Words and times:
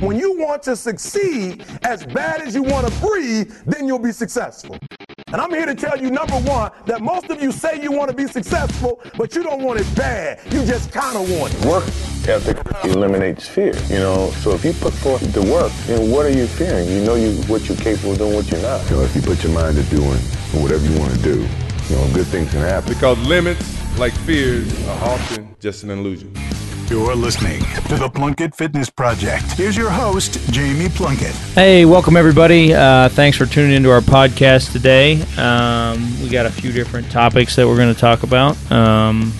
When 0.00 0.16
you 0.16 0.38
want 0.38 0.62
to 0.62 0.76
succeed 0.76 1.64
as 1.82 2.06
bad 2.06 2.40
as 2.40 2.54
you 2.54 2.62
want 2.62 2.86
to 2.86 3.00
breathe, 3.00 3.50
then 3.66 3.88
you'll 3.88 3.98
be 3.98 4.12
successful. 4.12 4.78
And 5.32 5.40
I'm 5.40 5.50
here 5.50 5.66
to 5.66 5.74
tell 5.74 6.00
you, 6.00 6.08
number 6.08 6.36
one, 6.36 6.70
that 6.86 7.02
most 7.02 7.30
of 7.30 7.42
you 7.42 7.50
say 7.50 7.82
you 7.82 7.90
want 7.90 8.08
to 8.08 8.16
be 8.16 8.28
successful, 8.28 9.00
but 9.16 9.34
you 9.34 9.42
don't 9.42 9.60
want 9.60 9.80
it 9.80 9.96
bad. 9.96 10.40
You 10.52 10.64
just 10.64 10.92
kind 10.92 11.16
of 11.16 11.28
want 11.36 11.52
it. 11.52 11.64
Work 11.64 11.84
ethic 12.28 12.58
eliminates 12.84 13.48
fear, 13.48 13.74
you 13.88 13.98
know. 13.98 14.30
So 14.42 14.52
if 14.52 14.64
you 14.64 14.72
put 14.74 14.94
forth 14.94 15.32
the 15.32 15.42
work, 15.42 15.72
then 15.88 16.12
what 16.12 16.26
are 16.26 16.30
you 16.30 16.46
fearing? 16.46 16.88
You 16.88 17.04
know 17.04 17.16
you 17.16 17.32
what 17.48 17.68
you're 17.68 17.76
capable 17.76 18.12
of 18.12 18.18
doing, 18.18 18.34
what 18.34 18.48
you're 18.52 18.62
not. 18.62 18.88
You 18.88 18.98
know, 18.98 19.02
if 19.02 19.16
you 19.16 19.22
put 19.22 19.42
your 19.42 19.52
mind 19.52 19.76
to 19.78 19.82
doing 19.84 20.18
whatever 20.62 20.86
you 20.86 20.96
want 20.96 21.12
to 21.12 21.22
do, 21.22 21.40
you 21.88 21.96
know, 21.96 22.08
good 22.14 22.28
things 22.28 22.52
can 22.52 22.60
happen. 22.60 22.94
Because 22.94 23.18
limits, 23.26 23.98
like 23.98 24.12
fears, 24.12 24.72
are 24.86 25.08
often 25.08 25.56
just 25.58 25.82
an 25.82 25.90
illusion. 25.90 26.32
You're 26.90 27.14
listening 27.14 27.60
to 27.88 27.96
the 27.96 28.08
Plunkett 28.08 28.54
Fitness 28.54 28.88
Project. 28.88 29.44
Here's 29.52 29.76
your 29.76 29.90
host, 29.90 30.40
Jamie 30.50 30.88
Plunkett. 30.88 31.34
Hey, 31.54 31.84
welcome 31.84 32.16
everybody. 32.16 32.72
Uh, 32.72 33.10
thanks 33.10 33.36
for 33.36 33.44
tuning 33.44 33.72
into 33.76 33.90
our 33.90 34.00
podcast 34.00 34.72
today. 34.72 35.20
Um, 35.36 36.22
we 36.22 36.30
got 36.30 36.46
a 36.46 36.50
few 36.50 36.72
different 36.72 37.10
topics 37.10 37.56
that 37.56 37.66
we're 37.66 37.76
going 37.76 37.92
to 37.94 38.00
talk 38.00 38.22
about. 38.22 38.56
Um, 38.72 39.34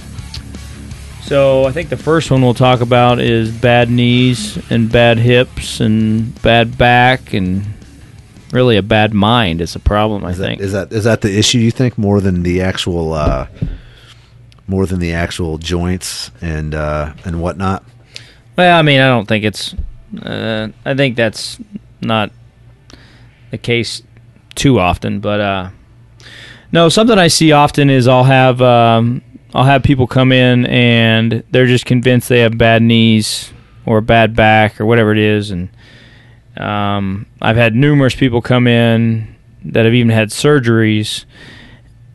so 1.23 1.65
I 1.65 1.73
think 1.73 1.89
the 1.89 1.97
first 1.97 2.31
one 2.31 2.43
we'll 2.43 2.53
talk 2.53 2.83
about 2.83 3.19
is 3.19 3.51
bad 3.51 3.89
knees 3.89 4.59
and 4.71 4.93
bad 4.93 5.17
hips 5.19 5.81
and 5.81 6.41
bad 6.43 6.77
back 6.77 7.33
and 7.33 7.65
really 8.53 8.77
a 8.77 8.83
bad 8.83 9.15
mind 9.15 9.63
is 9.63 9.75
a 9.75 9.81
problem. 9.81 10.23
I 10.23 10.31
Is 10.33 10.39
that, 10.39 10.45
think. 10.47 10.61
is 10.61 10.73
that 10.73 10.93
is 10.93 11.05
that 11.05 11.23
the 11.23 11.39
issue 11.39 11.59
you 11.59 11.71
think 11.71 11.97
more 11.97 12.21
than 12.21 12.43
the 12.43 12.61
actual 12.61 13.15
uh, 13.15 13.47
more 14.69 14.87
than 14.87 15.01
the 15.01 15.15
actual 15.15 15.59
joints 15.59 16.31
and 16.41 16.75
uh, 16.75 17.15
and 17.25 17.41
whatnot? 17.41 17.83
Well, 18.57 18.79
I 18.79 18.83
mean, 18.83 19.01
I 19.01 19.09
don't 19.09 19.27
think 19.27 19.45
it's. 19.45 19.75
Uh, 20.23 20.69
I 20.85 20.95
think 20.95 21.17
that's 21.17 21.59
not 22.01 22.31
the 23.51 23.59
case 23.59 24.03
too 24.55 24.79
often, 24.79 25.21
but 25.21 25.41
uh, 25.41 25.71
no. 26.71 26.89
Something 26.89 27.19
I 27.19 27.29
see 27.29 27.53
often 27.53 27.91
is 27.91 28.07
I'll 28.07 28.25
have 28.25 28.63
um, 28.63 29.23
I'll 29.55 29.65
have 29.65 29.83
people 29.83 30.07
come 30.07 30.33
in 30.33 30.67
and 30.67 31.43
they're 31.51 31.67
just 31.67 31.87
convinced 31.87 32.29
they 32.29 32.41
have 32.41 32.59
bad 32.59 32.83
knees 32.83 33.53
or 33.87 34.01
bad 34.01 34.37
back 34.37 34.81
or 34.81 34.87
whatever 34.87 35.13
it 35.13 35.19
is, 35.19 35.51
and 35.51 35.69
um, 36.57 37.27
I've 37.41 37.57
had 37.57 37.75
numerous 37.75 38.15
people 38.15 38.43
come 38.43 38.67
in 38.67 39.35
that 39.65 39.85
have 39.85 39.95
even 39.95 40.11
had 40.11 40.31
surgeries, 40.31 41.25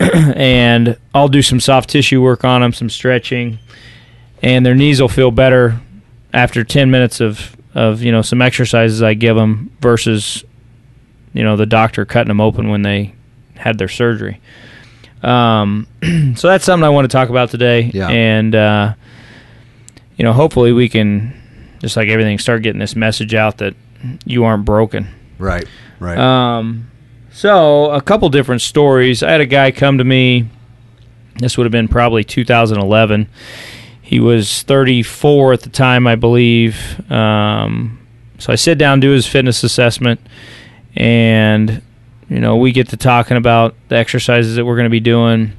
and 0.00 0.96
I'll 1.14 1.28
do 1.28 1.42
some 1.42 1.60
soft 1.60 1.90
tissue 1.90 2.20
work 2.22 2.44
on 2.44 2.60
them, 2.60 2.72
some 2.72 2.90
stretching, 2.90 3.58
and 4.42 4.64
their 4.66 4.74
knees 4.74 5.00
will 5.00 5.08
feel 5.08 5.30
better 5.30 5.80
after 6.32 6.64
10 6.64 6.90
minutes 6.90 7.20
of, 7.20 7.56
of 7.74 8.02
you 8.02 8.10
know 8.12 8.22
some 8.22 8.42
exercises 8.42 9.02
I 9.02 9.14
give 9.14 9.36
them 9.36 9.70
versus 9.80 10.44
you 11.32 11.42
know 11.44 11.56
the 11.56 11.66
doctor 11.66 12.04
cutting 12.04 12.28
them 12.28 12.40
open 12.40 12.68
when 12.68 12.82
they 12.82 13.14
had 13.56 13.78
their 13.78 13.88
surgery. 13.88 14.40
Um, 15.22 15.86
so 16.36 16.48
that's 16.48 16.64
something 16.64 16.84
I 16.84 16.90
want 16.90 17.04
to 17.04 17.14
talk 17.16 17.28
about 17.30 17.50
today, 17.50 17.90
Yeah. 17.94 18.08
and 18.08 18.54
uh, 18.54 18.94
you 20.16 20.24
know 20.24 20.32
hopefully 20.32 20.72
we 20.72 20.88
can 20.88 21.32
just 21.80 21.96
like 21.96 22.08
everything 22.08 22.38
start 22.38 22.62
getting 22.62 22.80
this 22.80 22.96
message 22.96 23.34
out 23.34 23.58
that 23.58 23.74
you 24.24 24.44
aren't 24.44 24.64
broken. 24.64 25.08
Right, 25.38 25.66
right. 26.00 26.18
Um, 26.18 26.90
so 27.34 27.90
a 27.90 28.00
couple 28.00 28.28
different 28.28 28.62
stories. 28.62 29.22
I 29.22 29.32
had 29.32 29.40
a 29.40 29.46
guy 29.46 29.72
come 29.72 29.98
to 29.98 30.04
me. 30.04 30.48
This 31.36 31.58
would 31.58 31.64
have 31.64 31.72
been 31.72 31.88
probably 31.88 32.22
2011. 32.22 33.28
He 34.00 34.20
was 34.20 34.62
34 34.62 35.54
at 35.54 35.60
the 35.62 35.68
time, 35.68 36.06
I 36.06 36.14
believe. 36.14 37.10
Um, 37.10 37.98
so 38.38 38.52
I 38.52 38.56
sit 38.56 38.78
down, 38.78 39.00
do 39.00 39.10
his 39.10 39.26
fitness 39.26 39.64
assessment, 39.64 40.20
and 40.94 41.82
you 42.28 42.38
know 42.38 42.56
we 42.56 42.70
get 42.70 42.90
to 42.90 42.96
talking 42.96 43.36
about 43.36 43.74
the 43.88 43.96
exercises 43.96 44.54
that 44.54 44.64
we're 44.64 44.76
going 44.76 44.84
to 44.84 44.90
be 44.90 45.00
doing. 45.00 45.54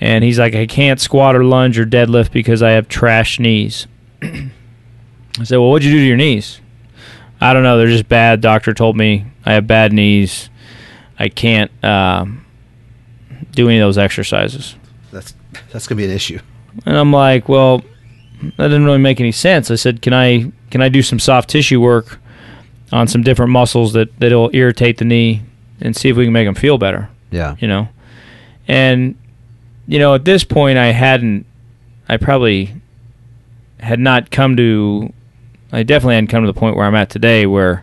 And 0.00 0.24
he's 0.24 0.38
like, 0.40 0.56
I 0.56 0.66
can't 0.66 1.00
squat 1.00 1.36
or 1.36 1.44
lunge 1.44 1.78
or 1.78 1.86
deadlift 1.86 2.32
because 2.32 2.60
I 2.60 2.70
have 2.70 2.88
trash 2.88 3.38
knees. 3.38 3.86
I 4.22 5.44
said, 5.44 5.58
Well, 5.58 5.70
what'd 5.70 5.86
you 5.86 5.92
do 5.92 5.98
to 5.98 6.06
your 6.06 6.16
knees? 6.16 6.60
I 7.40 7.52
don't 7.52 7.62
know. 7.62 7.78
They're 7.78 7.86
just 7.86 8.08
bad. 8.08 8.40
Doctor 8.40 8.74
told 8.74 8.96
me 8.96 9.26
I 9.46 9.52
have 9.52 9.66
bad 9.66 9.92
knees. 9.92 10.48
I 11.24 11.30
can't 11.30 11.70
um, 11.82 12.44
do 13.52 13.66
any 13.70 13.78
of 13.78 13.86
those 13.86 13.96
exercises. 13.96 14.74
that's 15.10 15.32
that's 15.72 15.86
gonna 15.86 15.96
be 15.96 16.04
an 16.04 16.10
issue. 16.10 16.38
And 16.84 16.98
I'm 16.98 17.14
like, 17.14 17.48
well, 17.48 17.78
that 18.58 18.68
didn't 18.68 18.84
really 18.84 18.98
make 18.98 19.20
any 19.20 19.32
sense. 19.32 19.70
I 19.70 19.76
said, 19.76 20.02
can 20.02 20.12
I 20.12 20.52
can 20.70 20.82
I 20.82 20.90
do 20.90 21.00
some 21.00 21.18
soft 21.18 21.48
tissue 21.48 21.80
work 21.80 22.18
on 22.92 23.08
some 23.08 23.22
different 23.22 23.52
muscles 23.52 23.94
that 23.94 24.08
that'll 24.20 24.50
irritate 24.52 24.98
the 24.98 25.06
knee 25.06 25.40
and 25.80 25.96
see 25.96 26.10
if 26.10 26.16
we 26.18 26.24
can 26.24 26.32
make 26.34 26.46
them 26.46 26.54
feel 26.54 26.76
better? 26.76 27.08
Yeah, 27.30 27.56
You 27.58 27.68
know, 27.68 27.88
and 28.68 29.14
you 29.86 29.98
know 29.98 30.14
at 30.14 30.26
this 30.26 30.44
point 30.44 30.76
I 30.76 30.92
hadn't, 30.92 31.46
I 32.06 32.18
probably 32.18 32.74
had 33.80 33.98
not 33.98 34.30
come 34.30 34.58
to, 34.58 35.10
I 35.72 35.84
definitely 35.84 36.16
hadn't 36.16 36.28
come 36.28 36.42
to 36.42 36.52
the 36.52 36.60
point 36.60 36.76
where 36.76 36.84
I'm 36.84 36.94
at 36.94 37.08
today 37.08 37.46
where. 37.46 37.82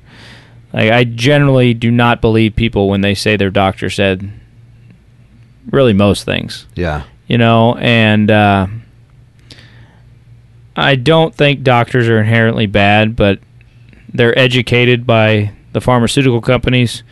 Like 0.73 0.91
I 0.91 1.03
generally 1.03 1.73
do 1.73 1.91
not 1.91 2.21
believe 2.21 2.55
people 2.55 2.89
when 2.89 3.01
they 3.01 3.13
say 3.13 3.35
their 3.35 3.49
doctor 3.49 3.89
said 3.89 4.31
really 5.69 5.93
most 5.93 6.23
things 6.23 6.65
yeah, 6.75 7.03
you 7.27 7.37
know, 7.37 7.75
and 7.75 8.31
uh, 8.31 8.67
I 10.75 10.95
don't 10.95 11.35
think 11.35 11.63
doctors 11.63 12.07
are 12.07 12.19
inherently 12.19 12.65
bad, 12.65 13.15
but 13.15 13.39
they're 14.13 14.37
educated 14.37 15.05
by 15.05 15.51
the 15.73 15.81
pharmaceutical 15.81 16.41
companies 16.41 17.03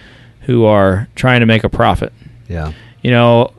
who 0.42 0.66
are 0.66 1.08
trying 1.16 1.42
to 1.42 1.46
make 1.46 1.64
a 1.64 1.70
profit. 1.70 2.12
yeah, 2.48 2.74
You 3.02 3.12
know, 3.12 3.54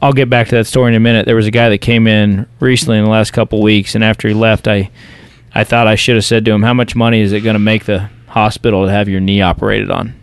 I'll 0.00 0.12
get 0.12 0.30
back 0.30 0.48
to 0.48 0.54
that 0.56 0.66
story 0.66 0.90
in 0.90 0.94
a 0.94 1.00
minute. 1.00 1.26
There 1.26 1.36
was 1.36 1.46
a 1.46 1.50
guy 1.50 1.68
that 1.70 1.78
came 1.78 2.06
in 2.06 2.46
recently 2.60 2.98
in 2.98 3.04
the 3.04 3.10
last 3.10 3.32
couple 3.32 3.60
weeks, 3.60 3.94
and 3.94 4.04
after 4.04 4.28
he 4.28 4.34
left, 4.34 4.68
I 4.68 4.90
I 5.54 5.64
thought 5.64 5.86
I 5.86 5.94
should 5.94 6.16
have 6.16 6.24
said 6.24 6.44
to 6.44 6.52
him, 6.52 6.62
"How 6.62 6.74
much 6.74 6.96
money 6.96 7.20
is 7.20 7.32
it 7.32 7.40
going 7.40 7.54
to 7.54 7.60
make 7.60 7.84
the 7.84 8.08
hospital 8.34 8.84
to 8.84 8.90
have 8.90 9.08
your 9.08 9.20
knee 9.20 9.40
operated 9.40 9.90
on?" 9.90 10.14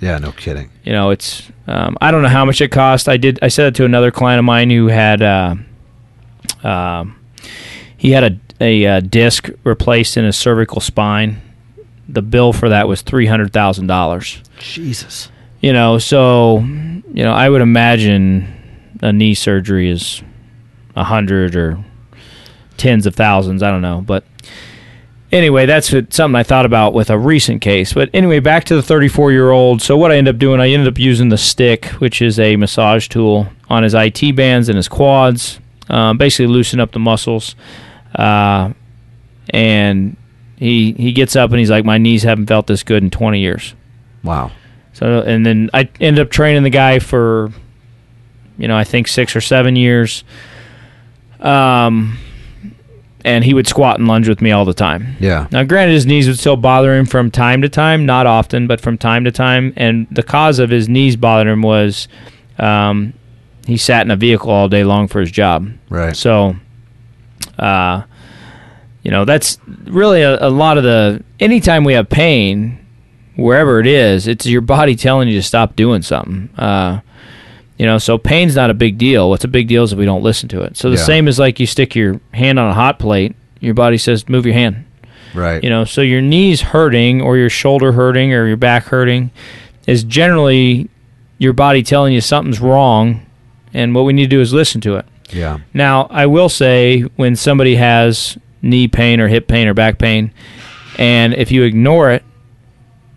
yeah. 0.00 0.18
No 0.18 0.32
kidding. 0.32 0.70
you 0.82 0.92
know 0.92 1.10
it's 1.10 1.50
um, 1.66 1.96
i 2.00 2.10
don't 2.10 2.22
know 2.22 2.28
how 2.28 2.44
much 2.44 2.60
it 2.60 2.68
cost 2.70 3.08
i 3.08 3.16
did 3.16 3.38
i 3.42 3.48
said 3.48 3.66
it 3.66 3.74
to 3.76 3.84
another 3.84 4.10
client 4.10 4.38
of 4.38 4.44
mine 4.44 4.70
who 4.70 4.86
had 4.88 5.20
uh, 5.22 5.54
um, 6.64 7.16
he 7.96 8.10
had 8.12 8.24
a, 8.24 8.40
a, 8.60 8.86
uh 8.86 9.00
disc 9.00 9.50
replaced 9.64 10.16
in 10.16 10.24
his 10.24 10.36
cervical 10.36 10.80
spine 10.80 11.40
the 12.08 12.22
bill 12.22 12.52
for 12.52 12.68
that 12.70 12.88
was 12.88 13.02
$300000 13.02 14.42
Jesus. 14.58 15.30
you 15.60 15.72
know 15.72 15.98
so 15.98 16.58
you 16.60 17.22
know 17.22 17.32
i 17.32 17.48
would 17.48 17.60
imagine 17.62 18.48
a 19.02 19.12
knee 19.12 19.34
surgery 19.34 19.90
is 19.90 20.22
a 20.96 21.04
hundred 21.04 21.54
or 21.54 21.78
tens 22.78 23.06
of 23.06 23.14
thousands 23.14 23.62
i 23.62 23.70
don't 23.70 23.82
know 23.82 24.00
but 24.00 24.24
anyway, 25.32 25.66
that's 25.66 25.88
something 25.88 26.36
I 26.36 26.42
thought 26.42 26.66
about 26.66 26.94
with 26.94 27.10
a 27.10 27.18
recent 27.18 27.60
case. 27.60 27.92
But 27.92 28.10
anyway, 28.12 28.40
back 28.40 28.64
to 28.64 28.76
the 28.76 28.82
34 28.82 29.32
year 29.32 29.50
old. 29.50 29.82
So 29.82 29.96
what 29.96 30.12
I 30.12 30.16
ended 30.16 30.34
up 30.34 30.38
doing, 30.38 30.60
I 30.60 30.68
ended 30.70 30.88
up 30.88 30.98
using 30.98 31.28
the 31.28 31.38
stick, 31.38 31.86
which 32.00 32.22
is 32.22 32.38
a 32.38 32.56
massage 32.56 33.08
tool, 33.08 33.48
on 33.68 33.82
his 33.82 33.94
IT 33.94 34.34
bands 34.34 34.68
and 34.68 34.76
his 34.76 34.88
quads, 34.88 35.60
um, 35.88 36.18
basically 36.18 36.48
loosen 36.48 36.80
up 36.80 36.92
the 36.92 36.98
muscles. 36.98 37.54
Uh, 38.14 38.72
and 39.50 40.16
he 40.56 40.92
he 40.92 41.12
gets 41.12 41.36
up 41.36 41.50
and 41.50 41.58
he's 41.58 41.70
like, 41.70 41.84
my 41.84 41.98
knees 41.98 42.22
haven't 42.22 42.46
felt 42.46 42.66
this 42.66 42.82
good 42.82 43.02
in 43.02 43.10
20 43.10 43.40
years. 43.40 43.74
Wow. 44.22 44.50
So 44.92 45.22
and 45.22 45.46
then 45.46 45.70
I 45.72 45.88
ended 46.00 46.26
up 46.26 46.30
training 46.30 46.64
the 46.64 46.70
guy 46.70 46.98
for, 46.98 47.52
you 48.58 48.68
know, 48.68 48.76
I 48.76 48.84
think 48.84 49.08
six 49.08 49.34
or 49.34 49.40
seven 49.40 49.76
years. 49.76 50.24
Um, 51.38 52.18
and 53.24 53.44
he 53.44 53.54
would 53.54 53.66
squat 53.66 53.98
and 53.98 54.08
lunge 54.08 54.28
with 54.28 54.40
me 54.40 54.50
all 54.50 54.64
the 54.64 54.74
time. 54.74 55.16
Yeah. 55.20 55.46
Now, 55.50 55.62
granted, 55.64 55.92
his 55.92 56.06
knees 56.06 56.26
would 56.26 56.38
still 56.38 56.56
bother 56.56 56.96
him 56.96 57.06
from 57.06 57.30
time 57.30 57.62
to 57.62 57.68
time, 57.68 58.06
not 58.06 58.26
often, 58.26 58.66
but 58.66 58.80
from 58.80 58.98
time 58.98 59.24
to 59.24 59.30
time. 59.30 59.72
And 59.76 60.06
the 60.10 60.22
cause 60.22 60.58
of 60.58 60.70
his 60.70 60.88
knees 60.88 61.16
bothering 61.16 61.52
him 61.52 61.62
was 61.62 62.08
um, 62.58 63.12
he 63.66 63.76
sat 63.76 64.06
in 64.06 64.10
a 64.10 64.16
vehicle 64.16 64.50
all 64.50 64.68
day 64.68 64.84
long 64.84 65.08
for 65.08 65.20
his 65.20 65.30
job. 65.30 65.70
Right. 65.88 66.16
So, 66.16 66.56
uh, 67.58 68.02
you 69.02 69.10
know, 69.10 69.24
that's 69.24 69.58
really 69.84 70.22
a, 70.22 70.46
a 70.46 70.50
lot 70.50 70.78
of 70.78 70.84
the. 70.84 71.22
Anytime 71.38 71.84
we 71.84 71.94
have 71.94 72.08
pain, 72.08 72.78
wherever 73.36 73.80
it 73.80 73.86
is, 73.86 74.26
it's 74.26 74.46
your 74.46 74.60
body 74.60 74.94
telling 74.94 75.28
you 75.28 75.34
to 75.34 75.42
stop 75.42 75.76
doing 75.76 76.02
something. 76.02 76.50
Uh, 76.58 77.00
you 77.80 77.86
know, 77.86 77.96
so 77.96 78.18
pain's 78.18 78.54
not 78.54 78.68
a 78.68 78.74
big 78.74 78.98
deal. 78.98 79.30
What's 79.30 79.44
a 79.44 79.48
big 79.48 79.66
deal 79.66 79.82
is 79.84 79.92
if 79.94 79.98
we 79.98 80.04
don't 80.04 80.22
listen 80.22 80.50
to 80.50 80.60
it. 80.60 80.76
So 80.76 80.90
the 80.90 80.96
Yeah. 80.98 81.02
same 81.04 81.28
as 81.28 81.38
like 81.38 81.58
you 81.58 81.64
stick 81.64 81.96
your 81.96 82.20
hand 82.34 82.58
on 82.58 82.68
a 82.70 82.74
hot 82.74 82.98
plate, 82.98 83.34
your 83.58 83.72
body 83.72 83.96
says 83.96 84.28
move 84.28 84.44
your 84.44 84.52
hand. 84.52 84.84
Right. 85.34 85.64
You 85.64 85.70
know, 85.70 85.84
so 85.84 86.02
your 86.02 86.20
knees 86.20 86.60
hurting 86.60 87.22
or 87.22 87.38
your 87.38 87.48
shoulder 87.48 87.92
hurting 87.92 88.34
or 88.34 88.46
your 88.46 88.58
back 88.58 88.84
hurting 88.88 89.30
is 89.86 90.04
generally 90.04 90.90
your 91.38 91.54
body 91.54 91.82
telling 91.82 92.12
you 92.12 92.20
something's 92.20 92.60
wrong, 92.60 93.22
and 93.72 93.94
what 93.94 94.04
we 94.04 94.12
need 94.12 94.24
to 94.24 94.36
do 94.36 94.42
is 94.42 94.52
listen 94.52 94.82
to 94.82 94.96
it. 94.96 95.06
Yeah. 95.32 95.60
Now, 95.72 96.06
I 96.10 96.26
will 96.26 96.50
say 96.50 97.00
when 97.16 97.34
somebody 97.34 97.76
has 97.76 98.36
knee 98.60 98.88
pain 98.88 99.20
or 99.20 99.28
hip 99.28 99.48
pain 99.48 99.66
or 99.68 99.72
back 99.72 99.96
pain, 99.96 100.32
and 100.98 101.32
if 101.32 101.50
you 101.50 101.62
ignore 101.62 102.10
it 102.10 102.24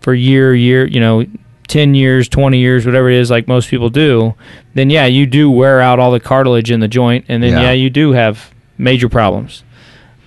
for 0.00 0.14
year 0.14 0.54
year, 0.54 0.86
you 0.86 1.00
know, 1.00 1.26
10 1.68 1.94
years, 1.94 2.28
20 2.28 2.58
years, 2.58 2.84
whatever 2.86 3.08
it 3.10 3.16
is, 3.18 3.30
like 3.30 3.48
most 3.48 3.68
people 3.70 3.88
do, 3.90 4.34
then 4.74 4.90
yeah, 4.90 5.06
you 5.06 5.26
do 5.26 5.50
wear 5.50 5.80
out 5.80 5.98
all 5.98 6.10
the 6.10 6.20
cartilage 6.20 6.70
in 6.70 6.80
the 6.80 6.88
joint, 6.88 7.24
and 7.28 7.42
then 7.42 7.52
Yeah. 7.52 7.62
yeah, 7.62 7.72
you 7.72 7.90
do 7.90 8.12
have 8.12 8.52
major 8.78 9.08
problems. 9.08 9.64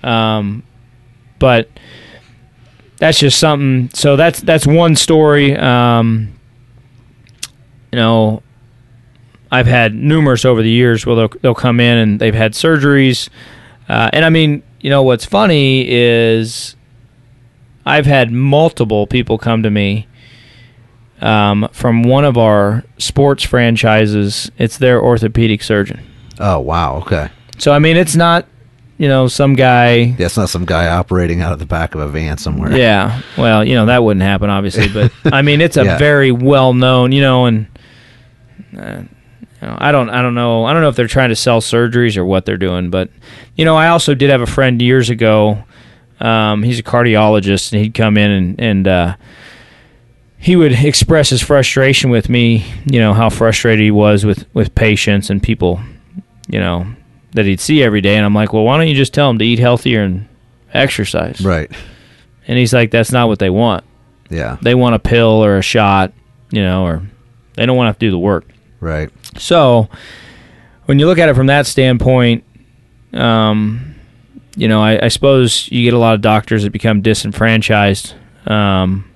Um, 0.02 0.62
but 1.38 1.68
that's 2.98 3.18
just 3.20 3.38
something. 3.38 3.90
So 3.94 4.16
that's 4.16 4.40
that's 4.40 4.66
one 4.66 4.96
story. 4.96 5.56
Um, 5.56 6.32
you 7.92 7.96
know, 7.96 8.42
I've 9.50 9.66
had 9.66 9.94
numerous 9.94 10.44
over 10.44 10.62
the 10.62 10.70
years 10.70 11.06
where 11.06 11.16
they'll 11.16 11.32
they'll 11.40 11.54
come 11.54 11.80
in 11.80 11.98
and 11.98 12.20
they've 12.20 12.34
had 12.34 12.52
surgeries, 12.52 13.28
uh, 13.88 14.10
and 14.12 14.24
I 14.24 14.30
mean, 14.30 14.62
you 14.80 14.90
know, 14.90 15.02
what's 15.02 15.24
funny 15.24 15.86
is 15.88 16.76
I've 17.86 18.06
had 18.06 18.30
multiple 18.32 19.06
people 19.06 19.38
come 19.38 19.62
to 19.62 19.70
me 19.70 20.06
um, 21.20 21.68
from 21.72 22.02
one 22.02 22.24
of 22.24 22.36
our 22.38 22.84
sports 22.98 23.42
franchises. 23.44 24.50
It's 24.58 24.78
their 24.78 25.02
orthopedic 25.02 25.62
surgeon. 25.62 26.00
Oh 26.38 26.60
wow. 26.60 26.96
Okay. 26.98 27.30
So 27.58 27.72
I 27.72 27.78
mean, 27.78 27.96
it's 27.96 28.14
not 28.16 28.46
you 28.98 29.08
know 29.08 29.28
some 29.28 29.54
guy. 29.54 30.12
That's 30.12 30.36
not 30.36 30.48
some 30.48 30.64
guy 30.64 30.88
operating 30.88 31.40
out 31.40 31.52
of 31.52 31.58
the 31.58 31.66
back 31.66 31.94
of 31.94 32.00
a 32.00 32.08
van 32.08 32.38
somewhere. 32.38 32.76
Yeah, 32.76 33.20
well, 33.36 33.64
you 33.64 33.74
know 33.74 33.86
that 33.86 34.02
wouldn't 34.04 34.22
happen, 34.22 34.50
obviously, 34.50 34.88
but 34.88 35.12
I 35.32 35.42
mean 35.42 35.60
it's 35.60 35.76
a 35.76 35.84
Yeah. 35.84 35.98
very 35.98 36.30
well 36.32 36.74
known, 36.74 37.12
you 37.12 37.20
know, 37.22 37.46
and 37.46 37.66
uh, 38.76 39.02
you 39.60 39.66
know, 39.66 39.76
I 39.78 39.90
don't, 39.92 40.08
I 40.10 40.22
don't 40.22 40.34
know, 40.34 40.64
I 40.64 40.72
don't 40.72 40.82
know 40.82 40.88
if 40.88 40.94
they're 40.96 41.06
trying 41.08 41.30
to 41.30 41.36
sell 41.36 41.60
surgeries 41.60 42.16
or 42.16 42.24
what 42.24 42.44
they're 42.46 42.56
doing, 42.56 42.90
but 42.90 43.10
you 43.56 43.64
know, 43.64 43.76
I 43.76 43.88
also 43.88 44.14
did 44.14 44.30
have 44.30 44.40
a 44.40 44.46
friend 44.46 44.80
years 44.80 45.10
ago. 45.10 45.64
Um, 46.20 46.62
he's 46.64 46.78
a 46.78 46.82
cardiologist, 46.82 47.72
and 47.72 47.80
he'd 47.82 47.94
come 47.94 48.16
in 48.16 48.30
and 48.30 48.60
and 48.60 48.88
uh, 48.88 49.16
he 50.38 50.56
would 50.56 50.72
express 50.72 51.30
his 51.30 51.42
frustration 51.42 52.10
with 52.10 52.28
me, 52.28 52.64
you 52.86 53.00
know, 53.00 53.12
how 53.12 53.28
frustrated 53.28 53.82
he 53.82 53.90
was 53.90 54.24
with 54.24 54.46
with 54.54 54.74
patients 54.74 55.30
and 55.30 55.42
people, 55.42 55.80
you 56.48 56.60
know, 56.60 56.86
that 57.32 57.44
he'd 57.44 57.60
see 57.60 57.82
every 57.82 58.00
day, 58.00 58.16
and 58.16 58.24
I'm 58.24 58.34
like, 58.34 58.52
well, 58.52 58.64
why 58.64 58.78
don't 58.78 58.88
you 58.88 58.94
just 58.94 59.12
tell 59.12 59.28
them 59.28 59.38
to 59.38 59.44
eat 59.44 59.58
healthier 59.58 60.02
and 60.02 60.28
exercise? 60.72 61.40
Right. 61.40 61.70
And 62.46 62.56
he's 62.56 62.72
like, 62.72 62.90
that's 62.90 63.12
not 63.12 63.28
what 63.28 63.38
they 63.38 63.50
want. 63.50 63.84
Yeah. 64.30 64.56
They 64.62 64.74
want 64.74 64.94
a 64.94 64.98
pill 64.98 65.44
or 65.44 65.58
a 65.58 65.62
shot, 65.62 66.12
you 66.50 66.62
know, 66.62 66.84
or 66.84 67.02
they 67.54 67.66
don't 67.66 67.76
want 67.76 67.86
to 67.86 67.90
have 67.90 67.98
to 67.98 68.06
do 68.06 68.10
the 68.10 68.18
work. 68.18 68.46
Right. 68.80 69.10
So 69.36 69.88
when 70.86 70.98
you 70.98 71.06
look 71.06 71.18
at 71.18 71.28
it 71.28 71.34
from 71.34 71.48
that 71.48 71.66
standpoint, 71.66 72.44
um, 73.12 73.94
you 74.56 74.68
know, 74.68 74.82
I, 74.82 75.06
I 75.06 75.08
suppose 75.08 75.68
you 75.70 75.84
get 75.84 75.94
a 75.94 75.98
lot 75.98 76.14
of 76.14 76.20
doctors 76.20 76.62
that 76.62 76.70
become 76.70 77.02
disenfranchised. 77.02 78.14
Um, 78.46 79.07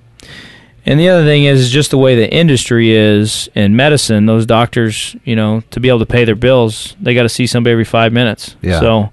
and 0.85 0.99
the 0.99 1.09
other 1.09 1.25
thing 1.25 1.45
is, 1.45 1.61
is 1.61 1.71
just 1.71 1.91
the 1.91 1.99
way 1.99 2.15
the 2.17 2.33
industry 2.33 2.93
is 2.93 3.49
in 3.55 3.77
medicine. 3.77 4.27
Those 4.27 4.47
doctors, 4.47 5.15
you 5.25 5.37
know, 5.37 5.63
to 5.71 5.81
be 5.81 5.89
able 5.89 6.01
to 6.01 6.07
pay 6.07 6.25
their 6.25 6.35
bills, 6.35 6.97
they 7.01 7.15
got 7.15 7.23
to 7.23 7.29
see 7.29 7.47
somebody 7.47 7.73
every 7.73 7.85
five 7.85 8.13
minutes. 8.13 8.57
Yeah. 8.63 8.81
So, 8.81 9.13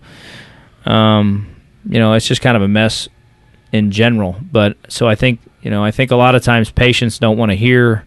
um, 0.92 1.56
you 1.88 2.00
know, 2.00 2.14
it's 2.14 2.28
just 2.28 2.42
kind 2.42 2.58
of 2.58 2.64
a 2.64 2.68
mess 2.68 3.08
in 3.72 3.92
general. 3.92 4.36
But 4.52 4.78
so 4.88 5.08
I 5.08 5.16
think, 5.16 5.40
you 5.62 5.70
know, 5.70 5.84
I 5.84 5.92
think 5.92 6.12
a 6.12 6.16
lot 6.16 6.36
of 6.36 6.44
times 6.44 6.72
patients 6.72 7.20
don't 7.20 7.38
want 7.38 7.52
to 7.52 7.56
hear 7.56 8.06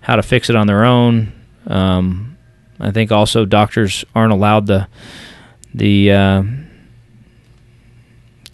how 0.00 0.16
to 0.16 0.22
fix 0.22 0.48
it 0.48 0.56
on 0.56 0.66
their 0.66 0.84
own. 0.84 1.32
Um, 1.66 2.38
I 2.78 2.92
think 2.92 3.12
also 3.12 3.44
doctors 3.44 4.04
aren't 4.14 4.32
allowed 4.32 4.66
the 4.66 4.88
the 5.74 6.12
uh, 6.12 6.42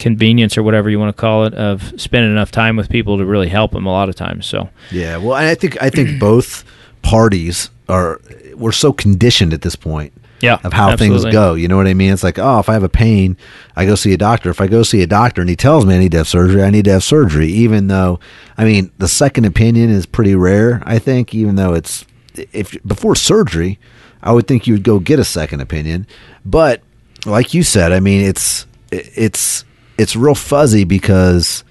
convenience 0.03 0.57
or 0.57 0.63
whatever 0.63 0.89
you 0.89 0.99
want 0.99 1.15
to 1.15 1.19
call 1.19 1.45
it 1.45 1.53
of 1.53 1.93
spending 1.99 2.29
enough 2.29 2.51
time 2.51 2.75
with 2.75 2.89
people 2.89 3.17
to 3.17 3.25
really 3.25 3.47
help 3.47 3.71
them 3.71 3.85
a 3.85 3.89
lot 3.89 4.09
of 4.09 4.15
times. 4.15 4.45
So 4.45 4.69
Yeah. 4.91 5.15
Well, 5.15 5.31
I 5.31 5.55
think 5.55 5.81
I 5.81 5.89
think 5.89 6.19
both 6.19 6.65
parties 7.01 7.69
are 7.87 8.19
we're 8.55 8.73
so 8.73 8.91
conditioned 8.91 9.53
at 9.53 9.61
this 9.61 9.77
point 9.77 10.11
yeah, 10.41 10.59
of 10.65 10.73
how 10.73 10.89
absolutely. 10.89 11.21
things 11.21 11.33
go. 11.33 11.53
You 11.53 11.69
know 11.69 11.77
what 11.77 11.87
I 11.87 11.93
mean? 11.93 12.11
It's 12.11 12.21
like, 12.21 12.37
oh, 12.37 12.59
if 12.59 12.67
I 12.67 12.73
have 12.73 12.83
a 12.83 12.89
pain, 12.89 13.37
I 13.77 13.85
go 13.85 13.95
see 13.95 14.11
a 14.11 14.17
doctor. 14.17 14.49
If 14.49 14.59
I 14.59 14.67
go 14.67 14.83
see 14.83 15.01
a 15.01 15.07
doctor 15.07 15.39
and 15.39 15.49
he 15.49 15.55
tells 15.55 15.85
me 15.85 15.95
I 15.95 15.99
need 15.99 16.11
to 16.11 16.17
have 16.17 16.27
surgery, 16.27 16.63
I 16.63 16.69
need 16.69 16.83
to 16.83 16.91
have 16.91 17.03
surgery. 17.03 17.47
Even 17.47 17.87
though, 17.87 18.19
I 18.57 18.65
mean, 18.65 18.91
the 18.97 19.07
second 19.07 19.45
opinion 19.45 19.89
is 19.89 20.05
pretty 20.05 20.35
rare. 20.35 20.83
I 20.85 20.99
think, 20.99 21.33
even 21.33 21.55
though 21.55 21.73
it's 21.73 22.05
if 22.35 22.75
before 22.83 23.15
surgery, 23.15 23.79
I 24.21 24.33
would 24.33 24.45
think 24.45 24.67
you 24.67 24.73
would 24.73 24.83
go 24.83 24.99
get 24.99 25.17
a 25.17 25.23
second 25.23 25.61
opinion. 25.61 26.07
But 26.43 26.81
like 27.25 27.53
you 27.53 27.63
said, 27.63 27.93
I 27.93 28.01
mean, 28.01 28.19
it's 28.19 28.67
it's 28.91 29.63
it's 29.97 30.15
real 30.15 30.35
fuzzy 30.35 30.83
because 30.83 31.63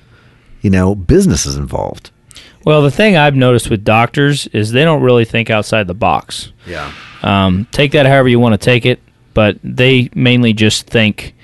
you 0.61 0.71
know 0.71 0.95
business 0.95 1.47
is 1.47 1.57
involved. 1.57 2.11
Well, 2.65 2.83
the 2.83 2.91
thing 2.91 3.17
I've 3.17 3.35
noticed 3.35 3.71
with 3.71 3.85
doctors 3.85 4.47
is 4.49 4.71
they 4.71 4.85
don't 4.85 5.03
really 5.03 5.25
think 5.25 5.51
outside 5.51 5.87
the 5.89 5.95
box. 5.95 6.53
Yeah. 6.67 6.93
Um, 7.23 7.67
take 7.73 7.93
that 7.93 8.07
however 8.07 8.29
you 8.29 8.39
want 8.39 8.53
to 8.53 8.65
take 8.65 8.87
it, 8.87 9.01
but 9.35 9.59
they 9.65 10.11
mainly 10.15 10.53
just 10.53 10.87
think, 10.87 11.35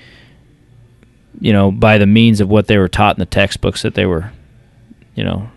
you 1.40 1.52
know, 1.52 1.72
by 1.72 1.98
the 1.98 2.06
means 2.06 2.40
of 2.40 2.48
what 2.48 2.68
they 2.68 2.78
were 2.78 2.88
taught 2.88 3.16
in 3.16 3.20
the 3.20 3.26
textbooks 3.26 3.82
that 3.82 3.94
they 3.94 4.06
were, 4.06 4.30
you 5.16 5.24
know, 5.24 5.50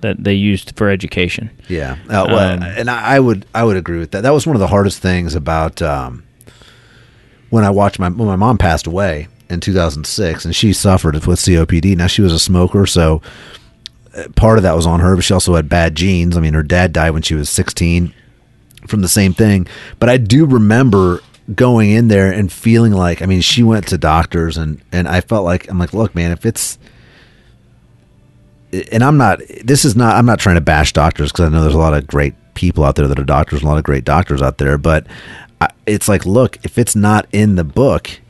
that 0.00 0.22
they 0.22 0.34
used 0.34 0.76
for 0.76 0.88
education. 0.88 1.50
Yeah, 1.68 1.96
uh, 2.08 2.26
well, 2.28 2.54
Um, 2.54 2.62
and 2.62 2.88
I, 2.88 3.16
I 3.16 3.20
would 3.20 3.46
I 3.54 3.64
would 3.64 3.76
agree 3.76 3.98
with 3.98 4.12
that. 4.12 4.22
That 4.22 4.32
was 4.32 4.46
one 4.46 4.56
of 4.56 4.60
the 4.60 4.68
hardest 4.68 5.00
things 5.00 5.34
about 5.34 5.82
um, 5.82 6.24
when 7.50 7.64
I 7.64 7.70
watched 7.70 7.98
my 7.98 8.08
when 8.08 8.28
my 8.28 8.36
mom 8.36 8.58
passed 8.58 8.86
away 8.86 9.28
in 9.50 9.60
2006, 9.60 10.44
and 10.44 10.54
she 10.54 10.72
suffered 10.72 11.14
with 11.26 11.40
COPD. 11.40 11.96
Now 11.96 12.06
she 12.06 12.22
was 12.22 12.32
a 12.32 12.38
smoker, 12.38 12.86
so 12.86 13.20
uh, 14.16 14.24
part 14.36 14.58
of 14.58 14.62
that 14.62 14.76
was 14.76 14.86
on 14.86 15.00
her, 15.00 15.14
but 15.16 15.24
she 15.24 15.34
also 15.34 15.54
had 15.54 15.68
bad 15.68 15.94
genes. 15.94 16.36
I 16.36 16.40
mean, 16.40 16.54
her 16.54 16.62
dad 16.62 16.92
died 16.92 17.10
when 17.10 17.22
she 17.22 17.34
was 17.34 17.50
16 17.50 18.14
from 18.86 19.02
the 19.02 19.08
same 19.08 19.34
thing. 19.34 19.66
But 19.98 20.08
I 20.08 20.16
do 20.16 20.46
remember 20.46 21.20
going 21.54 21.90
in 21.90 22.08
there 22.08 22.32
and 22.32 22.50
feeling 22.50 22.92
like 22.92 23.22
I 23.22 23.26
mean, 23.26 23.40
she 23.40 23.62
went 23.62 23.88
to 23.88 23.98
doctors, 23.98 24.56
and 24.56 24.80
and 24.92 25.08
I 25.08 25.20
felt 25.20 25.44
like 25.44 25.68
I'm 25.68 25.78
like, 25.78 25.92
look, 25.92 26.14
man, 26.14 26.32
if 26.32 26.46
it's 26.46 26.78
and 28.92 29.02
I'm 29.02 29.16
not. 29.16 29.40
This 29.64 29.84
is 29.84 29.96
not. 29.96 30.16
I'm 30.16 30.26
not 30.26 30.38
trying 30.38 30.56
to 30.56 30.60
bash 30.60 30.92
doctors 30.92 31.32
because 31.32 31.46
I 31.46 31.48
know 31.48 31.62
there's 31.62 31.74
a 31.74 31.78
lot 31.78 31.94
of 31.94 32.06
great 32.06 32.34
people 32.54 32.84
out 32.84 32.96
there 32.96 33.08
that 33.08 33.18
are 33.18 33.24
doctors, 33.24 33.62
a 33.62 33.66
lot 33.66 33.78
of 33.78 33.84
great 33.84 34.04
doctors 34.04 34.42
out 34.42 34.58
there. 34.58 34.78
But 34.78 35.06
it's 35.86 36.08
like, 36.08 36.24
look, 36.24 36.58
if 36.64 36.78
it's 36.78 36.94
not 36.94 37.26
in 37.32 37.56
the 37.56 37.64
book, 37.64 38.20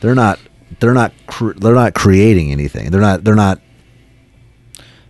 they're 0.00 0.14
not. 0.14 0.38
They're 0.80 0.94
not. 0.94 1.12
Cr- 1.26 1.52
they're 1.52 1.74
not 1.74 1.94
creating 1.94 2.52
anything. 2.52 2.90
They're 2.90 3.00
not. 3.00 3.24
They're 3.24 3.34
not. 3.34 3.60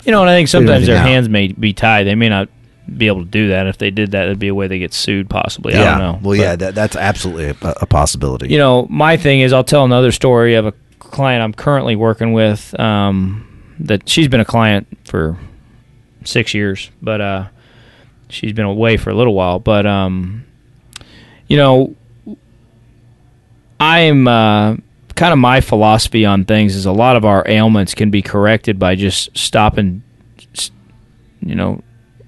You 0.04 0.12
know, 0.12 0.22
and 0.22 0.30
I 0.30 0.34
think 0.34 0.48
sometimes 0.48 0.86
their 0.86 0.96
out. 0.96 1.06
hands 1.06 1.28
may 1.28 1.48
be 1.48 1.72
tied. 1.72 2.04
They 2.04 2.14
may 2.14 2.28
not 2.28 2.48
be 2.96 3.06
able 3.08 3.24
to 3.24 3.30
do 3.30 3.48
that. 3.48 3.66
If 3.66 3.76
they 3.78 3.90
did 3.90 4.12
that, 4.12 4.24
it'd 4.26 4.38
be 4.38 4.48
a 4.48 4.54
way 4.54 4.66
they 4.66 4.78
get 4.78 4.94
sued, 4.94 5.28
possibly. 5.28 5.74
I 5.74 5.84
don't 5.84 5.98
know. 5.98 6.12
Well, 6.12 6.36
But- 6.36 6.42
yeah. 6.42 6.56
That, 6.56 6.74
that's 6.74 6.96
absolutely 6.96 7.48
a, 7.68 7.74
a 7.82 7.86
possibility. 7.86 8.48
you 8.48 8.56
know, 8.58 8.86
my 8.88 9.16
thing 9.18 9.40
is 9.40 9.52
I'll 9.52 9.64
tell 9.64 9.84
another 9.84 10.12
story 10.12 10.54
of 10.54 10.64
a 10.66 10.72
client 10.98 11.42
I'm 11.42 11.52
currently 11.52 11.96
working 11.96 12.32
with. 12.32 12.78
Um, 12.80 13.44
that 13.80 14.08
she's 14.08 14.28
been 14.28 14.40
a 14.40 14.44
client 14.44 14.86
for 15.04 15.36
six 16.24 16.54
years, 16.54 16.90
but 17.02 17.20
uh, 17.20 17.48
she's 18.28 18.52
been 18.52 18.64
away 18.64 18.96
for 18.96 19.10
a 19.10 19.14
little 19.14 19.34
while. 19.34 19.58
But 19.58 19.84
um, 19.86 20.44
you 21.48 21.56
know, 21.58 21.94
I'm 23.80 24.26
uh, 24.26 24.76
kind 25.14 25.32
of 25.32 25.38
my 25.38 25.60
philosophy 25.60 26.24
on 26.24 26.44
things 26.44 26.74
is 26.74 26.86
a 26.86 26.92
lot 26.92 27.16
of 27.16 27.24
our 27.24 27.42
ailments 27.46 27.94
can 27.94 28.10
be 28.10 28.22
corrected 28.22 28.78
by 28.78 28.94
just 28.94 29.36
stopping, 29.36 30.02
you 31.40 31.54
know, 31.54 31.82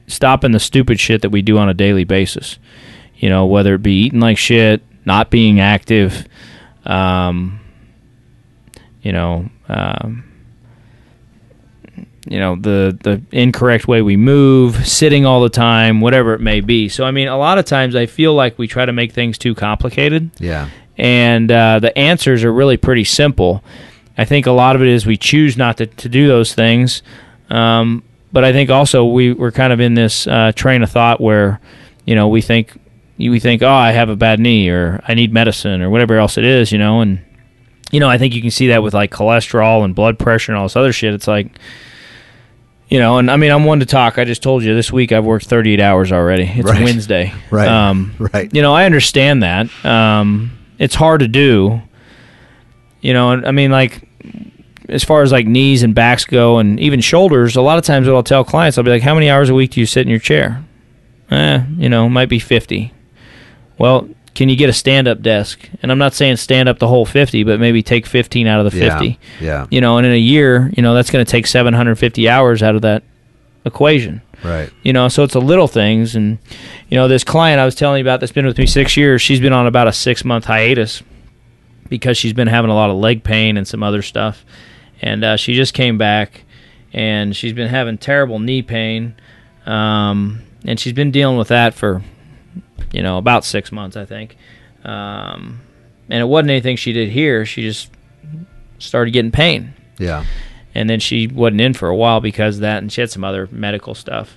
stopping 0.06 0.52
the 0.52 0.60
stupid 0.60 1.00
shit 1.00 1.22
that 1.22 1.30
we 1.30 1.42
do 1.42 1.58
on 1.58 1.68
a 1.68 1.74
daily 1.74 2.04
basis. 2.04 2.58
You 3.16 3.28
know, 3.28 3.46
whether 3.46 3.74
it 3.74 3.82
be 3.82 4.04
eating 4.04 4.20
like 4.20 4.38
shit, 4.38 4.82
not 5.04 5.30
being 5.30 5.60
active, 5.60 6.26
um, 6.84 7.60
you 9.02 9.12
know, 9.12 9.50
um, 9.68 10.24
you 12.28 12.38
know 12.38 12.56
the 12.56 12.96
the 13.02 13.22
incorrect 13.32 13.88
way 13.88 14.02
we 14.02 14.16
move, 14.16 14.86
sitting 14.86 15.26
all 15.26 15.42
the 15.42 15.48
time, 15.48 16.00
whatever 16.00 16.34
it 16.34 16.40
may 16.40 16.60
be. 16.60 16.88
So 16.88 17.04
I 17.04 17.10
mean, 17.10 17.28
a 17.28 17.36
lot 17.36 17.58
of 17.58 17.64
times 17.64 17.94
I 17.96 18.06
feel 18.06 18.34
like 18.34 18.58
we 18.58 18.66
try 18.66 18.84
to 18.84 18.92
make 18.92 19.12
things 19.12 19.38
too 19.38 19.54
complicated 19.54 20.30
yeah. 20.38 20.68
And 21.00 21.50
uh, 21.50 21.78
the 21.78 21.96
answers 21.96 22.44
are 22.44 22.52
really 22.52 22.76
pretty 22.76 23.04
simple. 23.04 23.64
I 24.18 24.26
think 24.26 24.46
a 24.46 24.52
lot 24.52 24.76
of 24.76 24.82
it 24.82 24.88
is 24.88 25.06
we 25.06 25.16
choose 25.16 25.56
not 25.56 25.78
to, 25.78 25.86
to 25.86 26.08
do 26.10 26.28
those 26.28 26.54
things, 26.54 27.02
um, 27.48 28.02
but 28.32 28.44
I 28.44 28.52
think 28.52 28.68
also 28.68 29.06
we 29.06 29.32
we're 29.32 29.50
kind 29.50 29.72
of 29.72 29.80
in 29.80 29.94
this 29.94 30.26
uh, 30.26 30.52
train 30.54 30.82
of 30.82 30.90
thought 30.90 31.18
where, 31.18 31.58
you 32.04 32.14
know, 32.14 32.28
we 32.28 32.42
think 32.42 32.78
we 33.18 33.40
think, 33.40 33.62
oh, 33.62 33.68
I 33.68 33.92
have 33.92 34.10
a 34.10 34.16
bad 34.16 34.40
knee 34.40 34.68
or 34.68 35.02
I 35.08 35.14
need 35.14 35.32
medicine 35.32 35.80
or 35.80 35.88
whatever 35.88 36.18
else 36.18 36.36
it 36.36 36.44
is, 36.44 36.70
you 36.70 36.78
know, 36.78 37.00
and 37.00 37.20
you 37.90 37.98
know, 37.98 38.08
I 38.08 38.18
think 38.18 38.34
you 38.34 38.42
can 38.42 38.50
see 38.50 38.68
that 38.68 38.82
with 38.82 38.92
like 38.92 39.10
cholesterol 39.10 39.84
and 39.84 39.94
blood 39.94 40.18
pressure 40.18 40.52
and 40.52 40.58
all 40.58 40.66
this 40.66 40.76
other 40.76 40.92
shit. 40.92 41.14
It's 41.14 41.26
like, 41.26 41.58
you 42.90 42.98
know, 42.98 43.16
and 43.16 43.30
I 43.30 43.36
mean, 43.36 43.50
I'm 43.50 43.64
one 43.64 43.80
to 43.80 43.86
talk. 43.86 44.18
I 44.18 44.24
just 44.24 44.42
told 44.42 44.62
you 44.64 44.74
this 44.74 44.92
week 44.92 45.12
I've 45.12 45.24
worked 45.24 45.46
38 45.46 45.80
hours 45.80 46.12
already. 46.12 46.44
It's 46.44 46.68
Right. 46.68 46.84
Wednesday, 46.84 47.32
Right. 47.50 47.68
Um, 47.68 48.14
Right. 48.18 48.52
You 48.54 48.60
know, 48.60 48.74
I 48.74 48.84
understand 48.84 49.42
that. 49.42 49.68
Um, 49.84 50.58
it's 50.80 50.96
hard 50.96 51.20
to 51.20 51.28
do. 51.28 51.80
You 53.00 53.12
know, 53.12 53.30
and 53.30 53.46
I 53.46 53.52
mean, 53.52 53.70
like 53.70 54.08
as 54.88 55.04
far 55.04 55.22
as 55.22 55.30
like 55.30 55.46
knees 55.46 55.84
and 55.84 55.94
backs 55.94 56.24
go, 56.24 56.58
and 56.58 56.80
even 56.80 57.00
shoulders, 57.00 57.54
a 57.54 57.62
lot 57.62 57.78
of 57.78 57.84
times 57.84 58.08
what 58.08 58.16
I'll 58.16 58.22
tell 58.24 58.44
clients, 58.44 58.76
I'll 58.76 58.84
be 58.84 58.90
like, 58.90 59.02
"How 59.02 59.14
many 59.14 59.30
hours 59.30 59.48
a 59.48 59.54
week 59.54 59.70
do 59.70 59.80
you 59.80 59.86
sit 59.86 60.02
in 60.02 60.08
your 60.08 60.18
chair?" 60.18 60.64
Eh, 61.30 61.62
you 61.78 61.88
know, 61.88 62.08
might 62.08 62.28
be 62.28 62.40
fifty. 62.40 62.92
Well, 63.78 64.08
can 64.34 64.48
you 64.48 64.56
get 64.56 64.68
a 64.68 64.72
stand-up 64.72 65.22
desk? 65.22 65.68
And 65.82 65.90
I'm 65.90 65.98
not 65.98 66.12
saying 66.12 66.36
stand 66.36 66.68
up 66.68 66.78
the 66.78 66.88
whole 66.88 67.06
fifty, 67.06 67.44
but 67.44 67.60
maybe 67.60 67.82
take 67.82 68.06
fifteen 68.06 68.46
out 68.46 68.64
of 68.64 68.70
the 68.70 68.78
50. 68.78 69.06
Yeah, 69.06 69.46
yeah. 69.46 69.66
You 69.70 69.80
know, 69.80 69.96
and 69.96 70.06
in 70.06 70.12
a 70.12 70.18
year, 70.18 70.70
you 70.76 70.82
know, 70.82 70.94
that's 70.94 71.10
going 71.10 71.24
to 71.24 71.30
take 71.30 71.46
750 71.46 72.28
hours 72.28 72.62
out 72.62 72.74
of 72.74 72.82
that 72.82 73.02
equation. 73.64 74.22
Right. 74.44 74.70
You 74.82 74.92
know, 74.92 75.08
so 75.08 75.22
it's 75.24 75.34
the 75.34 75.40
little 75.40 75.68
things. 75.68 76.14
And, 76.16 76.38
you 76.88 76.96
know, 76.96 77.08
this 77.08 77.24
client 77.24 77.60
I 77.60 77.64
was 77.64 77.74
telling 77.74 77.98
you 77.98 78.04
about 78.04 78.20
that's 78.20 78.32
been 78.32 78.46
with 78.46 78.58
me 78.58 78.66
six 78.66 78.96
years, 78.96 79.20
she's 79.22 79.40
been 79.40 79.52
on 79.52 79.66
about 79.66 79.88
a 79.88 79.92
six 79.92 80.24
month 80.24 80.44
hiatus 80.44 81.02
because 81.88 82.16
she's 82.16 82.32
been 82.32 82.48
having 82.48 82.70
a 82.70 82.74
lot 82.74 82.90
of 82.90 82.96
leg 82.96 83.24
pain 83.24 83.56
and 83.56 83.66
some 83.66 83.82
other 83.82 84.02
stuff. 84.02 84.44
And 85.02 85.24
uh, 85.24 85.36
she 85.36 85.54
just 85.54 85.74
came 85.74 85.98
back 85.98 86.44
and 86.92 87.34
she's 87.36 87.52
been 87.52 87.68
having 87.68 87.98
terrible 87.98 88.38
knee 88.38 88.62
pain. 88.62 89.14
Um, 89.66 90.42
and 90.64 90.78
she's 90.78 90.92
been 90.92 91.10
dealing 91.10 91.36
with 91.36 91.48
that 91.48 91.74
for, 91.74 92.02
you 92.92 93.02
know, 93.02 93.18
about 93.18 93.44
six 93.44 93.72
months, 93.72 93.96
I 93.96 94.04
think. 94.04 94.36
Um, 94.84 95.60
and 96.08 96.20
it 96.20 96.26
wasn't 96.26 96.50
anything 96.50 96.76
she 96.76 96.92
did 96.92 97.10
here. 97.10 97.44
She 97.46 97.62
just 97.62 97.90
started 98.78 99.10
getting 99.10 99.30
pain 99.30 99.74
Yeah. 99.98 100.24
And 100.74 100.88
then 100.88 101.00
she 101.00 101.26
wasn't 101.26 101.60
in 101.60 101.74
for 101.74 101.88
a 101.88 101.96
while 101.96 102.20
because 102.20 102.56
of 102.56 102.60
that, 102.62 102.78
and 102.82 102.92
she 102.92 103.00
had 103.00 103.10
some 103.10 103.24
other 103.24 103.48
medical 103.50 103.94
stuff. 103.94 104.36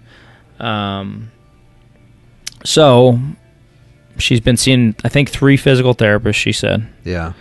Um, 0.59 1.31
so 2.63 3.19
she's 4.17 4.39
been 4.39 4.57
seeing, 4.57 4.95
I 5.03 5.09
think, 5.09 5.29
three 5.29 5.57
physical 5.57 5.93
therapists. 5.95 6.35
She 6.35 6.51
said, 6.51 6.87
Yeah. 7.03 7.33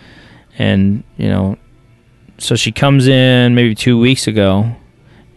and 0.57 1.03
you 1.17 1.29
know, 1.29 1.57
so 2.37 2.55
she 2.55 2.71
comes 2.71 3.07
in 3.07 3.55
maybe 3.55 3.75
two 3.75 3.99
weeks 3.99 4.27
ago, 4.27 4.75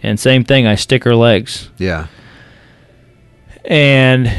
and 0.02 0.18
same 0.18 0.44
thing. 0.44 0.66
I 0.66 0.74
stick 0.74 1.04
her 1.04 1.14
legs, 1.14 1.70
Yeah. 1.78 2.06
and 3.64 4.32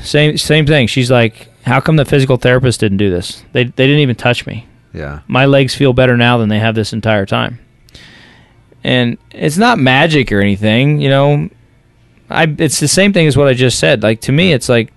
same 0.00 0.36
same 0.38 0.66
thing. 0.66 0.86
She's 0.86 1.10
like, 1.10 1.48
"How 1.64 1.80
come 1.80 1.96
the 1.96 2.04
physical 2.04 2.36
therapist 2.36 2.80
didn't 2.80 2.98
do 2.98 3.10
this? 3.10 3.44
They 3.52 3.64
they 3.64 3.86
didn't 3.86 4.00
even 4.00 4.16
touch 4.16 4.46
me." 4.46 4.66
Yeah. 4.92 5.18
my 5.26 5.44
legs 5.44 5.74
feel 5.74 5.92
better 5.92 6.16
now 6.16 6.38
than 6.38 6.48
they 6.48 6.58
have 6.58 6.74
this 6.74 6.94
entire 6.94 7.26
time. 7.26 7.58
And 8.86 9.18
it's 9.32 9.58
not 9.58 9.80
magic 9.80 10.30
or 10.30 10.40
anything, 10.40 11.00
you 11.00 11.08
know. 11.08 11.50
I 12.30 12.44
it's 12.58 12.78
the 12.78 12.86
same 12.86 13.12
thing 13.12 13.26
as 13.26 13.36
what 13.36 13.48
I 13.48 13.54
just 13.54 13.80
said. 13.80 14.04
Like 14.04 14.20
to 14.22 14.32
me 14.32 14.52
it's 14.52 14.68
like 14.68 14.92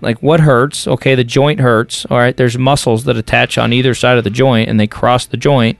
like 0.00 0.22
what 0.22 0.40
hurts? 0.40 0.88
Okay, 0.88 1.14
the 1.14 1.22
joint 1.24 1.60
hurts. 1.60 2.06
All 2.06 2.16
right, 2.16 2.34
there's 2.34 2.56
muscles 2.56 3.04
that 3.04 3.16
attach 3.18 3.58
on 3.58 3.74
either 3.74 3.92
side 3.94 4.16
of 4.16 4.24
the 4.24 4.30
joint 4.30 4.70
and 4.70 4.80
they 4.80 4.86
cross 4.86 5.26
the 5.26 5.36
joint. 5.36 5.78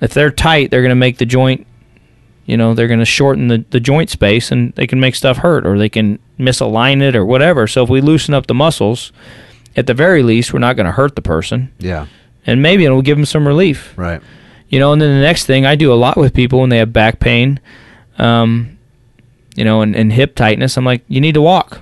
If 0.00 0.14
they're 0.14 0.30
tight, 0.30 0.70
they're 0.70 0.80
going 0.82 0.88
to 0.90 0.94
make 0.96 1.18
the 1.18 1.26
joint 1.26 1.66
you 2.46 2.56
know, 2.58 2.74
they're 2.74 2.88
going 2.88 2.98
to 3.00 3.06
shorten 3.06 3.48
the, 3.48 3.64
the 3.70 3.80
joint 3.80 4.08
space 4.10 4.50
and 4.52 4.72
they 4.74 4.86
can 4.86 5.00
make 5.00 5.14
stuff 5.14 5.38
hurt 5.38 5.66
or 5.66 5.78
they 5.78 5.88
can 5.88 6.18
misalign 6.38 7.00
it 7.02 7.16
or 7.16 7.24
whatever. 7.24 7.66
So 7.66 7.82
if 7.84 7.88
we 7.90 8.02
loosen 8.02 8.34
up 8.34 8.46
the 8.46 8.54
muscles, 8.54 9.12
at 9.76 9.86
the 9.86 9.94
very 9.94 10.22
least, 10.22 10.52
we're 10.52 10.58
not 10.58 10.76
going 10.76 10.84
to 10.86 10.92
hurt 10.92 11.14
the 11.16 11.22
person 11.22 11.72
Yeah. 11.78 12.06
and 12.46 12.60
maybe 12.62 12.84
it'll 12.84 13.00
give 13.00 13.16
them 13.16 13.24
some 13.24 13.46
relief. 13.48 13.94
Right. 13.96 14.20
You 14.74 14.80
know, 14.80 14.92
and 14.92 15.00
then 15.00 15.14
the 15.14 15.22
next 15.22 15.46
thing 15.46 15.64
I 15.64 15.76
do 15.76 15.92
a 15.92 15.94
lot 15.94 16.16
with 16.16 16.34
people 16.34 16.60
when 16.60 16.70
they 16.70 16.78
have 16.78 16.92
back 16.92 17.20
pain, 17.20 17.60
um, 18.18 18.76
you 19.54 19.64
know, 19.64 19.82
and, 19.82 19.94
and 19.94 20.12
hip 20.12 20.34
tightness, 20.34 20.76
I'm 20.76 20.84
like, 20.84 21.02
you 21.08 21.20
need 21.20 21.34
to 21.34 21.42
walk. 21.42 21.80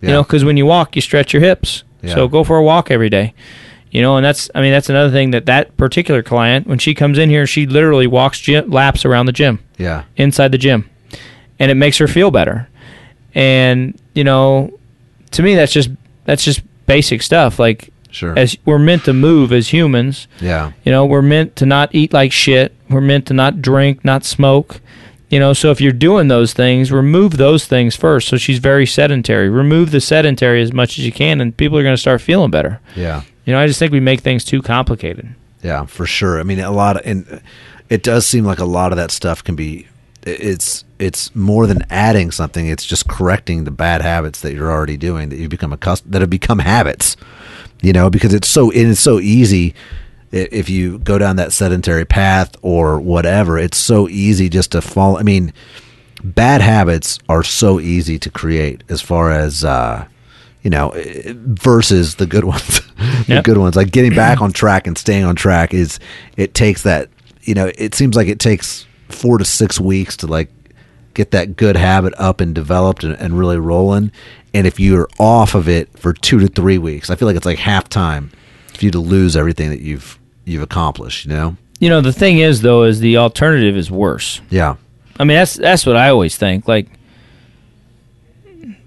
You 0.00 0.08
know, 0.08 0.22
because 0.22 0.44
when 0.44 0.56
you 0.56 0.64
walk, 0.64 0.96
you 0.96 1.02
stretch 1.02 1.34
your 1.34 1.42
hips. 1.42 1.84
Yeah. 2.00 2.14
So 2.14 2.28
go 2.28 2.42
for 2.42 2.56
a 2.56 2.62
walk 2.62 2.90
every 2.90 3.10
day. 3.10 3.34
You 3.90 4.00
know, 4.00 4.16
and 4.16 4.24
that's, 4.24 4.48
I 4.54 4.62
mean, 4.62 4.72
that's 4.72 4.88
another 4.88 5.10
thing 5.10 5.32
that 5.32 5.44
that 5.46 5.76
particular 5.76 6.22
client, 6.22 6.66
when 6.66 6.78
she 6.78 6.94
comes 6.94 7.18
in 7.18 7.28
here, 7.28 7.46
she 7.46 7.66
literally 7.66 8.06
walks 8.06 8.40
gym, 8.40 8.70
laps 8.70 9.04
around 9.04 9.26
the 9.26 9.32
gym 9.32 9.58
Yeah. 9.76 10.04
inside 10.16 10.52
the 10.52 10.58
gym 10.58 10.88
and 11.58 11.70
it 11.70 11.74
makes 11.74 11.98
her 11.98 12.08
feel 12.08 12.30
better 12.30 12.68
and 13.34 14.00
you 14.14 14.24
know 14.24 14.72
to 15.30 15.42
me 15.42 15.54
that's 15.54 15.72
just 15.72 15.90
that's 16.24 16.42
just 16.42 16.62
basic 16.86 17.20
stuff 17.22 17.58
like 17.58 17.92
Sure. 18.10 18.38
as 18.38 18.56
we're 18.64 18.78
meant 18.78 19.04
to 19.04 19.12
move 19.12 19.52
as 19.52 19.68
humans 19.72 20.26
Yeah. 20.40 20.72
you 20.84 20.92
know 20.92 21.06
we're 21.06 21.22
meant 21.22 21.56
to 21.56 21.66
not 21.66 21.94
eat 21.94 22.12
like 22.12 22.32
shit 22.32 22.74
we're 22.88 23.00
meant 23.00 23.26
to 23.26 23.34
not 23.34 23.62
drink 23.62 24.04
not 24.04 24.24
smoke 24.24 24.80
you 25.28 25.38
know 25.38 25.52
so 25.52 25.70
if 25.70 25.80
you're 25.80 25.92
doing 25.92 26.28
those 26.28 26.52
things 26.52 26.90
remove 26.90 27.36
those 27.36 27.66
things 27.66 27.94
first 27.96 28.28
so 28.28 28.36
she's 28.36 28.58
very 28.58 28.84
sedentary 28.86 29.48
remove 29.48 29.90
the 29.92 30.00
sedentary 30.00 30.60
as 30.60 30.72
much 30.72 30.98
as 30.98 31.06
you 31.06 31.12
can 31.12 31.40
and 31.40 31.56
people 31.56 31.78
are 31.78 31.82
going 31.84 31.94
to 31.94 32.00
start 32.00 32.20
feeling 32.20 32.50
better 32.50 32.80
Yeah. 32.96 33.22
you 33.44 33.52
know 33.52 33.60
i 33.60 33.66
just 33.66 33.78
think 33.78 33.92
we 33.92 34.00
make 34.00 34.20
things 34.20 34.44
too 34.44 34.60
complicated 34.62 35.28
Yeah, 35.62 35.84
for 35.86 36.06
sure. 36.06 36.40
I 36.40 36.42
mean, 36.42 36.58
a 36.58 36.70
lot 36.70 36.96
of, 36.96 37.02
and 37.04 37.42
it 37.90 38.02
does 38.02 38.24
seem 38.26 38.44
like 38.46 38.58
a 38.60 38.64
lot 38.64 38.92
of 38.92 38.96
that 38.96 39.10
stuff 39.10 39.44
can 39.44 39.56
be. 39.56 39.86
It's 40.22 40.84
it's 40.98 41.34
more 41.36 41.66
than 41.66 41.84
adding 41.90 42.30
something. 42.30 42.66
It's 42.66 42.86
just 42.86 43.06
correcting 43.08 43.64
the 43.64 43.70
bad 43.70 44.00
habits 44.00 44.40
that 44.40 44.54
you're 44.54 44.70
already 44.70 44.96
doing 44.96 45.28
that 45.28 45.36
you 45.36 45.48
become 45.48 45.70
accustomed 45.72 46.12
that 46.14 46.22
have 46.22 46.30
become 46.30 46.60
habits. 46.60 47.16
You 47.82 47.92
know, 47.92 48.10
because 48.10 48.34
it's 48.34 48.48
so 48.48 48.70
it's 48.70 49.00
so 49.00 49.18
easy 49.20 49.74
if 50.32 50.68
you 50.68 50.98
go 50.98 51.18
down 51.18 51.36
that 51.36 51.52
sedentary 51.52 52.04
path 52.04 52.54
or 52.62 53.00
whatever. 53.00 53.58
It's 53.58 53.78
so 53.78 54.08
easy 54.08 54.48
just 54.48 54.72
to 54.72 54.80
fall. 54.82 55.16
I 55.16 55.22
mean, 55.22 55.52
bad 56.22 56.60
habits 56.60 57.18
are 57.28 57.42
so 57.42 57.80
easy 57.80 58.18
to 58.18 58.30
create 58.30 58.84
as 58.88 59.00
far 59.00 59.30
as. 59.32 59.64
uh 59.64 60.06
you 60.62 60.68
know, 60.68 60.92
versus 61.36 62.16
the 62.16 62.26
good 62.26 62.44
ones. 62.54 62.80
the 62.98 63.24
Yep. 63.28 63.44
good 63.44 63.56
ones. 63.56 63.76
Like 63.76 63.92
getting 63.92 64.14
back 64.14 64.42
on 64.42 64.52
track 64.52 64.86
and 64.86 64.98
staying 64.98 65.24
on 65.24 65.34
track 65.34 65.72
is 65.72 65.98
it 66.36 66.52
takes 66.52 66.82
that 66.82 67.08
you 67.44 67.54
know, 67.54 67.72
it 67.78 67.94
seems 67.94 68.14
like 68.14 68.28
it 68.28 68.38
takes 68.38 68.84
four 69.08 69.38
to 69.38 69.44
six 69.46 69.80
weeks 69.80 70.18
to 70.18 70.26
like 70.26 70.50
get 71.14 71.30
that 71.32 71.56
good 71.56 71.76
habit 71.76 72.14
up 72.18 72.40
and 72.40 72.54
developed 72.54 73.04
and, 73.04 73.14
and 73.14 73.38
really 73.38 73.58
rolling. 73.58 74.12
And 74.52 74.66
if 74.66 74.80
you're 74.80 75.08
off 75.18 75.54
of 75.54 75.68
it 75.68 75.96
for 75.98 76.12
two 76.12 76.38
to 76.40 76.48
three 76.48 76.78
weeks, 76.78 77.10
I 77.10 77.14
feel 77.14 77.26
like 77.26 77.36
it's 77.36 77.46
like 77.46 77.58
half 77.58 77.88
time 77.88 78.30
for 78.74 78.84
you 78.84 78.90
to 78.90 79.00
lose 79.00 79.36
everything 79.36 79.70
that 79.70 79.80
you've 79.80 80.18
you've 80.44 80.62
accomplished, 80.62 81.26
you 81.26 81.32
know? 81.32 81.56
you 81.78 81.88
know 81.88 82.00
the 82.02 82.12
thing 82.12 82.38
is 82.38 82.60
though 82.60 82.82
is 82.82 83.00
the 83.00 83.16
alternative 83.16 83.74
is 83.76 83.90
worse 83.90 84.40
Yeah. 84.50 84.76
I 85.18 85.24
mean, 85.24 85.36
that's 85.36 85.54
that's 85.54 85.84
what 85.84 85.96
I 85.96 86.08
always 86.08 86.36
think. 86.38 86.66
Like, 86.66 86.88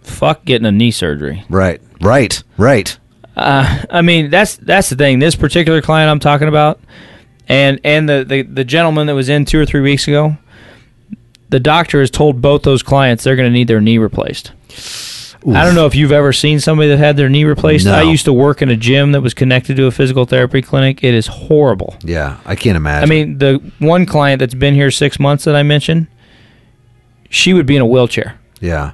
fuck 0.01 0.46
getting 0.46 0.65
a 0.65 0.72
knee 0.72 0.92
surgery. 0.92 1.44
Right. 1.50 1.80
Right. 2.01 2.42
Right. 2.58 2.98
Uh, 3.36 3.84
I 3.89 4.01
mean, 4.01 4.30
that's 4.30 4.56
that's 4.58 4.89
the 4.89 4.96
thing. 4.96 5.20
This 5.20 5.36
particular 5.36 5.82
client 5.82 6.10
I'm 6.10 6.20
talking 6.20 6.48
about, 6.48 6.80
and 7.48 7.80
and 7.84 8.10
the 8.10 8.25
the, 8.27 8.42
the 8.42 8.63
gentleman 8.63 9.08
that 9.08 9.15
was 9.15 9.30
in 9.30 9.46
two 9.46 9.60
or 9.60 9.65
three 9.65 9.82
weeks 9.82 10.08
ago, 10.08 10.36
the 11.53 11.60
doctor 11.60 12.00
has 12.00 12.10
told 12.10 12.41
both 12.41 12.63
those 12.63 12.81
clients 12.81 13.24
they're 13.24 13.36
going 13.36 13.48
to 13.48 13.53
need 13.53 13.67
their 13.67 13.79
knee 13.79 14.00
replaced. 14.00 14.51
I 15.45 15.63
don't 15.63 15.75
know 15.75 15.86
if 15.86 15.93
you've 15.93 16.12
ever 16.12 16.33
seen 16.33 16.60
somebody 16.60 16.89
that 16.89 16.98
had 16.98 17.15
their 17.15 17.29
knee 17.29 17.43
replaced. 17.43 17.86
No. 17.86 17.93
I 17.93 18.01
used 18.01 18.25
to 18.25 18.33
work 18.33 18.63
in 18.63 18.69
a 18.69 18.75
gym 18.75 19.12
that 19.12 19.22
was 19.22 19.36
connected 19.36 19.77
to 19.77 19.86
a 19.86 19.91
physical 19.91 20.25
therapy 20.25 20.63
clinic. 20.63 21.03
It 21.03 21.13
is 21.13 21.27
horrible. 21.27 21.95
Yeah. 22.03 22.39
I 22.43 22.55
can't 22.55 22.75
imagine. 22.75 23.03
I 23.03 23.07
mean, 23.07 23.38
the 23.38 23.62
one 23.77 24.07
client 24.07 24.39
that's 24.39 24.55
been 24.55 24.74
here 24.74 24.89
six 24.89 25.19
months 25.19 25.43
that 25.43 25.55
I 25.55 25.62
mentioned, 25.62 26.07
she 27.29 27.53
would 27.53 27.67
be 27.67 27.75
in 27.75 27.83
a 27.83 27.86
wheelchair. 27.86 28.39
yeah. 28.60 28.93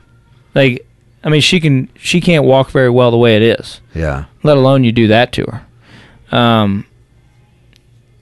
Like, 0.53 0.85
I 1.23 1.29
mean, 1.29 1.39
she 1.39 1.61
can 1.61 1.87
she 1.95 2.19
can't 2.19 2.43
walk 2.43 2.71
very 2.71 2.89
well 2.89 3.09
the 3.11 3.17
way 3.17 3.37
it 3.37 3.41
is. 3.41 3.79
Yeah. 3.95 4.25
Let 4.43 4.57
alone 4.57 4.83
you 4.83 4.91
do 4.91 5.07
that 5.07 5.31
to 5.33 5.45
her. 5.45 6.37
Um, 6.37 6.85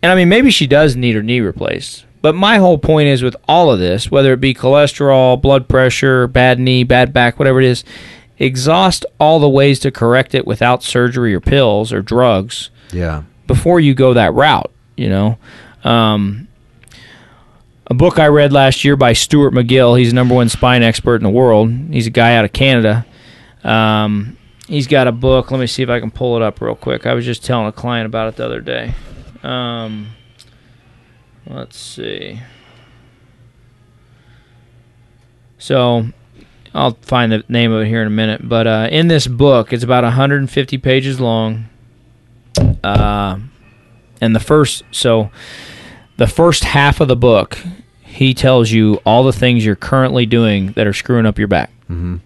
and 0.04 0.12
I 0.12 0.16
mean, 0.16 0.30
maybe 0.30 0.52
she 0.52 0.68
does 0.68 0.96
need 0.96 1.16
her 1.16 1.24
knee 1.24 1.40
replaced. 1.40 2.06
But 2.22 2.36
my 2.36 2.58
whole 2.58 2.78
point 2.78 3.08
is 3.10 3.22
with 3.24 3.36
all 3.48 3.72
of 3.72 3.80
this, 3.80 4.10
whether 4.12 4.34
it 4.34 4.42
be 4.42 4.54
cholesterol, 4.54 5.42
blood 5.42 5.68
pressure, 5.68 6.28
bad 6.28 6.60
knee, 6.60 6.84
bad 6.84 7.14
back, 7.14 7.38
whatever 7.40 7.60
it 7.62 7.66
is, 7.68 7.84
exhaust 8.40 9.06
all 9.20 9.40
the 9.40 9.50
ways 9.50 9.80
to 9.82 9.92
correct 9.92 10.36
it 10.36 10.46
without 10.46 10.84
surgery 10.84 11.34
or 11.34 11.40
pills 11.40 11.94
or 11.94 12.02
drugs 12.02 12.70
Yeah. 12.92 13.24
before 13.48 13.80
you 13.80 13.94
go 13.94 14.14
that 14.14 14.34
route. 14.34 14.72
You 14.96 15.10
know, 15.10 15.38
um, 15.84 16.48
a 17.86 17.94
book 17.94 18.20
I 18.20 18.28
read 18.28 18.52
last 18.52 18.84
year 18.84 18.96
by 18.96 19.14
Stuart 19.14 19.54
McGill. 19.54 19.98
He's 19.98 20.10
the 20.10 20.16
number 20.16 20.34
one 20.36 20.50
spine 20.50 20.84
expert 20.84 21.16
in 21.18 21.24
the 21.24 21.30
world. 21.30 21.72
He's 21.92 22.08
a 22.08 22.12
guy 22.12 22.36
out 22.36 22.46
of 22.46 22.52
Canada. 22.52 23.06
Um, 23.64 24.38
he's 24.68 24.88
got 24.88 25.08
a 25.08 25.12
book. 25.12 25.52
Let 25.52 25.60
me 25.60 25.68
see 25.68 25.84
if 25.84 25.90
I 25.90 26.00
can 26.00 26.12
pull 26.12 26.36
it 26.36 26.42
up 26.42 26.60
real 26.62 26.76
quick. 26.76 27.06
I 27.06 27.14
was 27.14 27.26
just 27.26 27.46
telling 27.46 27.68
a 27.68 27.72
client 27.72 28.06
about 28.08 28.28
it 28.30 28.36
the 28.38 28.46
other 28.46 28.60
day. 28.62 28.94
Um, 29.44 30.08
let's 31.50 31.78
see. 31.78 32.40
So 35.58 36.08
I'll 36.74 36.98
find 37.02 37.32
the 37.32 37.44
name 37.50 37.72
of 37.72 37.82
it 37.82 37.88
here 37.88 38.02
in 38.02 38.08
a 38.08 38.12
minute. 38.12 38.48
But 38.48 38.68
uh, 38.68 38.88
in 38.92 39.08
this 39.08 39.28
book, 39.28 39.74
it's 39.74 39.84
about 39.84 40.04
150 40.04 40.78
pages 40.78 41.20
long. 41.20 41.66
Uh, 42.84 43.40
and 44.22 44.36
the 44.36 44.40
first, 44.40 44.84
so 44.92 45.32
the 46.18 46.28
first 46.28 46.64
half 46.64 47.00
of 47.02 47.08
the 47.08 47.16
book, 47.16 47.60
he 48.04 48.34
tells 48.34 48.72
you 48.72 49.00
all 49.06 49.24
the 49.24 49.34
things 49.34 49.66
you're 49.66 49.76
currently 49.76 50.26
doing 50.26 50.72
that 50.74 50.88
are 50.88 50.94
screwing 50.94 51.26
up 51.26 51.38
your 51.38 51.48
back. 51.48 51.72
Mm-hmm. 51.84 52.18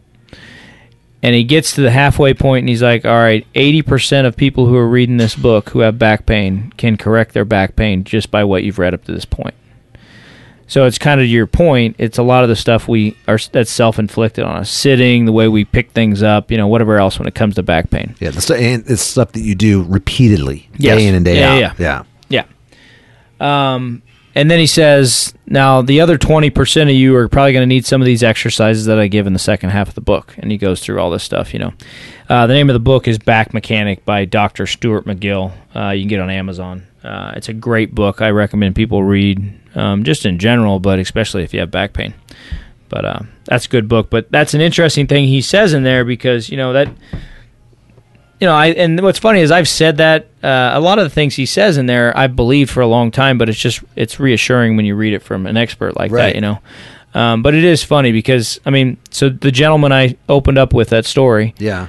And 1.23 1.35
he 1.35 1.43
gets 1.43 1.73
to 1.75 1.81
the 1.81 1.91
halfway 1.91 2.33
point 2.33 2.63
and 2.63 2.69
he's 2.69 2.81
like, 2.83 3.05
"All 3.05 3.15
right, 3.17 3.45
80% 3.55 4.25
of 4.25 4.35
people 4.35 4.65
who 4.67 4.75
are 4.75 4.87
reading 4.87 5.17
this 5.17 5.35
book 5.35 5.69
who 5.69 5.79
have 5.79 5.99
back 5.99 6.25
pain 6.25 6.73
can 6.77 6.97
correct 6.97 7.33
their 7.33 7.45
back 7.45 7.75
pain 7.75 8.03
just 8.03 8.31
by 8.31 8.43
what 8.43 8.63
you've 8.63 8.79
read 8.79 8.93
up 8.93 9.03
to 9.05 9.11
this 9.11 9.25
point." 9.25 9.53
So 10.67 10.85
it's 10.85 10.97
kind 10.97 11.19
of 11.19 11.27
your 11.27 11.47
point. 11.47 11.97
It's 11.99 12.17
a 12.17 12.23
lot 12.23 12.43
of 12.43 12.49
the 12.49 12.55
stuff 12.55 12.87
we 12.87 13.17
are 13.27 13.37
that's 13.51 13.69
self-inflicted 13.69 14.43
on 14.45 14.55
us, 14.55 14.69
sitting, 14.71 15.25
the 15.25 15.33
way 15.33 15.49
we 15.49 15.65
pick 15.65 15.91
things 15.91 16.23
up, 16.23 16.49
you 16.49 16.55
know, 16.55 16.65
whatever 16.67 16.97
else 16.97 17.19
when 17.19 17.27
it 17.27 17.35
comes 17.35 17.55
to 17.55 17.63
back 17.63 17.89
pain. 17.89 18.15
Yeah, 18.21 18.29
the 18.29 18.55
and 18.57 18.83
it's 18.87 19.01
stuff 19.01 19.33
that 19.33 19.41
you 19.41 19.53
do 19.53 19.83
repeatedly, 19.83 20.69
Yes. 20.77 20.97
day 20.97 21.07
in 21.07 21.15
and 21.15 21.25
day 21.25 21.39
Yeah, 21.39 21.51
out. 21.51 21.59
yeah, 21.79 22.03
yeah. 22.29 22.45
Yeah. 23.41 23.73
Um, 23.75 24.01
and 24.33 24.49
then 24.49 24.59
he 24.59 24.67
says, 24.67 25.33
now 25.45 25.81
the 25.81 25.99
other 25.99 26.17
20% 26.17 26.83
of 26.83 26.89
you 26.89 27.15
are 27.15 27.27
probably 27.27 27.51
going 27.53 27.63
to 27.63 27.67
need 27.67 27.85
some 27.85 28.01
of 28.01 28.05
these 28.05 28.23
exercises 28.23 28.85
that 28.85 28.97
I 28.99 29.07
give 29.07 29.27
in 29.27 29.33
the 29.33 29.39
second 29.39 29.71
half 29.71 29.89
of 29.89 29.95
the 29.95 30.01
book. 30.01 30.33
And 30.37 30.51
he 30.51 30.57
goes 30.57 30.81
through 30.81 30.99
all 30.99 31.11
this 31.11 31.23
stuff, 31.23 31.53
you 31.53 31.59
know. 31.59 31.73
Uh, 32.29 32.47
the 32.47 32.53
name 32.53 32.69
of 32.69 32.73
the 32.73 32.79
book 32.79 33.07
is 33.07 33.19
Back 33.19 33.53
Mechanic 33.53 34.05
by 34.05 34.23
Dr. 34.23 34.65
Stuart 34.65 35.05
McGill. 35.05 35.51
Uh, 35.75 35.89
you 35.89 36.03
can 36.03 36.09
get 36.09 36.21
on 36.21 36.29
Amazon. 36.29 36.87
Uh, 37.03 37.33
it's 37.35 37.49
a 37.49 37.53
great 37.53 37.93
book. 37.93 38.21
I 38.21 38.29
recommend 38.29 38.75
people 38.75 39.03
read 39.03 39.59
um, 39.75 40.03
just 40.03 40.25
in 40.25 40.39
general, 40.39 40.79
but 40.79 40.99
especially 40.99 41.43
if 41.43 41.53
you 41.53 41.59
have 41.59 41.71
back 41.71 41.91
pain. 41.91 42.13
But 42.87 43.05
uh, 43.05 43.19
that's 43.45 43.65
a 43.65 43.69
good 43.69 43.89
book. 43.89 44.09
But 44.09 44.31
that's 44.31 44.53
an 44.53 44.61
interesting 44.61 45.07
thing 45.07 45.25
he 45.25 45.41
says 45.41 45.73
in 45.73 45.83
there 45.83 46.05
because, 46.05 46.49
you 46.49 46.57
know, 46.57 46.73
that 46.73 46.89
you 48.41 48.47
know, 48.47 48.53
I 48.55 48.67
and 48.67 48.99
what's 49.01 49.19
funny 49.19 49.39
is 49.39 49.51
I've 49.51 49.69
said 49.69 49.97
that 49.97 50.25
uh, 50.43 50.71
a 50.73 50.79
lot 50.81 50.97
of 50.99 51.05
the 51.05 51.09
things 51.09 51.35
he 51.35 51.45
says 51.45 51.77
in 51.77 51.85
there 51.85 52.15
I've 52.17 52.35
believed 52.35 52.71
for 52.71 52.81
a 52.81 52.87
long 52.87 53.11
time, 53.11 53.37
but 53.37 53.47
it's 53.47 53.59
just 53.59 53.81
it's 53.95 54.19
reassuring 54.19 54.75
when 54.75 54.85
you 54.85 54.95
read 54.95 55.13
it 55.13 55.19
from 55.21 55.45
an 55.45 55.55
expert 55.55 55.95
like 55.95 56.11
Right. 56.11 56.23
that, 56.33 56.35
you 56.35 56.41
know. 56.41 56.59
Um, 57.13 57.43
but 57.43 57.53
it 57.53 57.63
is 57.63 57.83
funny 57.83 58.11
because 58.11 58.59
I 58.65 58.69
mean, 58.71 58.97
so 59.11 59.29
the 59.29 59.51
gentleman 59.51 59.91
I 59.93 60.17
opened 60.27 60.57
up 60.57 60.73
with 60.73 60.89
that 60.89 61.05
story, 61.05 61.53
Yeah. 61.59 61.87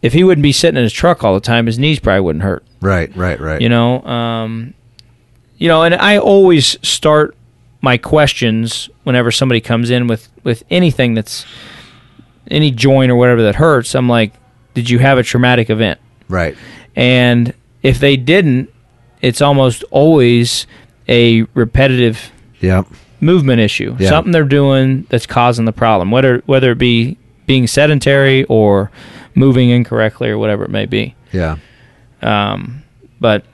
if 0.00 0.12
he 0.14 0.24
wouldn't 0.24 0.42
be 0.42 0.52
sitting 0.52 0.78
in 0.78 0.84
his 0.84 0.92
truck 0.92 1.22
all 1.22 1.34
the 1.34 1.40
time, 1.40 1.66
his 1.66 1.78
knees 1.78 1.98
probably 2.00 2.20
wouldn't 2.22 2.44
hurt, 2.44 2.64
Right, 2.80 3.14
right, 3.16 3.38
right. 3.38 3.60
you 3.60 3.68
know. 3.68 4.02
Um, 4.04 4.74
you 5.58 5.68
know, 5.68 5.82
and 5.82 5.94
I 5.94 6.16
always 6.18 6.78
start 6.88 7.36
my 7.82 7.98
questions 7.98 8.88
whenever 9.04 9.30
somebody 9.30 9.60
comes 9.60 9.90
in 9.90 10.06
with 10.06 10.28
with 10.44 10.62
anything 10.70 11.14
that's 11.14 11.44
any 12.50 12.70
joint 12.70 13.10
or 13.10 13.16
whatever 13.16 13.42
that 13.42 13.56
hurts. 13.56 13.94
I'm 13.94 14.08
like, 14.08 14.32
did 14.78 14.88
you 14.88 15.00
have 15.00 15.18
a 15.18 15.24
traumatic 15.24 15.70
event? 15.70 15.98
right. 16.28 16.56
And 16.94 17.52
if 17.82 17.98
they 17.98 18.16
didn't, 18.16 18.72
it's 19.22 19.40
almost 19.40 19.82
always 19.90 20.66
a 21.08 21.42
repetitive 21.54 22.30
movement 23.20 23.60
issue. 23.60 23.96
Yeah. 23.98 24.08
Something 24.08 24.30
they're 24.32 24.44
doing 24.44 25.04
that's 25.08 25.26
causing 25.26 25.64
the 25.64 25.72
problem, 25.72 26.12
whether 26.12 26.42
whether 26.46 26.70
it 26.72 26.78
be 26.78 27.16
being 27.46 27.66
sedentary 27.66 28.44
or 28.44 28.92
moving 29.34 29.70
incorrectly 29.70 30.28
or 30.28 30.38
whatever 30.38 30.64
it 30.64 30.70
may 30.70 30.86
be. 30.86 31.16
Yeah. 31.32 31.56
Um, 32.22 32.84
but 33.20 33.44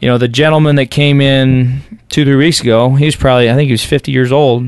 you 0.00 0.08
know, 0.08 0.16
the 0.16 0.28
gentleman 0.28 0.76
that 0.76 0.90
came 0.90 1.20
in 1.20 1.82
two 2.08 2.24
three 2.24 2.36
weeks 2.36 2.60
ago, 2.60 2.94
he 2.94 3.04
was 3.04 3.16
probably 3.16 3.50
I 3.50 3.54
think 3.54 3.66
he 3.66 3.72
was 3.72 3.84
50 3.84 4.12
years 4.12 4.32
old. 4.32 4.66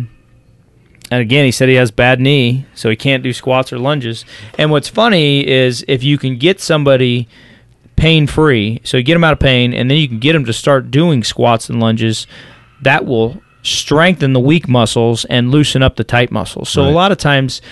And 1.10 1.20
again, 1.20 1.44
he 1.44 1.52
said 1.52 1.68
he 1.68 1.76
has 1.76 1.90
bad 1.90 2.20
knee, 2.20 2.66
so 2.74 2.90
he 2.90 2.96
can't 2.96 3.22
do 3.22 3.32
squats 3.32 3.72
or 3.72 3.78
lunges. 3.78 4.24
And 4.58 4.70
what's 4.70 4.88
funny 4.88 5.46
is 5.46 5.84
if 5.86 6.02
you 6.02 6.18
can 6.18 6.36
get 6.36 6.60
somebody 6.60 7.28
pain 7.94 8.26
free, 8.26 8.80
so 8.84 8.96
you 8.96 9.02
get 9.02 9.14
them 9.14 9.24
out 9.24 9.32
of 9.32 9.38
pain, 9.38 9.72
and 9.72 9.90
then 9.90 9.98
you 9.98 10.08
can 10.08 10.18
get 10.18 10.32
them 10.32 10.44
to 10.44 10.52
start 10.52 10.90
doing 10.90 11.22
squats 11.22 11.70
and 11.70 11.80
lunges, 11.80 12.26
that 12.82 13.06
will 13.06 13.40
strengthen 13.62 14.32
the 14.32 14.40
weak 14.40 14.68
muscles 14.68 15.24
and 15.26 15.50
loosen 15.50 15.82
up 15.82 15.96
the 15.96 16.04
tight 16.04 16.30
muscles. 16.30 16.68
So 16.68 16.82
a 16.82 16.90
lot 16.90 17.12
of 17.12 17.18
times, 17.18 17.62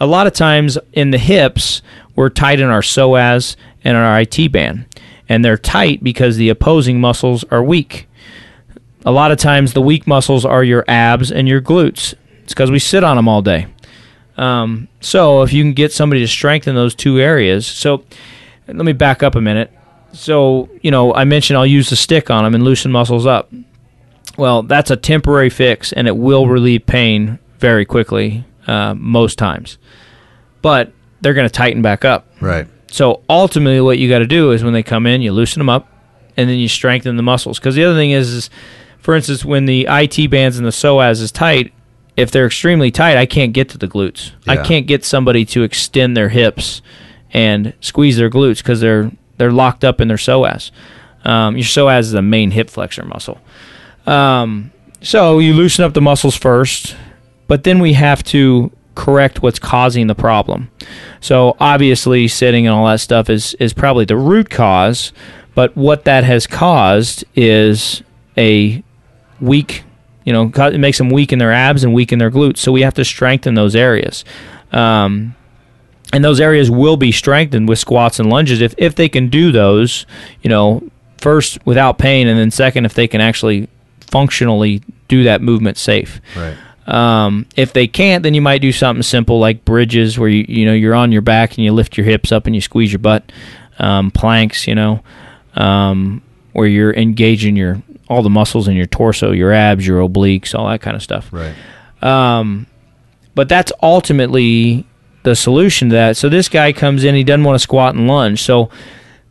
a 0.00 0.06
lot 0.06 0.26
of 0.26 0.32
times 0.32 0.78
in 0.92 1.10
the 1.10 1.18
hips, 1.18 1.82
we're 2.14 2.28
tight 2.30 2.60
in 2.60 2.68
our 2.68 2.80
psoas 2.80 3.56
and 3.84 3.96
our 3.96 4.20
IT 4.20 4.52
band, 4.52 4.86
and 5.28 5.44
they're 5.44 5.58
tight 5.58 6.02
because 6.04 6.36
the 6.36 6.48
opposing 6.48 7.00
muscles 7.00 7.44
are 7.50 7.62
weak. 7.62 8.06
A 9.04 9.10
lot 9.10 9.32
of 9.32 9.38
times, 9.38 9.72
the 9.72 9.82
weak 9.82 10.06
muscles 10.06 10.44
are 10.44 10.62
your 10.62 10.84
abs 10.86 11.32
and 11.32 11.48
your 11.48 11.60
glutes. 11.60 12.14
It's 12.42 12.52
because 12.52 12.70
we 12.70 12.78
sit 12.78 13.04
on 13.04 13.16
them 13.16 13.28
all 13.28 13.42
day. 13.42 13.66
Um, 14.36 14.88
so 15.00 15.42
if 15.42 15.52
you 15.52 15.62
can 15.62 15.72
get 15.72 15.92
somebody 15.92 16.20
to 16.22 16.28
strengthen 16.28 16.74
those 16.74 16.94
two 16.94 17.18
areas, 17.18 17.66
so 17.66 18.04
let 18.66 18.84
me 18.84 18.92
back 18.92 19.22
up 19.22 19.34
a 19.34 19.40
minute. 19.40 19.70
So 20.12 20.68
you 20.82 20.90
know, 20.90 21.14
I 21.14 21.24
mentioned 21.24 21.56
I'll 21.56 21.66
use 21.66 21.90
the 21.90 21.96
stick 21.96 22.30
on 22.30 22.44
them 22.44 22.54
and 22.54 22.64
loosen 22.64 22.92
muscles 22.92 23.26
up. 23.26 23.52
Well, 24.38 24.62
that's 24.62 24.90
a 24.90 24.96
temporary 24.96 25.50
fix, 25.50 25.92
and 25.92 26.08
it 26.08 26.16
will 26.16 26.48
relieve 26.48 26.86
pain 26.86 27.38
very 27.58 27.84
quickly 27.84 28.44
uh, 28.66 28.94
most 28.94 29.38
times. 29.38 29.78
But 30.62 30.92
they're 31.20 31.34
going 31.34 31.48
to 31.48 31.52
tighten 31.52 31.82
back 31.82 32.04
up. 32.04 32.26
Right. 32.40 32.66
So 32.90 33.22
ultimately, 33.28 33.80
what 33.80 33.98
you 33.98 34.08
got 34.08 34.18
to 34.18 34.26
do 34.26 34.52
is 34.52 34.62
when 34.62 34.72
they 34.72 34.82
come 34.82 35.06
in, 35.06 35.22
you 35.22 35.32
loosen 35.32 35.60
them 35.60 35.68
up, 35.68 35.88
and 36.36 36.48
then 36.48 36.58
you 36.58 36.68
strengthen 36.68 37.16
the 37.16 37.22
muscles. 37.22 37.58
Because 37.58 37.74
the 37.74 37.84
other 37.84 37.94
thing 37.94 38.10
is, 38.10 38.30
is, 38.30 38.50
for 38.98 39.14
instance, 39.14 39.44
when 39.44 39.66
the 39.66 39.86
IT 39.88 40.30
bands 40.30 40.56
and 40.58 40.66
the 40.66 40.70
psoas 40.70 41.20
is 41.20 41.32
tight, 41.32 41.72
if 42.16 42.30
they're 42.30 42.46
extremely 42.46 42.90
tight, 42.90 43.16
I 43.16 43.26
can't 43.26 43.52
get 43.52 43.68
to 43.70 43.78
the 43.78 43.88
glutes. 43.88 44.32
I 44.46 44.56
can't 44.62 44.86
get 44.86 45.04
somebody 45.04 45.44
to 45.46 45.62
extend 45.62 46.16
their 46.16 46.28
hips 46.28 46.82
and 47.32 47.72
squeeze 47.80 48.16
their 48.16 48.30
glutes 48.30 48.58
because 48.58 48.80
they're 48.80 49.10
they're 49.38 49.52
locked 49.52 49.84
up 49.84 50.00
in 50.00 50.08
their 50.08 50.18
psoas. 50.18 50.70
Um, 51.24 51.56
your 51.56 51.64
psoas 51.64 52.00
is 52.00 52.12
the 52.12 52.22
main 52.22 52.50
hip 52.50 52.68
flexor 52.68 53.04
muscle. 53.04 53.40
Um, 54.06 54.72
so 55.00 55.38
you 55.38 55.54
loosen 55.54 55.84
up 55.84 55.94
the 55.94 56.00
muscles 56.00 56.36
first, 56.36 56.96
but 57.48 57.64
then 57.64 57.78
we 57.78 57.94
have 57.94 58.22
to 58.24 58.70
correct 58.94 59.42
what's 59.42 59.58
causing 59.58 60.06
the 60.06 60.14
problem. 60.14 60.70
So 61.20 61.56
obviously, 61.58 62.28
sitting 62.28 62.66
and 62.66 62.74
all 62.74 62.86
that 62.86 63.00
stuff 63.00 63.30
is 63.30 63.54
is 63.54 63.72
probably 63.72 64.04
the 64.04 64.16
root 64.16 64.50
cause, 64.50 65.12
but 65.54 65.76
what 65.76 66.04
that 66.04 66.24
has 66.24 66.46
caused 66.46 67.24
is 67.34 68.02
a 68.36 68.82
weak, 69.40 69.84
you 70.24 70.32
know, 70.32 70.50
it 70.54 70.78
makes 70.78 70.98
them 70.98 71.10
weak 71.10 71.32
in 71.32 71.38
their 71.38 71.52
abs 71.52 71.84
and 71.84 71.92
weak 71.92 72.12
in 72.12 72.18
their 72.18 72.30
glutes. 72.30 72.58
So 72.58 72.72
we 72.72 72.82
have 72.82 72.94
to 72.94 73.04
strengthen 73.04 73.54
those 73.54 73.74
areas. 73.74 74.24
Um, 74.72 75.34
and 76.12 76.24
those 76.24 76.40
areas 76.40 76.70
will 76.70 76.96
be 76.96 77.12
strengthened 77.12 77.68
with 77.68 77.78
squats 77.78 78.18
and 78.18 78.28
lunges 78.28 78.60
if, 78.60 78.74
if 78.76 78.94
they 78.94 79.08
can 79.08 79.28
do 79.28 79.50
those, 79.50 80.06
you 80.42 80.50
know, 80.50 80.82
first 81.18 81.64
without 81.64 81.98
pain, 81.98 82.26
and 82.26 82.38
then 82.38 82.50
second 82.50 82.84
if 82.84 82.94
they 82.94 83.08
can 83.08 83.20
actually 83.20 83.68
functionally 84.00 84.82
do 85.08 85.24
that 85.24 85.40
movement 85.40 85.78
safe. 85.78 86.20
Right. 86.36 86.56
Um, 86.86 87.46
if 87.56 87.72
they 87.72 87.86
can't, 87.86 88.22
then 88.22 88.34
you 88.34 88.42
might 88.42 88.60
do 88.60 88.72
something 88.72 89.02
simple 89.02 89.38
like 89.38 89.64
bridges, 89.64 90.18
where 90.18 90.28
you 90.28 90.44
you 90.48 90.66
know 90.66 90.72
you're 90.72 90.94
on 90.94 91.12
your 91.12 91.22
back 91.22 91.56
and 91.56 91.64
you 91.64 91.72
lift 91.72 91.96
your 91.96 92.04
hips 92.04 92.32
up 92.32 92.46
and 92.46 92.54
you 92.54 92.60
squeeze 92.60 92.92
your 92.92 92.98
butt. 92.98 93.30
Um, 93.78 94.10
planks, 94.10 94.66
you 94.68 94.74
know, 94.74 95.02
um, 95.54 96.22
where 96.52 96.66
you're 96.66 96.92
engaging 96.92 97.56
your 97.56 97.82
all 98.08 98.22
the 98.22 98.30
muscles 98.30 98.68
in 98.68 98.76
your 98.76 98.86
torso, 98.86 99.32
your 99.32 99.52
abs, 99.52 99.86
your 99.86 100.06
obliques, 100.06 100.54
all 100.54 100.68
that 100.68 100.80
kind 100.80 100.96
of 100.96 101.02
stuff. 101.02 101.30
Right. 101.32 101.54
Um, 102.02 102.66
but 103.34 103.48
that's 103.48 103.72
ultimately 103.82 104.86
the 105.22 105.34
solution 105.34 105.88
to 105.90 105.94
that. 105.94 106.16
So 106.16 106.28
this 106.28 106.48
guy 106.48 106.72
comes 106.72 107.04
in, 107.04 107.14
he 107.14 107.24
doesn't 107.24 107.44
want 107.44 107.54
to 107.56 107.62
squat 107.62 107.94
and 107.94 108.08
lunge. 108.08 108.42
So 108.42 108.70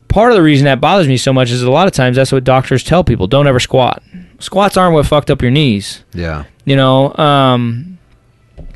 part 0.08 0.32
of 0.32 0.36
the 0.36 0.44
reason 0.44 0.66
that 0.66 0.82
bothers 0.82 1.08
me 1.08 1.18
so 1.18 1.34
much 1.34 1.52
is 1.52 1.62
a 1.62 1.72
lot 1.72 1.88
of 1.88 1.94
times 1.94 2.16
that's 2.16 2.32
what 2.32 2.44
doctors 2.44 2.84
tell 2.84 3.04
people: 3.04 3.28
don't 3.28 3.48
ever 3.48 3.60
squat. 3.60 4.02
Squats 4.40 4.78
aren't 4.78 4.94
what 4.94 5.06
fucked 5.06 5.30
up 5.30 5.42
your 5.42 5.52
knees. 5.52 6.04
Yeah. 6.14 6.46
You 6.66 6.76
know, 6.76 7.14
um, 7.16 8.00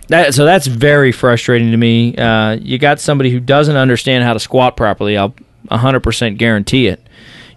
that 0.08 0.34
so 0.34 0.46
that's 0.46 0.68
very 0.68 1.12
frustrating 1.12 1.72
to 1.72 1.78
me. 1.78 2.16
Uh, 2.16 2.58
you 2.62 2.78
got 2.78 3.00
somebody 3.00 3.32
who 3.32 3.40
doesn't 3.40 3.76
understand 3.76 4.24
how 4.24 4.34
to 4.34 4.40
squat 4.40 4.78
properly. 4.78 5.18
I'll 5.18 5.34
100% 5.70 6.38
guarantee 6.38 6.88
it. 6.88 7.05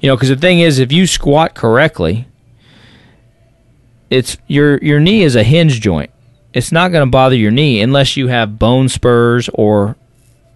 You 0.01 0.09
know, 0.09 0.17
because 0.17 0.29
the 0.29 0.37
thing 0.37 0.61
is, 0.61 0.79
if 0.79 0.93
you 0.93 1.07
squat 1.07 1.55
correctly, 1.55 2.27
it's 4.11 4.37
your 4.47 4.79
your 4.79 5.01
knee 5.01 5.23
is 5.23 5.37
a 5.37 5.43
hinge 5.43 5.81
joint. 5.81 6.11
It's 6.55 6.73
not 6.73 6.93
going 6.93 7.07
to 7.07 7.11
bother 7.11 7.37
your 7.37 7.51
knee 7.51 7.81
unless 7.83 8.17
you 8.17 8.29
have 8.29 8.59
bone 8.59 8.89
spurs 8.89 9.49
or 9.53 9.97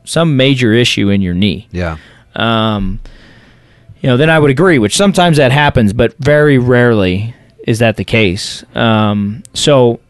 some 0.04 0.36
major 0.36 0.72
issue 0.72 1.10
in 1.10 1.20
your 1.20 1.34
knee 1.34 1.68
Yeah. 1.70 1.96
um, 2.34 2.98
you 4.00 4.08
know, 4.08 4.16
then 4.16 4.30
I 4.30 4.38
would 4.38 4.50
agree. 4.50 4.78
Which 4.78 4.96
sometimes 4.96 5.36
that 5.36 5.52
happens, 5.52 5.92
but 5.92 6.16
very 6.18 6.58
rarely 6.58 7.34
is 7.66 7.78
that 7.80 7.96
the 7.96 8.04
case. 8.04 8.64
Um, 8.74 9.44
so, 9.54 10.00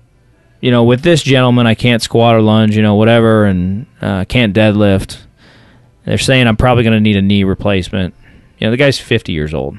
you 0.61 0.71
know, 0.71 0.85
with 0.85 1.03
this 1.03 1.23
gentleman, 1.23 1.67
I 1.67 1.75
can't 1.75 2.01
squat 2.01 2.35
or 2.37 2.41
lunge, 2.41 2.75
you 2.75 2.81
know, 2.83 2.95
whatever, 2.95 3.45
and 3.45 3.85
uh, 4.01 4.25
can't 4.27 4.55
deadlift. 4.57 5.19
They're 6.07 6.17
saying 6.17 6.47
I'm 6.47 6.57
probably 6.57 6.85
going 6.85 6.95
to 6.95 7.01
need 7.01 7.17
a 7.17 7.23
knee 7.23 7.45
replacement. 7.45 8.15
You 8.63 8.69
know, 8.69 8.71
the 8.71 8.77
guy's 8.77 8.97
50 8.97 9.33
years 9.33 9.53
old. 9.53 9.77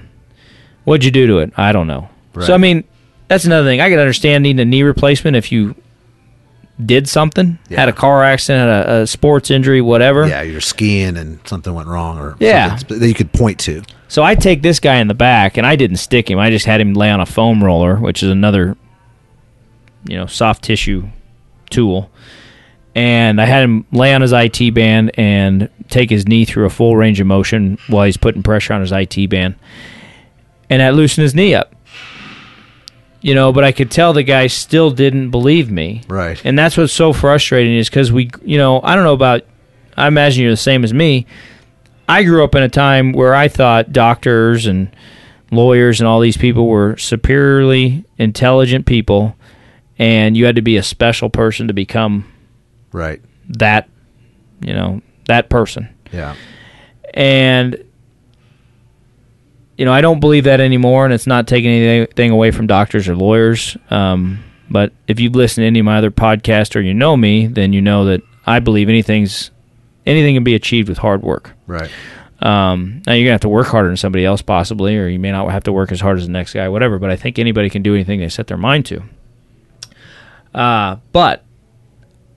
What'd 0.84 1.06
you 1.06 1.12
do 1.12 1.26
to 1.28 1.38
it? 1.38 1.54
I 1.56 1.72
don't 1.72 1.88
know. 1.88 2.10
Right. 2.34 2.46
So 2.46 2.54
I 2.54 2.58
mean, 2.58 2.84
that's 3.30 3.46
another 3.46 3.65
thing. 3.65 3.80
I 3.80 3.89
can 3.89 3.98
understand 3.98 4.43
needing 4.43 4.60
a 4.60 4.65
knee 4.65 4.84
replacement 4.84 5.38
if 5.38 5.54
you 5.54 5.74
did 6.86 7.08
something, 7.08 7.60
had 7.69 7.88
a 7.88 7.93
car 7.93 8.26
accident, 8.26 8.67
had 8.69 8.89
a, 8.98 9.02
a 9.04 9.08
sports 9.08 9.50
injury, 9.50 9.80
whatever. 9.80 10.28
Yeah, 10.28 10.41
you're 10.41 10.60
skiing 10.60 11.15
and 11.15 11.39
something 11.48 11.74
went 11.74 11.88
wrong 11.88 12.17
or 12.19 12.36
Yeah. 12.41 12.76
something 12.76 13.00
that 13.00 13.08
you 13.08 13.13
could 13.13 13.32
point 13.32 13.58
to. 13.62 13.84
So 14.10 14.22
I 14.22 14.36
take 14.36 14.62
this 14.63 14.82
guy 14.82 14.98
in 14.98 15.08
the 15.08 15.13
back, 15.13 15.56
and 15.56 15.65
I 15.65 15.78
didn't 15.78 15.96
stick 15.98 16.30
him. 16.30 16.38
I 16.38 16.50
just 16.50 16.65
had 16.65 16.82
him 16.82 16.93
lay 16.93 17.10
on 17.10 17.22
a 17.22 17.26
foam 17.26 17.63
roller, 17.63 17.96
which 17.96 18.22
is 18.22 18.30
another, 18.30 18.76
you 20.10 20.17
know, 20.17 20.26
soft 20.26 20.62
tissue 20.62 21.08
tool. 21.69 22.12
And 22.95 23.41
I 23.41 23.45
had 23.45 23.63
him 23.63 23.86
lay 23.91 24.13
on 24.13 24.21
his 24.21 24.34
IT 24.34 24.73
band 24.73 25.12
and 25.15 25.69
take 25.89 26.10
his 26.10 26.27
knee 26.27 26.45
through 26.45 26.65
a 26.65 26.69
full 26.69 26.95
range 26.95 27.19
of 27.19 27.27
motion 27.27 27.77
while 27.88 28.06
he's 28.06 28.17
putting 28.17 28.43
pressure 28.43 28.73
on 28.73 28.82
his 28.82 28.91
IT 28.91 29.29
band, 29.29 29.56
and 30.69 30.82
that 30.82 30.95
loosened 30.95 31.23
his 31.23 31.36
knee 31.36 31.56
up. 31.56 31.73
You 33.21 33.34
know, 33.34 33.53
but 33.53 33.63
I 33.63 33.71
could 33.71 33.89
tell 33.89 34.12
the 34.12 34.21
guy 34.21 34.47
still 34.47 34.91
didn't 34.91 35.32
believe 35.32 35.71
me. 35.71 36.01
Right. 36.10 36.41
And 36.43 36.60
that's 36.60 36.75
what's 36.75 36.91
so 36.91 37.13
frustrating 37.13 37.77
is 37.77 37.89
because 37.89 38.12
we, 38.12 38.29
you 38.43 38.58
know, 38.58 38.82
I 38.84 38.95
don't 38.95 39.06
know 39.06 39.13
about, 39.13 39.43
I 39.95 40.08
imagine 40.08 40.43
you're 40.43 40.51
the 40.51 40.58
same 40.58 40.84
as 40.84 40.93
me. 40.93 41.25
I 42.10 42.23
grew 42.23 42.43
up 42.43 42.53
in 42.53 42.63
a 42.63 42.69
time 42.69 43.13
where 43.13 43.34
I 43.34 43.47
thought 43.47 43.93
doctors 43.93 44.65
and 44.65 44.93
lawyers 45.51 46.01
and 46.01 46.08
all 46.08 46.19
these 46.19 46.36
people 46.36 46.67
were 46.67 46.97
superiorly 46.97 48.03
intelligent 48.17 48.86
people, 48.86 49.38
and 49.97 50.36
you 50.36 50.45
had 50.45 50.58
to 50.58 50.62
be 50.62 50.75
a 50.75 50.84
special 50.84 51.29
person 51.29 51.67
to 51.67 51.73
become 51.73 52.29
Right. 52.93 53.21
that, 53.49 53.89
you 54.62 54.73
know, 54.73 55.01
that 55.25 55.49
person. 55.49 55.89
Yeah. 56.12 56.36
And 57.13 57.84
you 59.77 59.86
know, 59.86 59.91
I 59.93 60.01
don't 60.01 60.19
believe 60.19 60.43
that 60.43 60.62
anymore, 60.62 61.06
and 61.06 61.13
it's 61.13 61.27
not 61.27 61.47
taking 61.47 61.71
anything 61.71 62.29
away 62.32 62.51
from 62.51 62.67
doctors 62.67 63.08
or 63.08 63.15
lawyers. 63.15 63.75
Um, 63.89 64.43
but 64.69 64.93
if 65.08 65.19
you've 65.19 65.36
listened 65.36 65.63
to 65.63 65.67
any 65.67 65.79
of 65.79 65.86
my 65.86 65.97
other 65.97 66.12
podcasts 66.12 66.75
or 66.75 66.79
you 66.82 66.93
know 66.93 67.17
me, 67.17 67.47
then 67.47 67.73
you 67.73 67.82
know 67.82 68.06
that 68.06 68.21
I 68.45 68.60
believe 68.60 68.88
anything's 68.88 69.51
anything 70.06 70.36
can 70.36 70.43
be 70.43 70.56
achieved 70.56 70.89
with 70.89 70.99
hard 70.99 71.23
work. 71.23 71.51
Right. 71.65 71.89
Um, 72.39 73.01
now 73.08 73.13
you're 73.13 73.25
gonna 73.25 73.34
have 73.34 73.41
to 73.41 73.49
work 73.49 73.67
harder 73.67 73.88
than 73.89 73.97
somebody 73.97 74.25
else, 74.25 74.41
possibly, 74.41 74.97
or 74.97 75.08
you 75.08 75.19
may 75.19 75.32
not 75.32 75.49
have 75.49 75.63
to 75.63 75.71
work 75.73 75.91
as 75.91 76.01
hard 76.01 76.17
as 76.17 76.25
the 76.27 76.32
next 76.32 76.53
guy, 76.53 76.69
whatever. 76.69 76.99
But 76.99 77.10
I 77.10 77.15
think 77.15 77.39
anybody 77.39 77.69
can 77.69 77.82
do 77.82 77.95
anything 77.95 78.19
they 78.19 78.29
set 78.29 78.47
their 78.47 78.58
mind 78.58 78.86
to. 78.88 79.03
Uh, 80.53 80.97
but 81.12 81.43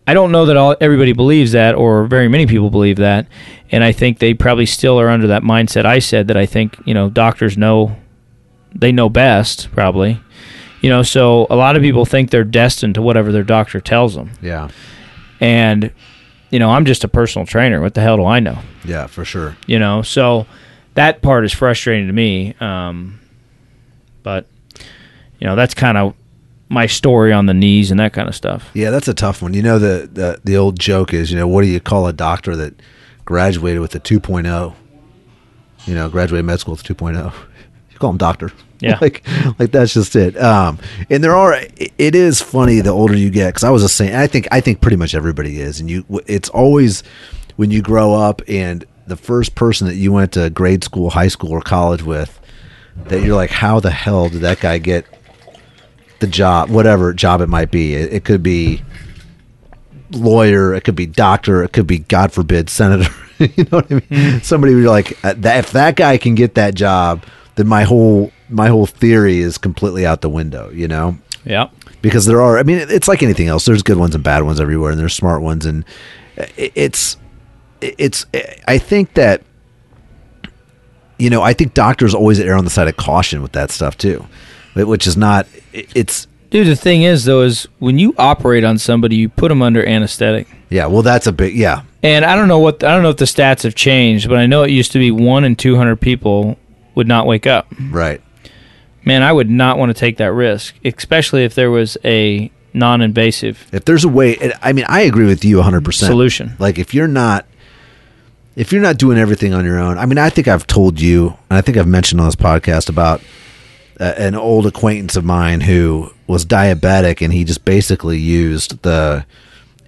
I 0.06 0.14
don't 0.14 0.30
know 0.32 0.46
that 0.46 0.56
all 0.56 0.76
everybody 0.80 1.12
believes 1.12 1.52
that, 1.52 1.74
or 1.74 2.06
very 2.06 2.28
many 2.28 2.46
people 2.46 2.70
believe 2.70 2.96
that, 2.96 3.26
and 3.72 3.82
I 3.82 3.92
think 3.92 4.18
they 4.18 4.34
probably 4.34 4.66
still 4.66 5.00
are 5.00 5.08
under 5.08 5.26
that 5.28 5.42
mindset. 5.42 5.84
I 5.84 5.98
said 5.98 6.28
that 6.28 6.36
I 6.36 6.46
think 6.46 6.76
you 6.84 6.94
know 6.94 7.10
doctors 7.10 7.56
know 7.58 7.96
they 8.74 8.92
know 8.92 9.08
best, 9.08 9.70
probably. 9.72 10.20
You 10.82 10.90
know, 10.90 11.02
so 11.02 11.46
a 11.50 11.56
lot 11.56 11.74
of 11.74 11.82
people 11.82 12.04
think 12.04 12.30
they're 12.30 12.44
destined 12.44 12.94
to 12.96 13.02
whatever 13.02 13.32
their 13.32 13.42
doctor 13.42 13.80
tells 13.80 14.14
them, 14.14 14.30
Yeah. 14.42 14.68
and 15.40 15.90
you 16.50 16.60
know, 16.60 16.70
I'm 16.70 16.84
just 16.84 17.02
a 17.02 17.08
personal 17.08 17.44
trainer. 17.44 17.80
What 17.80 17.94
the 17.94 18.00
hell 18.02 18.16
do 18.18 18.24
I 18.24 18.38
know? 18.38 18.58
Yeah, 18.84 19.08
for 19.08 19.24
sure. 19.24 19.56
you 19.66 19.78
know 19.80 20.02
so 20.02 20.46
that 20.94 21.20
part 21.22 21.44
is 21.44 21.52
frustrating 21.52 22.06
to 22.06 22.12
me 22.12 22.54
um, 22.60 23.18
but 24.22 24.46
you 25.40 25.46
know 25.48 25.56
that's 25.56 25.74
kind 25.74 25.98
of 25.98 26.14
my 26.68 26.86
story 26.86 27.32
on 27.32 27.46
the 27.46 27.54
knees 27.54 27.90
and 27.90 28.00
that 28.00 28.12
kind 28.12 28.28
of 28.28 28.34
stuff 28.34 28.68
Yeah, 28.74 28.90
that's 28.90 29.08
a 29.08 29.14
tough 29.14 29.40
one. 29.42 29.54
You 29.54 29.62
know 29.62 29.78
the 29.78 30.08
the 30.12 30.40
the 30.44 30.56
old 30.56 30.78
joke 30.78 31.14
is, 31.14 31.30
you 31.30 31.38
know, 31.38 31.46
what 31.46 31.62
do 31.62 31.68
you 31.68 31.80
call 31.80 32.06
a 32.06 32.12
doctor 32.12 32.56
that 32.56 32.74
graduated 33.24 33.80
with 33.80 33.94
a 33.94 34.00
2.0? 34.00 34.74
You 35.86 35.94
know, 35.94 36.08
graduated 36.08 36.44
med 36.44 36.58
school 36.60 36.74
with 36.74 36.88
a 36.88 36.94
2.0. 36.94 37.32
You 37.92 37.98
call 38.00 38.10
him 38.10 38.18
doctor. 38.18 38.52
Yeah. 38.80 38.98
like 39.00 39.26
like 39.58 39.70
that's 39.70 39.94
just 39.94 40.14
it. 40.16 40.36
Um 40.36 40.78
and 41.08 41.24
there 41.24 41.34
are 41.34 41.58
it 41.78 42.14
is 42.14 42.42
funny 42.42 42.82
the 42.82 42.90
older 42.90 43.16
you 43.16 43.30
get 43.30 43.54
cuz 43.54 43.64
I 43.64 43.70
was 43.70 43.82
a 43.82 43.88
saying 43.88 44.14
I 44.14 44.26
think 44.26 44.48
I 44.52 44.60
think 44.60 44.82
pretty 44.82 44.98
much 44.98 45.14
everybody 45.14 45.60
is 45.60 45.80
and 45.80 45.88
you 45.88 46.04
it's 46.26 46.50
always 46.50 47.02
when 47.56 47.70
you 47.70 47.80
grow 47.80 48.12
up 48.12 48.42
and 48.48 48.84
the 49.06 49.16
first 49.16 49.54
person 49.54 49.86
that 49.86 49.94
you 49.94 50.12
went 50.12 50.32
to 50.32 50.50
grade 50.50 50.84
school, 50.84 51.08
high 51.10 51.28
school 51.28 51.52
or 51.52 51.62
college 51.62 52.02
with 52.02 52.38
that 53.04 53.22
you're 53.22 53.36
like 53.36 53.50
how 53.50 53.80
the 53.80 53.90
hell 53.90 54.28
did 54.28 54.42
that 54.42 54.60
guy 54.60 54.76
get 54.76 55.06
the 56.20 56.26
job, 56.26 56.70
whatever 56.70 57.12
job 57.12 57.40
it 57.40 57.48
might 57.48 57.70
be. 57.70 57.94
It, 57.94 58.12
it 58.12 58.24
could 58.24 58.42
be 58.42 58.82
lawyer, 60.10 60.74
it 60.74 60.84
could 60.84 60.96
be 60.96 61.06
doctor, 61.06 61.62
it 61.62 61.72
could 61.72 61.86
be 61.86 61.98
God 61.98 62.32
forbid 62.32 62.70
senator. 62.70 63.10
you 63.38 63.64
know 63.64 63.78
what 63.78 63.92
I 63.92 64.02
mean? 64.08 64.40
Somebody 64.42 64.74
would 64.74 64.80
you're 64.82 64.90
like, 64.90 65.22
uh, 65.24 65.34
if 65.36 65.72
that 65.72 65.96
guy 65.96 66.18
can 66.18 66.34
get 66.34 66.54
that 66.54 66.74
job, 66.74 67.24
then 67.56 67.66
my 67.66 67.84
whole 67.84 68.32
my 68.48 68.68
whole 68.68 68.86
theory 68.86 69.38
is 69.38 69.58
completely 69.58 70.06
out 70.06 70.20
the 70.20 70.30
window. 70.30 70.70
You 70.70 70.88
know? 70.88 71.18
yeah 71.46 71.68
because 72.02 72.26
there 72.26 72.42
are 72.42 72.58
i 72.58 72.62
mean 72.62 72.78
it's 72.90 73.08
like 73.08 73.22
anything 73.22 73.46
else 73.46 73.64
there's 73.64 73.82
good 73.82 73.96
ones 73.96 74.14
and 74.14 74.22
bad 74.22 74.42
ones 74.42 74.60
everywhere 74.60 74.90
and 74.90 75.00
there's 75.00 75.14
smart 75.14 75.40
ones 75.40 75.64
and 75.64 75.84
it's 76.56 77.16
it's 77.80 78.26
i 78.68 78.76
think 78.76 79.14
that 79.14 79.42
you 81.18 81.30
know 81.30 81.40
i 81.40 81.52
think 81.52 81.72
doctors 81.72 82.14
always 82.14 82.38
err 82.40 82.56
on 82.56 82.64
the 82.64 82.70
side 82.70 82.88
of 82.88 82.96
caution 82.96 83.40
with 83.40 83.52
that 83.52 83.70
stuff 83.70 83.96
too 83.96 84.26
which 84.84 85.06
is 85.06 85.16
not 85.16 85.46
it's 85.72 86.26
dude 86.50 86.66
the 86.66 86.76
thing 86.76 87.02
is 87.02 87.24
though 87.24 87.42
is 87.42 87.66
when 87.78 87.98
you 87.98 88.14
operate 88.18 88.64
on 88.64 88.78
somebody 88.78 89.16
you 89.16 89.28
put 89.28 89.48
them 89.48 89.62
under 89.62 89.84
anesthetic. 89.86 90.46
Yeah 90.70 90.86
well 90.86 91.02
that's 91.02 91.26
a 91.26 91.32
big 91.32 91.54
yeah. 91.54 91.82
And 92.02 92.24
i 92.24 92.36
don't 92.36 92.48
know 92.48 92.58
what 92.58 92.84
i 92.84 92.92
don't 92.92 93.02
know 93.02 93.10
if 93.10 93.16
the 93.16 93.24
stats 93.24 93.62
have 93.62 93.74
changed 93.74 94.28
but 94.28 94.38
i 94.38 94.46
know 94.46 94.62
it 94.62 94.70
used 94.70 94.92
to 94.92 94.98
be 94.98 95.10
1 95.10 95.44
in 95.44 95.56
200 95.56 95.96
people 96.00 96.58
would 96.94 97.08
not 97.08 97.26
wake 97.26 97.46
up. 97.46 97.66
Right. 97.90 98.20
Man 99.04 99.22
i 99.22 99.32
would 99.32 99.50
not 99.50 99.78
want 99.78 99.90
to 99.90 99.94
take 99.98 100.16
that 100.18 100.32
risk 100.32 100.74
especially 100.84 101.44
if 101.44 101.54
there 101.54 101.70
was 101.70 101.96
a 102.04 102.50
non-invasive 102.74 103.66
if 103.72 103.84
there's 103.86 104.04
a 104.04 104.08
way 104.08 104.52
i 104.62 104.72
mean 104.72 104.84
i 104.88 105.00
agree 105.00 105.24
with 105.26 105.44
you 105.44 105.56
100% 105.56 105.94
Solution. 105.94 106.56
like 106.58 106.78
if 106.78 106.92
you're 106.92 107.08
not 107.08 107.46
if 108.54 108.70
you're 108.70 108.82
not 108.82 108.98
doing 108.98 109.16
everything 109.16 109.54
on 109.54 109.64
your 109.64 109.78
own 109.78 109.96
i 109.96 110.04
mean 110.04 110.18
i 110.18 110.28
think 110.28 110.46
i've 110.46 110.66
told 110.66 111.00
you 111.00 111.28
and 111.48 111.56
i 111.56 111.60
think 111.62 111.78
i've 111.78 111.88
mentioned 111.88 112.20
on 112.20 112.26
this 112.26 112.36
podcast 112.36 112.90
about 112.90 113.22
uh, 114.00 114.14
an 114.18 114.34
old 114.34 114.66
acquaintance 114.66 115.16
of 115.16 115.24
mine 115.24 115.60
who 115.60 116.10
was 116.26 116.44
diabetic 116.44 117.22
and 117.22 117.32
he 117.32 117.44
just 117.44 117.64
basically 117.64 118.18
used 118.18 118.82
the 118.82 119.24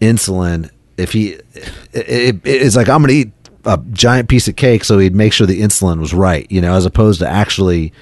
insulin 0.00 0.70
if 0.96 1.12
he 1.12 1.32
it, 1.32 1.46
it, 1.94 2.40
it's 2.44 2.76
like 2.76 2.88
i'm 2.88 3.02
gonna 3.02 3.12
eat 3.12 3.30
a 3.64 3.78
giant 3.92 4.28
piece 4.28 4.46
of 4.48 4.56
cake 4.56 4.84
so 4.84 4.98
he'd 4.98 5.14
make 5.14 5.32
sure 5.32 5.46
the 5.46 5.60
insulin 5.60 5.98
was 6.00 6.14
right 6.14 6.50
you 6.50 6.60
know 6.60 6.74
as 6.74 6.86
opposed 6.86 7.18
to 7.20 7.28
actually 7.28 7.92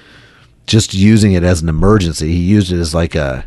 just 0.67 0.93
using 0.93 1.33
it 1.33 1.43
as 1.43 1.61
an 1.61 1.69
emergency 1.69 2.31
he 2.31 2.37
used 2.43 2.71
it 2.71 2.79
as 2.79 2.93
like 2.93 3.15
a, 3.15 3.43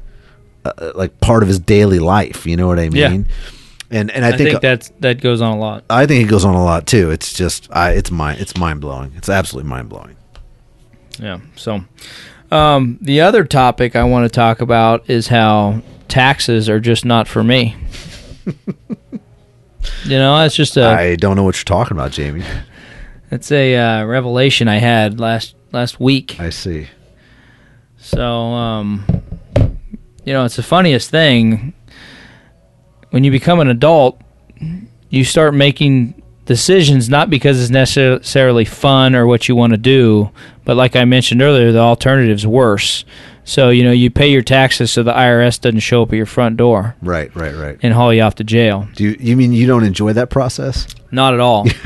a 0.64 0.92
like 0.94 1.18
part 1.20 1.42
of 1.42 1.48
his 1.48 1.58
daily 1.60 1.98
life 1.98 2.44
you 2.46 2.56
know 2.56 2.66
what 2.66 2.78
i 2.78 2.88
mean 2.88 3.24
Yeah. 3.26 3.32
and 3.90 4.10
and 4.10 4.24
i, 4.24 4.30
i 4.30 4.36
think, 4.36 4.60
that's 4.60 4.90
that 5.00 5.20
goes 5.20 5.40
on 5.40 5.56
a 5.56 5.58
lot 5.60 5.84
I 5.88 6.06
think 6.06 6.24
it 6.26 6.28
goes 6.28 6.44
on 6.44 6.54
a 6.54 6.64
lot 6.64 6.86
too. 6.86 7.10
It's 7.10 7.32
just, 7.32 7.68
I, 7.72 7.92
it's 7.92 8.10
mind, 8.10 8.40
it's 8.40 8.56
mind 8.56 8.80
blowing. 8.80 9.12
It's 9.16 9.28
absolutely 9.28 9.68
mind 9.70 9.88
blowing. 9.88 10.16
Yeah. 11.18 11.40
So, 11.56 11.84
um, 12.50 12.98
the 13.00 13.20
other 13.20 13.44
topic 13.44 13.96
I 13.96 14.04
want 14.04 14.24
to 14.24 14.34
talk 14.34 14.60
about 14.60 15.08
is 15.08 15.28
how 15.28 15.82
taxes 16.08 16.68
are 16.68 16.80
just 16.80 17.04
not 17.04 17.28
for 17.28 17.44
me. 17.44 17.76
you 18.46 20.18
know, 20.18 20.38
that's 20.38 20.56
just 20.56 20.76
a 20.76 20.84
I 20.86 21.16
don't 21.16 21.36
know 21.36 21.44
what 21.44 21.56
you're 21.56 21.64
talking 21.64 21.96
about, 21.96 22.12
Jamie. 22.12 22.44
it's 23.30 23.50
a 23.52 23.76
uh, 23.76 24.04
revelation 24.04 24.68
I 24.68 24.78
had 24.78 25.20
last 25.20 25.54
last 25.72 26.00
week. 26.00 26.38
I 26.40 26.50
see. 26.50 26.88
So, 27.98 28.24
um, 28.26 29.04
you 30.24 30.32
know, 30.32 30.44
it's 30.44 30.56
the 30.56 30.62
funniest 30.62 31.10
thing 31.10 31.74
when 33.10 33.24
you 33.24 33.30
become 33.30 33.60
an 33.60 33.68
adult. 33.68 34.20
You 35.10 35.24
start 35.24 35.54
making 35.54 36.19
decisions 36.50 37.08
not 37.08 37.30
because 37.30 37.60
it's 37.62 37.70
necessarily 37.70 38.64
fun 38.64 39.14
or 39.14 39.24
what 39.24 39.48
you 39.48 39.54
want 39.54 39.72
to 39.72 39.76
do, 39.76 40.32
but 40.64 40.76
like 40.76 40.96
I 40.96 41.04
mentioned 41.04 41.40
earlier, 41.42 41.70
the 41.70 41.78
alternative's 41.78 42.44
worse. 42.44 43.04
So, 43.44 43.68
you 43.70 43.84
know, 43.84 43.92
you 43.92 44.10
pay 44.10 44.32
your 44.32 44.42
taxes 44.42 44.90
so 44.90 45.04
the 45.04 45.12
IRS 45.12 45.60
doesn't 45.60 45.78
show 45.78 46.02
up 46.02 46.08
at 46.08 46.16
your 46.16 46.26
front 46.26 46.56
door 46.56 46.96
Right, 47.02 47.32
right, 47.36 47.54
right. 47.54 47.78
and 47.84 47.94
haul 47.94 48.12
you 48.12 48.22
off 48.22 48.34
to 48.34 48.44
jail. 48.44 48.88
Do 48.96 49.04
you, 49.04 49.16
you 49.20 49.36
mean 49.36 49.52
you 49.52 49.68
don't 49.68 49.84
enjoy 49.84 50.12
that 50.14 50.28
process? 50.28 50.88
Not 51.12 51.34
at 51.34 51.40
all. 51.40 51.66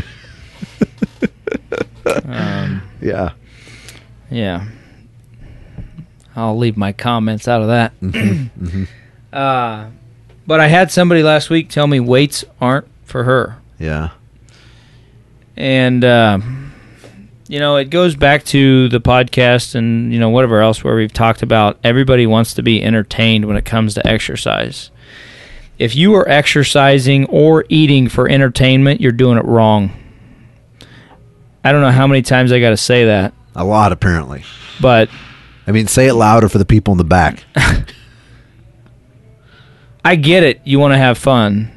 Um, 2.27 2.83
yeah. 3.01 3.33
Yeah. 4.31 4.67
I'll 6.37 6.57
leave 6.57 6.77
my 6.77 6.93
comments 6.93 7.49
out 7.49 7.63
of 7.63 7.69
that. 7.69 7.99
Mm-hmm, 8.01 8.65
mm-hmm. 8.67 8.85
Uh, 9.33 9.89
but 10.47 10.61
I 10.61 10.67
had 10.67 10.93
somebody 10.93 11.23
last 11.23 11.49
week 11.49 11.71
tell 11.71 11.87
me 11.87 11.99
weights 12.01 12.45
aren't 12.61 12.87
for 13.05 13.25
her. 13.25 13.57
Yeah. 13.79 14.11
And, 15.57 16.05
uh, 16.05 16.39
you 17.49 17.59
know, 17.61 17.77
it 17.77 17.91
goes 17.91 18.17
back 18.17 18.45
to 18.47 18.89
the 18.89 19.01
podcast 19.01 19.75
and, 19.75 20.13
you 20.13 20.19
know, 20.19 20.31
whatever 20.31 20.61
else 20.61 20.83
where 20.83 20.97
we've 20.97 21.13
talked 21.13 21.43
about 21.43 21.79
everybody 21.85 22.27
wants 22.27 22.55
to 22.55 22.63
be 22.63 22.83
entertained 22.83 23.45
when 23.45 23.57
it 23.57 23.65
comes 23.65 23.95
to 23.95 24.07
exercise. 24.07 24.91
If 25.79 25.95
you 25.95 26.15
are 26.15 26.29
exercising 26.29 27.27
or 27.27 27.65
eating 27.69 28.09
for 28.09 28.29
entertainment, 28.29 29.01
you're 29.01 29.13
doing 29.13 29.39
it 29.39 29.45
wrong. 29.45 29.91
I 31.63 31.73
don't 31.73 31.81
know 31.81 31.91
how 31.91 32.07
many 32.07 32.23
times 32.23 32.53
I 32.53 32.61
got 32.61 32.71
to 32.71 32.77
say 32.77 33.07
that, 33.07 33.33
A 33.55 33.65
lot, 33.65 33.91
apparently. 33.93 34.45
but 34.81 35.09
I 35.67 35.73
mean, 35.73 35.87
say 35.87 36.09
it 36.09 36.15
louder 36.15 36.49
for 36.49 36.59
the 36.59 36.65
people 36.65 36.93
in 36.93 36.99
the 36.99 37.05
back. 37.05 37.45
I 40.05 40.17
get 40.17 40.43
it. 40.43 40.61
You 40.65 40.79
want 40.79 40.93
to 40.93 40.99
have 40.99 41.17
fun, 41.17 41.71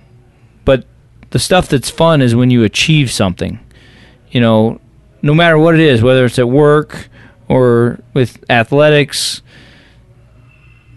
but 0.66 0.86
the 1.30 1.40
stuff 1.40 1.70
that's 1.70 1.90
fun 1.90 2.22
is 2.22 2.36
when 2.36 2.52
you 2.52 2.64
achieve 2.64 3.10
something. 3.12 3.60
You 4.32 4.42
know, 4.42 4.82
no 5.22 5.34
matter 5.34 5.58
what 5.58 5.76
it 5.76 5.82
is, 5.82 6.02
whether 6.02 6.26
it's 6.26 6.40
at 6.40 6.50
work 6.50 7.10
or 7.48 8.00
with 8.14 8.44
athletics 8.50 9.42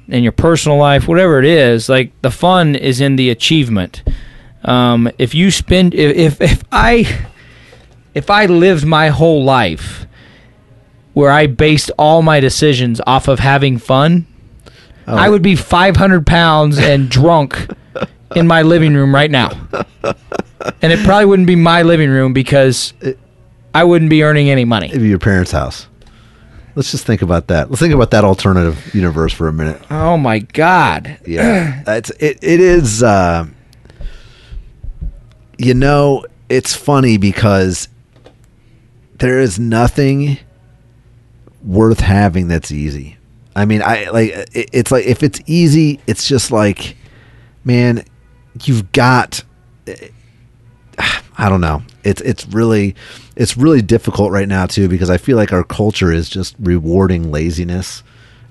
in 0.09 0.23
your 0.23 0.33
personal 0.33 0.77
life, 0.77 1.07
whatever 1.07 1.39
it 1.39 1.45
is, 1.45 1.89
like 1.89 2.13
the 2.23 2.31
fun 2.31 2.75
is 2.75 3.01
in 3.01 3.17
the 3.17 3.31
achievement. 3.31 4.03
Um, 4.65 5.11
if 5.19 5.35
you 5.35 5.51
spend, 5.51 5.95
if, 5.95 6.17
if 6.17 6.41
if 6.41 6.65
I 6.71 7.27
if 8.15 8.29
I 8.29 8.47
lived 8.47 8.85
my 8.85 9.09
whole 9.09 9.45
life 9.45 10.07
where 11.13 11.31
I 11.31 11.47
based 11.47 11.91
all 11.99 12.23
my 12.23 12.41
decisions 12.41 13.01
off 13.07 13.29
of 13.29 13.39
having 13.39 13.79
fun, 13.79 14.27
I 15.07 15.29
would 15.29 15.43
be 15.43 15.57
500 15.57 16.27
pounds 16.27 16.79
and 16.79 17.09
drunk 17.09 17.69
in 18.37 18.47
my 18.47 18.63
living 18.63 18.95
room 18.95 19.15
right 19.15 19.31
now. 19.31 19.51
And 20.83 20.93
it 20.93 21.05
probably 21.05 21.25
wouldn't 21.25 21.47
be 21.47 21.57
my 21.57 21.83
living 21.83 22.11
room 22.11 22.33
because 22.33 22.93
I 23.75 23.85
wouldn't 23.85 24.11
be 24.11 24.23
earning 24.23 24.51
any 24.51 24.65
money. 24.65 24.89
Maybe 24.89 25.09
your 25.09 25.19
parents' 25.19 25.53
house. 25.53 25.87
Let's 26.75 26.91
just 26.91 27.07
think 27.07 27.23
about 27.23 27.49
that. 27.49 27.71
Let's 27.71 27.81
think 27.81 27.95
about 27.95 28.11
that 28.13 28.25
alternative 28.25 28.95
universe 28.95 29.33
for 29.33 29.49
a 29.49 29.53
minute. 29.53 29.81
Oh 29.91 30.17
my 30.17 30.41
god. 30.41 31.19
Yeah, 31.27 31.83
it's 31.87 32.11
it. 32.11 32.39
It 32.43 32.61
is. 32.61 33.03
Uh, 33.03 33.47
you 35.59 35.75
know, 35.75 36.25
it's 36.49 36.75
funny 36.75 37.19
because 37.19 37.89
there 39.19 39.41
is 39.41 39.59
nothing 39.59 40.39
worth 41.63 42.01
having 42.01 42.49
that's 42.49 42.73
easy. 42.73 43.19
I 43.55 43.67
mean, 43.67 43.83
I 43.83 44.09
like 44.11 44.31
it, 44.31 44.71
it's 44.73 44.91
like 44.91 45.05
if 45.05 45.23
it's 45.23 45.41
easy, 45.47 46.01
it's 46.07 46.27
just 46.27 46.51
like, 46.51 46.97
man, 47.65 48.05
you've 48.65 48.93
got. 48.93 49.43
I 51.39 51.49
don't 51.49 51.61
know. 51.61 51.83
It's 52.05 52.21
it's 52.21 52.47
really 52.47 52.95
it's 53.37 53.57
really 53.57 53.83
difficult 53.83 54.31
right 54.31 54.49
now 54.49 54.67
too 54.67 54.89
because 54.89 55.11
I 55.11 55.17
feel 55.17 55.37
like 55.37 55.53
our 55.53 55.65
culture 55.65 56.13
is 56.13 56.29
just 56.29 56.55
rewarding 56.59 57.31
laziness 57.31 58.03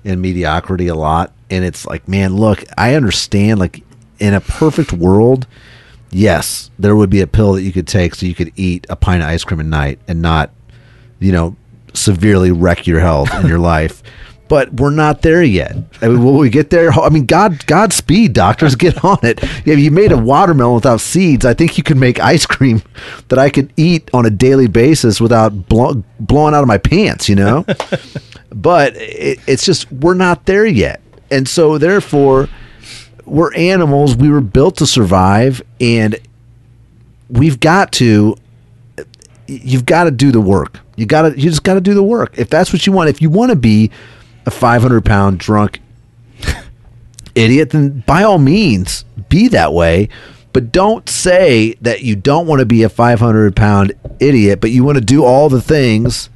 and 0.04 0.20
mediocrity 0.20 0.88
a 0.88 0.94
lot 0.94 1.32
and 1.50 1.64
it's 1.64 1.86
like 1.86 2.08
man 2.08 2.34
look 2.34 2.64
I 2.78 2.94
understand 2.94 3.60
like 3.60 3.84
in 4.18 4.34
a 4.34 4.40
perfect 4.40 4.92
world 4.92 5.46
yes 6.10 6.70
there 6.78 6.96
would 6.96 7.10
be 7.10 7.20
a 7.20 7.26
pill 7.26 7.52
that 7.52 7.62
you 7.62 7.72
could 7.72 7.86
take 7.86 8.14
so 8.14 8.26
you 8.26 8.34
could 8.34 8.52
eat 8.56 8.86
a 8.88 8.96
pint 8.96 9.22
of 9.22 9.28
ice 9.28 9.44
cream 9.44 9.60
a 9.60 9.64
night 9.64 9.98
and 10.08 10.22
not 10.22 10.50
you 11.18 11.32
know 11.32 11.54
severely 11.92 12.50
wreck 12.50 12.86
your 12.86 13.00
health 13.00 13.28
and 13.32 13.48
your 13.48 13.58
life 13.74 14.02
but 14.50 14.74
we're 14.74 14.90
not 14.90 15.22
there 15.22 15.44
yet. 15.44 15.76
I 16.02 16.08
mean, 16.08 16.24
will 16.24 16.36
we 16.36 16.50
get 16.50 16.70
there? 16.70 16.90
I 16.90 17.08
mean, 17.08 17.24
God, 17.24 17.64
Godspeed, 17.66 18.32
doctors, 18.32 18.74
get 18.74 19.04
on 19.04 19.18
it. 19.22 19.38
If 19.64 19.78
you 19.78 19.92
made 19.92 20.10
a 20.10 20.18
watermelon 20.18 20.74
without 20.74 21.00
seeds, 21.00 21.46
I 21.46 21.54
think 21.54 21.78
you 21.78 21.84
could 21.84 21.96
make 21.96 22.18
ice 22.18 22.46
cream 22.46 22.82
that 23.28 23.38
I 23.38 23.48
could 23.48 23.72
eat 23.76 24.10
on 24.12 24.26
a 24.26 24.30
daily 24.30 24.66
basis 24.66 25.20
without 25.20 25.68
blow, 25.68 26.02
blowing 26.18 26.52
out 26.52 26.62
of 26.62 26.66
my 26.66 26.78
pants. 26.78 27.28
You 27.28 27.36
know, 27.36 27.64
but 28.50 28.96
it, 28.96 29.38
it's 29.46 29.64
just 29.64 29.90
we're 29.92 30.14
not 30.14 30.46
there 30.46 30.66
yet, 30.66 31.00
and 31.30 31.48
so 31.48 31.78
therefore, 31.78 32.48
we're 33.26 33.54
animals. 33.54 34.16
We 34.16 34.30
were 34.30 34.40
built 34.40 34.78
to 34.78 34.86
survive, 34.86 35.62
and 35.80 36.18
we've 37.28 37.60
got 37.60 37.92
to 37.92 38.34
you've 39.46 39.86
got 39.86 40.04
to 40.04 40.10
do 40.10 40.32
the 40.32 40.40
work. 40.40 40.80
You 40.96 41.06
got 41.06 41.22
to 41.22 41.38
you 41.38 41.50
just 41.50 41.62
got 41.62 41.74
to 41.74 41.80
do 41.80 41.94
the 41.94 42.02
work. 42.02 42.36
If 42.36 42.50
that's 42.50 42.72
what 42.72 42.84
you 42.84 42.92
want, 42.92 43.10
if 43.10 43.22
you 43.22 43.30
want 43.30 43.50
to 43.50 43.56
be 43.56 43.92
a 44.46 44.50
500 44.50 45.04
pound 45.04 45.38
drunk 45.38 45.80
idiot, 47.34 47.70
then 47.70 48.00
by 48.06 48.22
all 48.22 48.38
means 48.38 49.04
be 49.28 49.48
that 49.48 49.72
way. 49.72 50.08
But 50.52 50.72
don't 50.72 51.08
say 51.08 51.76
that 51.80 52.02
you 52.02 52.16
don't 52.16 52.46
want 52.46 52.58
to 52.60 52.66
be 52.66 52.82
a 52.82 52.88
500 52.88 53.54
pound 53.54 53.92
idiot, 54.18 54.60
but 54.60 54.70
you 54.70 54.82
want 54.82 54.98
to 54.98 55.04
do 55.04 55.24
all 55.24 55.48
the 55.48 55.62
things 55.62 56.28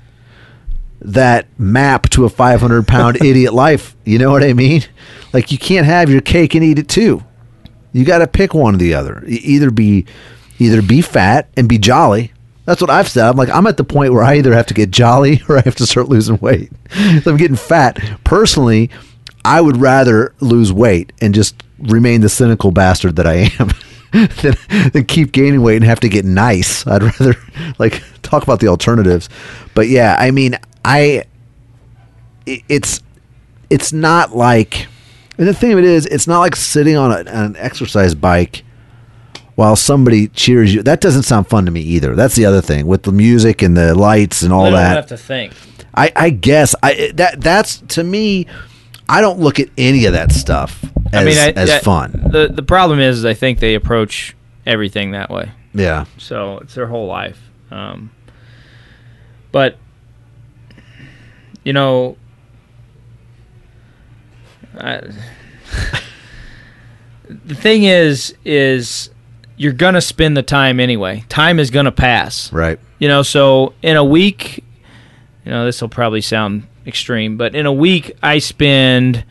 that 1.00 1.46
map 1.58 2.08
to 2.10 2.24
a 2.24 2.28
500 2.28 2.86
pound 2.86 3.16
idiot 3.24 3.52
life. 3.52 3.96
You 4.04 4.18
know 4.18 4.30
what 4.30 4.44
I 4.44 4.52
mean? 4.52 4.82
Like 5.32 5.50
you 5.50 5.58
can't 5.58 5.86
have 5.86 6.10
your 6.10 6.20
cake 6.20 6.54
and 6.54 6.64
eat 6.64 6.78
it 6.78 6.88
too. 6.88 7.24
You 7.92 8.04
got 8.04 8.18
to 8.18 8.26
pick 8.26 8.54
one 8.54 8.74
or 8.74 8.78
the 8.78 8.94
other. 8.94 9.22
Either 9.26 9.70
be 9.70 10.06
either 10.58 10.82
be 10.82 11.00
fat 11.00 11.48
and 11.56 11.68
be 11.68 11.78
jolly. 11.78 12.32
That's 12.64 12.80
what 12.80 12.90
I've 12.90 13.08
said. 13.08 13.28
I'm 13.28 13.36
like 13.36 13.50
I'm 13.50 13.66
at 13.66 13.76
the 13.76 13.84
point 13.84 14.12
where 14.12 14.22
I 14.22 14.36
either 14.36 14.52
have 14.54 14.66
to 14.66 14.74
get 14.74 14.90
jolly 14.90 15.42
or 15.48 15.58
I 15.58 15.62
have 15.62 15.76
to 15.76 15.86
start 15.86 16.08
losing 16.08 16.38
weight. 16.38 16.72
So 17.22 17.30
I'm 17.30 17.36
getting 17.36 17.56
fat. 17.56 17.98
Personally, 18.24 18.90
I 19.44 19.60
would 19.60 19.76
rather 19.76 20.34
lose 20.40 20.72
weight 20.72 21.12
and 21.20 21.34
just 21.34 21.62
remain 21.78 22.20
the 22.20 22.28
cynical 22.28 22.70
bastard 22.70 23.16
that 23.16 23.26
I 23.26 23.50
am. 23.58 23.70
than, 24.42 24.54
than 24.92 25.04
keep 25.04 25.32
gaining 25.32 25.60
weight 25.60 25.76
and 25.76 25.84
have 25.84 25.98
to 26.00 26.08
get 26.08 26.24
nice. 26.24 26.86
I'd 26.86 27.02
rather 27.20 27.34
like 27.78 28.02
talk 28.22 28.42
about 28.42 28.60
the 28.60 28.68
alternatives. 28.68 29.28
But 29.74 29.88
yeah, 29.88 30.16
I 30.18 30.30
mean, 30.30 30.56
I 30.84 31.24
it's 32.46 33.02
it's 33.70 33.92
not 33.92 34.36
like 34.36 34.86
and 35.36 35.48
the 35.48 35.54
thing 35.54 35.72
of 35.72 35.78
it 35.78 35.84
is 35.84 36.06
it's 36.06 36.26
not 36.26 36.40
like 36.40 36.54
sitting 36.54 36.96
on, 36.96 37.10
a, 37.10 37.30
on 37.30 37.44
an 37.44 37.56
exercise 37.56 38.14
bike 38.14 38.64
while 39.56 39.76
somebody 39.76 40.28
cheers 40.28 40.74
you 40.74 40.82
that 40.82 41.00
doesn't 41.00 41.22
sound 41.22 41.46
fun 41.46 41.64
to 41.64 41.70
me 41.70 41.80
either 41.80 42.14
that's 42.16 42.34
the 42.34 42.44
other 42.44 42.60
thing 42.60 42.86
with 42.86 43.04
the 43.04 43.12
music 43.12 43.62
and 43.62 43.76
the 43.76 43.94
lights 43.94 44.42
and 44.42 44.52
all 44.52 44.64
I 44.66 44.70
don't 44.70 44.78
that 44.80 44.96
have 44.96 45.06
to 45.08 45.16
think. 45.16 45.52
I, 45.94 46.10
I 46.16 46.30
guess 46.30 46.74
I 46.82 47.12
that 47.14 47.40
that's 47.40 47.78
to 47.88 48.02
me 48.02 48.46
I 49.08 49.20
don't 49.20 49.38
look 49.38 49.60
at 49.60 49.68
any 49.78 50.06
of 50.06 50.12
that 50.14 50.32
stuff 50.32 50.82
as, 51.12 51.14
I 51.14 51.24
mean, 51.24 51.38
I, 51.38 51.50
as 51.60 51.70
I- 51.70 51.78
fun 51.80 52.22
The 52.30 52.48
the 52.48 52.62
problem 52.62 52.98
is, 52.98 53.24
I 53.24 53.34
think 53.34 53.60
they 53.60 53.74
approach 53.74 54.34
everything 54.66 55.12
that 55.12 55.30
way. 55.30 55.52
yeah 55.72 56.06
So 56.18 56.58
it's 56.58 56.74
their 56.74 56.86
whole 56.88 57.06
life. 57.06 57.40
Um, 57.70 58.10
but 59.52 59.76
you 61.64 61.72
know, 61.72 62.16
I, 64.78 65.00
the 67.28 67.54
thing 67.54 67.84
is, 67.84 68.34
is 68.44 69.10
you're 69.56 69.72
gonna 69.72 70.00
spend 70.00 70.36
the 70.36 70.42
time 70.42 70.80
anyway. 70.80 71.24
Time 71.28 71.58
is 71.58 71.70
gonna 71.70 71.92
pass. 71.92 72.52
right 72.52 72.78
You 72.98 73.08
know, 73.08 73.22
so 73.22 73.74
in 73.82 73.96
a 73.96 74.04
week, 74.04 74.64
you 75.44 75.50
know, 75.50 75.64
this 75.64 75.80
will 75.80 75.88
probably 75.88 76.20
sound 76.20 76.66
extreme, 76.86 77.36
but 77.36 77.54
in 77.54 77.66
a 77.66 77.72
week, 77.72 78.16
I 78.22 78.38
spend, 78.38 79.24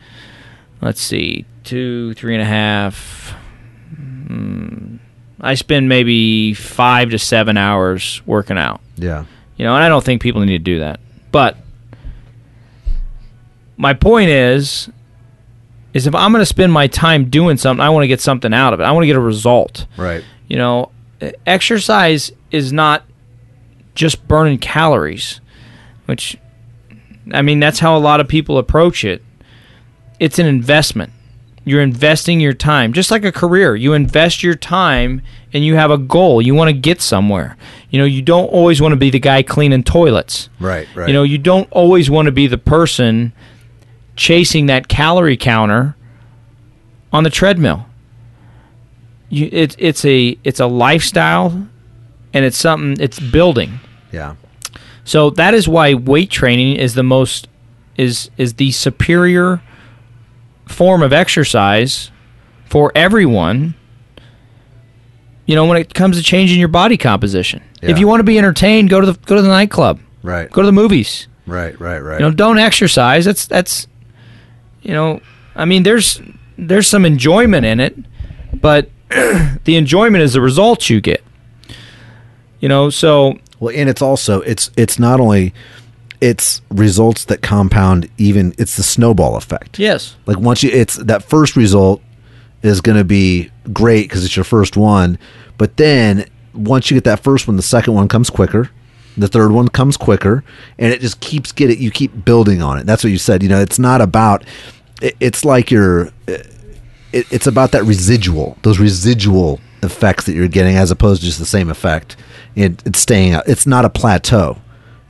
let's 0.80 1.00
see, 1.00 1.44
two, 1.64 2.14
three 2.14 2.34
and 2.34 2.42
a 2.42 2.46
half. 2.46 3.34
mm, 3.94 4.98
I 5.40 5.54
spend 5.54 5.88
maybe 5.88 6.54
five 6.54 7.10
to 7.10 7.18
seven 7.18 7.56
hours 7.56 8.22
working 8.26 8.56
out. 8.58 8.80
yeah 8.96 9.24
You 9.56 9.64
know, 9.64 9.74
and 9.74 9.84
I 9.84 9.88
don't 9.88 10.04
think 10.04 10.22
people 10.22 10.40
need 10.40 10.52
to 10.52 10.58
do 10.58 10.78
that. 10.80 11.00
But 11.32 11.56
my 13.76 13.92
point 13.92 14.30
is, 14.30 14.88
is 15.94 16.06
if 16.06 16.14
I'm 16.14 16.32
going 16.32 16.42
to 16.42 16.46
spend 16.46 16.72
my 16.72 16.86
time 16.86 17.30
doing 17.30 17.56
something, 17.56 17.82
I 17.82 17.88
want 17.88 18.02
to 18.02 18.08
get 18.08 18.20
something 18.20 18.52
out 18.52 18.74
of 18.74 18.80
it. 18.80 18.82
I 18.82 18.92
want 18.92 19.04
to 19.04 19.06
get 19.06 19.16
a 19.16 19.20
result. 19.20 19.86
Right. 19.96 20.22
You 20.48 20.58
know 20.58 20.90
exercise 21.46 22.32
is 22.50 22.72
not 22.72 23.04
just 23.94 24.26
burning 24.26 24.58
calories 24.58 25.40
which 26.06 26.36
i 27.32 27.40
mean 27.40 27.60
that's 27.60 27.78
how 27.78 27.96
a 27.96 27.98
lot 27.98 28.20
of 28.20 28.28
people 28.28 28.58
approach 28.58 29.04
it. 29.04 29.22
It's 30.20 30.38
an 30.38 30.46
investment. 30.46 31.12
You're 31.64 31.80
investing 31.80 32.40
your 32.40 32.52
time 32.52 32.92
just 32.92 33.10
like 33.10 33.24
a 33.24 33.32
career. 33.32 33.74
You 33.74 33.94
invest 33.94 34.42
your 34.42 34.54
time 34.54 35.22
and 35.52 35.64
you 35.64 35.76
have 35.76 35.90
a 35.90 35.98
goal. 35.98 36.42
You 36.42 36.54
want 36.54 36.68
to 36.68 36.74
get 36.74 37.00
somewhere. 37.00 37.56
You 37.90 37.98
know 37.98 38.04
you 38.04 38.20
don't 38.20 38.46
always 38.46 38.80
want 38.80 38.92
to 38.92 38.96
be 38.96 39.10
the 39.10 39.18
guy 39.18 39.42
cleaning 39.42 39.82
toilets. 39.82 40.50
Right 40.60 40.86
right. 40.94 41.08
You 41.08 41.14
know, 41.14 41.22
you 41.22 41.38
don't 41.38 41.70
always 41.72 42.10
want 42.10 42.26
to 42.26 42.32
be 42.32 42.46
the 42.46 42.58
person 42.58 43.32
chasing 44.16 44.66
that 44.66 44.88
calorie 44.88 45.36
counter 45.36 45.96
on 47.12 47.24
the 47.24 47.30
treadmill. 47.30 47.86
You, 49.28 49.48
it, 49.50 49.74
it's 49.78 50.04
a 50.04 50.38
it's 50.44 50.60
a 50.60 50.66
lifestyle, 50.66 51.66
and 52.32 52.44
it's 52.44 52.56
something 52.56 53.02
it's 53.02 53.18
building. 53.18 53.80
yeah 54.12 54.36
So 55.04 55.30
that 55.30 55.54
is 55.54 55.66
why 55.68 55.94
weight 55.94 56.30
training 56.30 56.76
is 56.76 56.94
the 56.94 57.02
most 57.02 57.48
is 57.96 58.30
is 58.36 58.54
the 58.54 58.70
superior 58.72 59.62
form 60.66 61.02
of 61.02 61.12
exercise 61.12 62.10
for 62.66 62.92
everyone. 62.94 63.74
You 65.46 65.54
know, 65.54 65.66
when 65.66 65.76
it 65.76 65.92
comes 65.92 66.16
to 66.16 66.22
changing 66.22 66.58
your 66.58 66.68
body 66.68 66.96
composition. 66.96 67.62
Yeah. 67.82 67.90
If 67.90 67.98
you 67.98 68.08
want 68.08 68.20
to 68.20 68.24
be 68.24 68.38
entertained, 68.38 68.88
go 68.88 69.00
to 69.00 69.12
the 69.12 69.18
go 69.26 69.36
to 69.36 69.42
the 69.42 69.48
nightclub. 69.48 70.00
right 70.22 70.50
Go 70.50 70.62
to 70.62 70.66
the 70.66 70.72
movies 70.72 71.28
right 71.46 71.78
right 71.78 71.98
right 71.98 72.18
you 72.18 72.24
know 72.24 72.32
don't 72.32 72.58
exercise 72.58 73.26
that's 73.26 73.46
that's 73.46 73.86
you 74.84 74.92
know 74.92 75.20
i 75.56 75.64
mean 75.64 75.82
there's 75.82 76.20
there's 76.56 76.86
some 76.86 77.04
enjoyment 77.04 77.66
in 77.66 77.80
it 77.80 77.96
but 78.60 78.88
the 79.10 79.74
enjoyment 79.76 80.22
is 80.22 80.34
the 80.34 80.40
results 80.40 80.88
you 80.88 81.00
get 81.00 81.22
you 82.60 82.68
know 82.68 82.90
so 82.90 83.36
Well, 83.58 83.74
and 83.74 83.88
it's 83.88 84.02
also 84.02 84.40
it's 84.42 84.70
it's 84.76 84.98
not 84.98 85.18
only 85.20 85.52
it's 86.20 86.62
results 86.70 87.24
that 87.26 87.42
compound 87.42 88.08
even 88.18 88.54
it's 88.56 88.76
the 88.76 88.82
snowball 88.82 89.36
effect. 89.36 89.78
yes 89.78 90.16
Like 90.26 90.38
once 90.38 90.62
you 90.62 90.70
it's 90.70 90.96
that 90.96 91.22
first 91.24 91.56
result 91.56 92.00
is 92.62 92.80
going 92.80 92.96
to 92.96 93.04
be 93.04 93.50
great 93.72 94.08
cuz 94.10 94.24
it's 94.24 94.36
your 94.36 94.44
first 94.44 94.76
one, 94.76 95.18
but 95.58 95.76
then 95.76 96.24
once 96.54 96.90
you 96.90 96.94
get 96.96 97.04
that 97.04 97.20
first 97.20 97.46
one, 97.48 97.56
the 97.56 97.62
second 97.62 97.94
one 97.94 98.08
comes 98.08 98.30
quicker. 98.30 98.70
The 99.16 99.28
third 99.28 99.52
one 99.52 99.68
comes 99.68 99.96
quicker, 99.96 100.42
and 100.78 100.92
it 100.92 101.00
just 101.00 101.20
keeps 101.20 101.52
getting. 101.52 101.80
You 101.80 101.90
keep 101.90 102.24
building 102.24 102.62
on 102.62 102.78
it. 102.78 102.86
That's 102.86 103.04
what 103.04 103.10
you 103.10 103.18
said. 103.18 103.42
You 103.42 103.48
know, 103.48 103.60
it's 103.60 103.78
not 103.78 104.00
about. 104.00 104.44
It, 105.00 105.16
it's 105.20 105.44
like 105.44 105.70
you're. 105.70 106.10
It, 106.26 106.50
it's 107.12 107.46
about 107.46 107.70
that 107.72 107.84
residual. 107.84 108.58
Those 108.62 108.80
residual 108.80 109.60
effects 109.82 110.26
that 110.26 110.32
you're 110.32 110.48
getting 110.48 110.76
as 110.76 110.90
opposed 110.90 111.20
to 111.20 111.26
just 111.26 111.38
the 111.38 111.46
same 111.46 111.70
effect. 111.70 112.16
It, 112.56 112.82
it's 112.84 112.98
staying. 112.98 113.40
It's 113.46 113.66
not 113.66 113.84
a 113.84 113.90
plateau. 113.90 114.58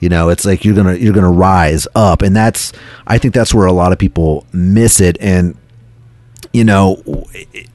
You 0.00 0.10
know, 0.10 0.28
it's 0.28 0.44
like 0.44 0.66
you're 0.66 0.74
gonna 0.74 0.96
you're 0.96 1.14
gonna 1.14 1.30
rise 1.30 1.86
up, 1.94 2.20
and 2.20 2.36
that's 2.36 2.72
I 3.06 3.16
think 3.16 3.32
that's 3.32 3.54
where 3.54 3.66
a 3.66 3.72
lot 3.72 3.90
of 3.92 3.98
people 3.98 4.44
miss 4.52 5.00
it. 5.00 5.16
And 5.18 5.56
you 6.52 6.64
know, 6.64 6.96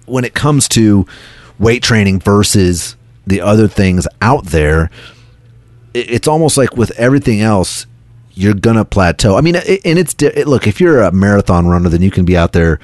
when 0.06 0.26
it 0.26 0.36
comes 0.36 0.68
to 0.70 1.08
weight 1.58 1.82
training 1.82 2.20
versus 2.20 2.96
the 3.26 3.42
other 3.42 3.68
things 3.68 4.08
out 4.22 4.46
there, 4.46 4.92
it's 5.94 6.28
almost 6.28 6.58
like 6.58 6.76
with 6.76 6.92
everything 6.92 7.42
else, 7.42 7.86
you're 8.34 8.54
gonna 8.54 8.86
plateau. 8.86 9.36
I 9.36 9.42
mean, 9.42 9.56
it, 9.56 9.82
and 9.84 10.00
it's 10.00 10.16
it, 10.22 10.48
look 10.48 10.68
if 10.68 10.80
you're 10.80 11.02
a 11.02 11.12
marathon 11.12 11.68
runner, 11.68 11.90
then 11.90 12.02
you 12.02 12.12
can 12.12 12.26
be 12.26 12.38
out 12.38 12.54
there 12.54 12.80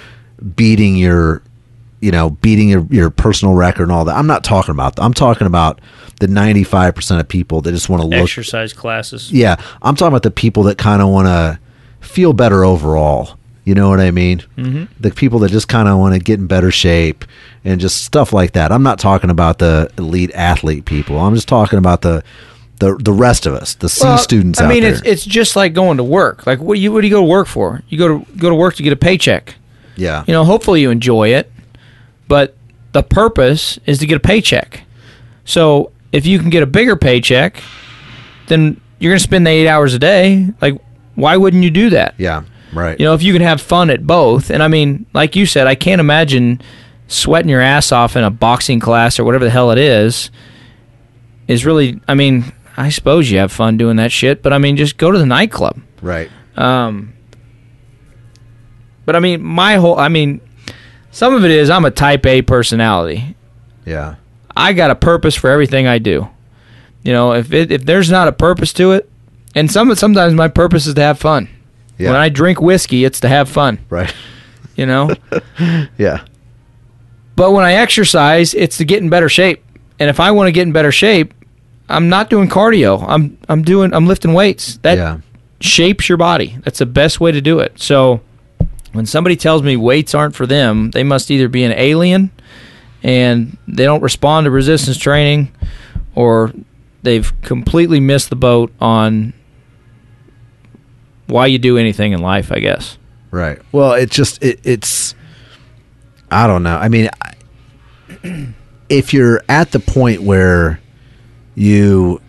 beating 0.56 0.96
your, 0.96 1.42
you 2.02 2.12
know, 2.12 2.32
beating 2.32 2.70
your 2.70 2.86
your 2.90 3.10
personal 3.10 3.54
record 3.54 3.84
and 3.84 3.92
all 3.92 4.06
that. 4.06 4.16
I'm 4.16 4.28
not 4.28 4.44
talking 4.44 4.72
about 4.72 4.96
that. 4.96 5.04
I'm 5.04 5.14
talking 5.14 5.48
about 5.48 5.80
the 6.20 6.28
95 6.28 6.96
percent 6.96 7.22
of 7.22 7.28
people 7.28 7.62
that 7.62 7.72
just 7.72 7.90
want 7.90 8.02
to 8.02 8.08
look. 8.08 8.20
Exercise 8.20 8.74
classes. 8.74 9.32
Yeah, 9.32 9.56
I'm 9.82 9.96
talking 9.96 10.12
about 10.12 10.24
the 10.24 10.32
people 10.32 10.64
that 10.64 10.78
kind 10.78 11.02
of 11.02 11.10
want 11.10 11.28
to 11.28 11.60
feel 12.02 12.34
better 12.34 12.66
overall. 12.66 13.38
You 13.66 13.74
know 13.74 13.90
what 13.90 14.00
I 14.00 14.12
mean? 14.12 14.44
Mm-hmm. 14.58 14.86
The 15.00 15.10
people 15.10 15.40
that 15.40 15.52
just 15.52 15.68
kind 15.68 15.90
of 15.90 15.98
want 15.98 16.14
to 16.14 16.20
get 16.20 16.40
in 16.40 16.46
better 16.46 16.70
shape 16.70 17.26
and 17.64 17.82
just 17.82 18.04
stuff 18.04 18.32
like 18.32 18.54
that. 18.54 18.72
I'm 18.72 18.84
not 18.84 19.00
talking 19.00 19.32
about 19.32 19.58
the 19.58 19.92
elite 19.98 20.32
athlete 20.36 20.86
people. 20.86 21.18
I'm 21.18 21.34
just 21.34 21.48
talking 21.48 21.80
about 21.80 22.04
the 22.04 22.24
the 22.80 22.96
the 23.00 23.14
rest 23.14 23.46
of 23.46 23.54
us, 23.54 23.76
the 23.76 23.90
C 23.90 24.04
Well, 24.06 24.18
students 24.18 24.60
I 24.60 24.66
out 24.66 24.70
mean, 24.70 24.84
there. 24.84 24.94
it's 24.94 25.02
it's 25.04 25.26
just 25.26 25.56
like 25.56 25.74
going 25.74 25.98
to 25.98 26.04
work. 26.04 26.46
Like, 26.46 26.60
what 26.60 26.76
do 26.76 26.82
you 26.82 26.92
what 26.92 27.02
do 27.02 27.08
you 27.08 27.14
go 27.14 27.22
to 27.22 27.28
work 27.28 27.48
for? 27.48 27.82
You 27.90 27.98
go 27.98 28.08
to 28.20 28.26
go 28.38 28.50
to 28.50 28.56
work 28.56 28.76
to 28.76 28.84
get 28.84 28.92
a 28.94 28.98
paycheck. 28.98 29.56
yeah, 29.96 30.24
You 30.28 30.34
know, 30.34 30.44
hopefully 30.44 30.82
you 30.82 30.90
enjoy 30.92 31.30
it, 31.30 31.52
but 32.28 32.56
the 32.92 33.04
purpose 33.04 33.80
is 33.86 34.00
to 34.00 34.06
get 34.06 34.18
a 34.18 34.20
paycheck. 34.20 34.82
So 35.46 35.92
if 36.12 36.26
you 36.26 36.40
can 36.40 36.50
get 36.50 36.64
a 36.64 36.66
bigger 36.68 36.96
paycheck, 36.96 37.62
then 38.48 38.80
you're 39.00 39.12
going 39.12 39.20
to 39.20 39.24
spend 39.24 39.46
the 39.46 39.52
eight 39.52 39.68
hours 39.68 39.94
a 39.94 40.00
day. 40.00 40.48
Like, 40.62 40.76
why 41.16 41.38
wouldn't 41.38 41.64
you 41.64 41.72
do 41.72 41.90
that? 41.92 42.16
yeah, 42.18 42.44
right. 42.74 43.00
You 43.00 43.06
know, 43.06 43.14
if 43.14 43.22
you 43.24 43.32
can 43.34 43.42
have 43.42 43.62
fun 43.62 43.90
at 43.90 44.06
both. 44.08 44.50
And 44.50 44.62
I 44.64 44.68
mean, 44.68 45.06
like 45.14 45.36
you 45.36 45.46
said, 45.46 45.68
I 45.68 45.76
can't 45.76 46.00
imagine 46.02 46.62
sweating 47.08 47.50
your 47.50 47.62
ass 47.62 47.92
off 47.92 48.16
in 48.16 48.24
a 48.24 48.32
boxing 48.32 48.80
class 48.80 49.20
or 49.20 49.24
whatever 49.24 49.44
the 49.46 49.52
hell 49.52 49.72
it 49.72 49.78
is. 49.78 50.32
Is 51.48 51.64
really, 51.66 52.00
I 52.08 52.16
mean, 52.16 52.52
I 52.78 52.90
suppose 52.90 53.32
you 53.32 53.38
have 53.40 53.52
fun 53.52 53.78
doing 53.78 53.96
that 53.98 54.12
shit, 54.12 54.42
but 54.44 54.52
I 54.54 54.58
mean, 54.58 54.76
just 54.78 54.98
go 54.98 55.12
to 55.12 55.18
the 55.18 55.26
nightclub. 55.26 55.82
right. 56.02 56.30
Um, 56.56 57.14
but 59.06 59.16
I 59.16 59.20
mean, 59.20 59.44
my 59.44 59.76
whole, 59.76 60.00
I 60.00 60.08
mean, 60.10 60.42
some 61.12 61.34
of 61.36 61.44
it 61.46 61.52
is 61.52 61.70
I'm 61.70 61.86
a 61.86 61.92
type 61.92 62.26
A 62.26 62.42
personality. 62.42 63.36
Yeah, 63.86 64.16
I 64.56 64.74
got 64.74 64.90
a 64.92 64.96
purpose 64.96 65.36
for 65.36 65.50
everything 65.50 65.86
I 65.88 66.00
do. 66.00 66.28
You 67.04 67.14
know, 67.14 67.34
if 67.34 67.54
it, 67.54 67.72
if 67.72 67.86
there's 67.86 68.10
not 68.10 68.28
a 68.28 68.32
purpose 68.32 68.74
to 68.74 68.94
it, 68.94 69.10
and 69.54 69.70
some 69.72 69.94
sometimes 69.96 70.34
my 70.34 70.48
purpose 70.48 70.88
is 70.88 70.96
to 70.96 71.02
have 71.02 71.20
fun. 71.20 71.50
Yeah. 71.98 72.12
When 72.12 72.20
I 72.20 72.30
drink 72.30 72.60
whiskey, 72.60 73.06
it's 73.06 73.20
to 73.22 73.28
have 73.30 73.48
fun. 73.48 73.80
right. 73.90 74.14
You 74.76 74.86
know, 74.86 75.12
Yeah, 75.98 76.26
but 77.38 77.52
when 77.52 77.64
I 77.64 77.74
exercise, 77.74 78.54
it's 78.54 78.78
to 78.80 78.86
get 78.86 79.02
in 79.04 79.10
better 79.10 79.30
shape. 79.30 79.64
And 80.00 80.10
if 80.10 80.20
I 80.20 80.32
want 80.32 80.48
to 80.48 80.52
get 80.52 80.64
in 80.64 80.74
better 80.74 80.92
shape, 80.92 81.34
I'm 81.90 82.10
not 82.10 82.30
doing 82.30 82.50
cardio. 82.50 83.04
I'm 83.08 83.38
I'm 83.48 83.62
doing 83.62 83.94
I'm 83.94 84.08
lifting 84.08 84.34
weights. 84.34 84.78
That 84.78 84.98
yeah, 84.98 85.20
shapes 85.62 86.10
your 86.10 86.18
body. 86.18 86.58
That's 86.64 86.80
the 86.80 86.86
best 86.86 87.20
way 87.20 87.32
to 87.32 87.42
do 87.42 87.60
it. 87.60 87.80
So 87.80 88.22
when 88.94 89.06
somebody 89.06 89.36
tells 89.36 89.62
me 89.62 89.76
weights 89.78 90.16
aren't 90.16 90.36
for 90.36 90.46
them, 90.48 90.92
they 90.92 91.04
must 91.04 91.30
either 91.30 91.48
be 91.50 91.64
an 91.64 91.74
alien 91.74 92.32
and 93.04 93.58
they 93.68 93.84
don't 93.84 94.02
respond 94.02 94.46
to 94.46 94.52
resistance 94.52 94.98
training 94.98 95.52
or 96.16 96.52
they've 97.04 97.32
completely 97.42 98.00
missed 98.00 98.30
the 98.30 98.36
boat 98.36 98.72
on 98.82 99.34
why 101.28 101.48
you 101.48 101.58
do 101.60 101.78
anything 101.78 102.14
in 102.14 102.22
life, 102.22 102.52
I 102.52 102.60
guess. 102.60 102.98
right. 103.32 103.60
Well, 103.72 103.94
it's 103.94 104.16
just 104.16 104.42
it, 104.44 104.60
it's. 104.64 105.14
I 106.32 106.48
don't 106.48 106.64
know. 106.64 106.78
I 106.78 106.88
mean, 106.90 107.10
I- 107.22 108.54
if 108.90 109.14
you're 109.14 109.42
at 109.50 109.72
the 109.72 109.80
point 109.80 110.22
where 110.22 110.80
you 111.56 112.22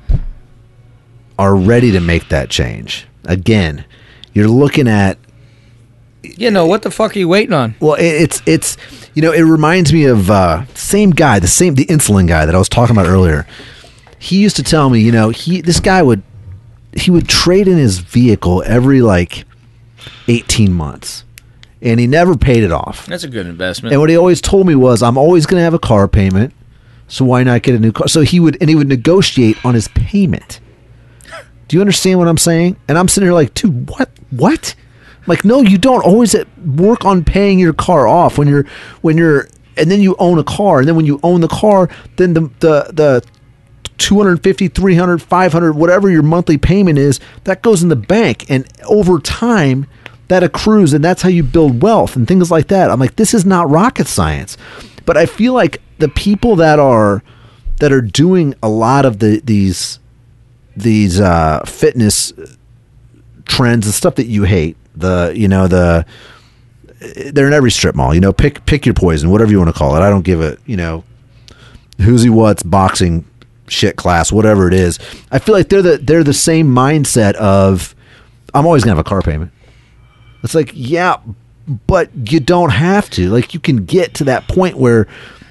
are 1.39 1.55
ready 1.55 1.93
to 1.93 2.01
make 2.01 2.29
that 2.31 2.49
change, 2.49 3.07
again, 3.25 3.85
you're 4.33 4.49
looking 4.49 4.89
at 4.89 5.19
You 6.23 6.51
know, 6.51 6.67
what 6.67 6.83
the 6.83 6.91
fuck 6.91 7.15
are 7.15 7.19
you 7.19 7.29
waiting 7.29 7.53
on? 7.53 7.75
Well, 7.81 7.95
it, 7.95 8.05
it's 8.05 8.43
it's 8.47 8.77
you 9.15 9.23
know 9.23 9.33
it 9.33 9.43
reminds 9.43 9.93
me 9.93 10.07
of 10.07 10.31
uh, 10.31 10.67
same 10.75 11.11
guy, 11.11 11.39
the 11.39 11.47
same 11.47 11.75
the 11.75 11.87
insulin 11.87 12.27
guy 12.27 12.47
that 12.47 12.55
I 12.55 12.59
was 12.59 12.69
talking 12.69 12.97
about 12.97 13.07
earlier. 13.07 13.47
He 14.19 14.43
used 14.43 14.57
to 14.57 14.63
tell 14.63 14.91
me, 14.91 15.01
you 15.01 15.13
know, 15.13 15.31
he 15.31 15.61
this 15.61 15.79
guy 15.79 16.03
would 16.03 16.23
he 16.93 17.11
would 17.11 17.29
trade 17.29 17.69
in 17.69 17.77
his 17.79 18.01
vehicle 18.01 18.63
every 18.67 19.03
like 19.03 19.45
eighteen 20.27 20.73
months, 20.73 21.25
and 21.81 22.01
he 22.01 22.07
never 22.07 22.37
paid 22.37 22.65
it 22.65 22.73
off. 22.73 23.07
That's 23.07 23.25
a 23.25 23.29
good 23.29 23.47
investment. 23.47 23.93
And 23.93 24.01
what 24.01 24.11
he 24.11 24.17
always 24.17 24.41
told 24.41 24.67
me 24.67 24.75
was, 24.75 25.03
I'm 25.03 25.19
always 25.19 25.47
going 25.47 25.61
to 25.61 25.65
have 25.65 25.75
a 25.75 25.79
car 25.79 26.09
payment, 26.09 26.53
so 27.09 27.25
why 27.25 27.43
not 27.43 27.63
get 27.63 27.75
a 27.75 27.79
new 27.79 27.93
car? 27.93 28.09
So 28.09 28.23
he 28.23 28.41
would, 28.41 28.57
and 28.61 28.69
he 28.69 28.77
would 28.77 28.89
negotiate 28.89 29.65
on 29.65 29.75
his 29.75 29.89
payment. 29.89 30.61
Do 31.69 31.77
you 31.77 31.81
understand 31.81 32.19
what 32.19 32.29
I'm 32.29 32.39
saying? 32.39 32.77
And 32.89 32.97
I'm 32.99 33.09
sitting 33.09 33.27
here 33.27 33.35
like, 33.35 33.55
dude, 33.55 33.89
what? 33.91 34.11
What? 34.31 34.75
Like, 35.27 35.45
no, 35.45 35.61
you 35.63 35.79
don't 35.79 36.05
always 36.05 36.37
work 36.65 37.05
on 37.05 37.25
paying 37.25 37.59
your 37.59 37.73
car 37.73 38.07
off 38.07 38.39
when 38.39 38.49
you're 38.49 38.65
when 39.03 39.17
you're, 39.17 39.49
and 39.77 39.91
then 39.91 40.01
you 40.01 40.15
own 40.19 40.39
a 40.39 40.45
car, 40.45 40.79
and 40.79 40.89
then 40.89 40.97
when 40.97 41.07
you 41.07 41.19
own 41.23 41.41
the 41.41 41.49
car, 41.49 41.89
then 42.17 42.35
the 42.35 42.43
the 42.61 42.91
the 42.93 43.25
250 43.99 44.69
300 44.69 45.23
500 45.23 45.73
whatever 45.73 46.11
your 46.11 46.23
monthly 46.23 46.59
payment 46.59 46.99
is 46.99 47.19
that 47.45 47.63
goes 47.63 47.83
in 47.83 47.89
the 47.89 47.97
bank 47.97 48.45
and 48.51 48.67
over 48.85 49.19
time 49.19 49.87
that 50.29 50.43
accrues 50.43 50.93
and 50.93 51.03
that's 51.03 51.23
how 51.23 51.31
you 51.31 51.43
build 51.43 51.83
wealth 51.83 52.15
and 52.15 52.29
things 52.29 52.51
like 52.51 52.69
that 52.69 52.91
i'm 52.91 53.01
like 53.01 53.17
this 53.17 53.33
is 53.33 53.47
not 53.47 53.71
rocket 53.71 54.07
science 54.07 54.59
but 55.07 55.17
i 55.17 55.25
feel 55.25 55.55
like 55.55 55.81
the 55.99 56.09
people 56.09 56.57
that 56.57 56.79
are 56.79 57.23
that 57.79 57.93
are 57.93 58.03
doing 58.03 58.55
a 58.63 58.69
lot 58.69 59.05
of 59.07 59.19
the 59.19 59.41
these 59.45 59.99
these 60.77 61.21
uh 61.21 61.61
fitness 61.65 62.33
trends 63.47 63.87
and 63.87 63.95
stuff 63.95 64.17
that 64.17 64.27
you 64.27 64.43
hate 64.43 64.77
the 64.95 65.33
you 65.35 65.49
know 65.49 65.67
the 65.67 66.05
they're 67.33 67.47
in 67.47 67.53
every 67.53 67.71
strip 67.71 67.95
mall 67.95 68.15
you 68.15 68.21
know 68.21 68.33
pick 68.33 68.65
pick 68.67 68.85
your 68.85 68.95
poison 68.95 69.31
whatever 69.31 69.51
you 69.51 69.59
want 69.59 69.69
to 69.69 69.79
call 69.79 69.95
it. 69.97 70.01
I 70.01 70.11
don't 70.11 70.25
give 70.25 70.41
a 70.41 70.59
you 70.67 70.77
know 70.77 71.05
who's 72.01 72.23
he 72.23 72.31
what's 72.31 72.63
boxing 72.63 73.25
shit 73.69 73.97
class 73.97 74.33
whatever 74.33 74.69
it 74.69 74.75
is. 74.75 74.99
I 75.31 75.39
feel 75.39 75.55
like 75.55 75.69
they're 75.69 75.83
the 75.83 75.99
they're 75.99 76.25
the 76.25 76.35
same 76.35 76.69
mindset 76.69 77.35
of 77.35 77.95
i'm 78.55 78.65
always 78.65 78.85
gonna 78.85 78.97
have 78.97 79.07
a 79.07 79.09
car 79.09 79.23
payment. 79.23 79.53
It's 80.43 80.55
like 80.55 80.71
yeah 80.75 81.17
but 81.87 82.11
you 82.31 82.41
don't 82.41 82.71
have 82.71 83.11
to. 83.11 83.31
Like 83.31 83.55
you 83.55 83.61
can 83.61 83.85
get 83.85 84.15
to 84.15 84.25
that 84.25 84.47
point 84.49 84.77
where 84.77 85.07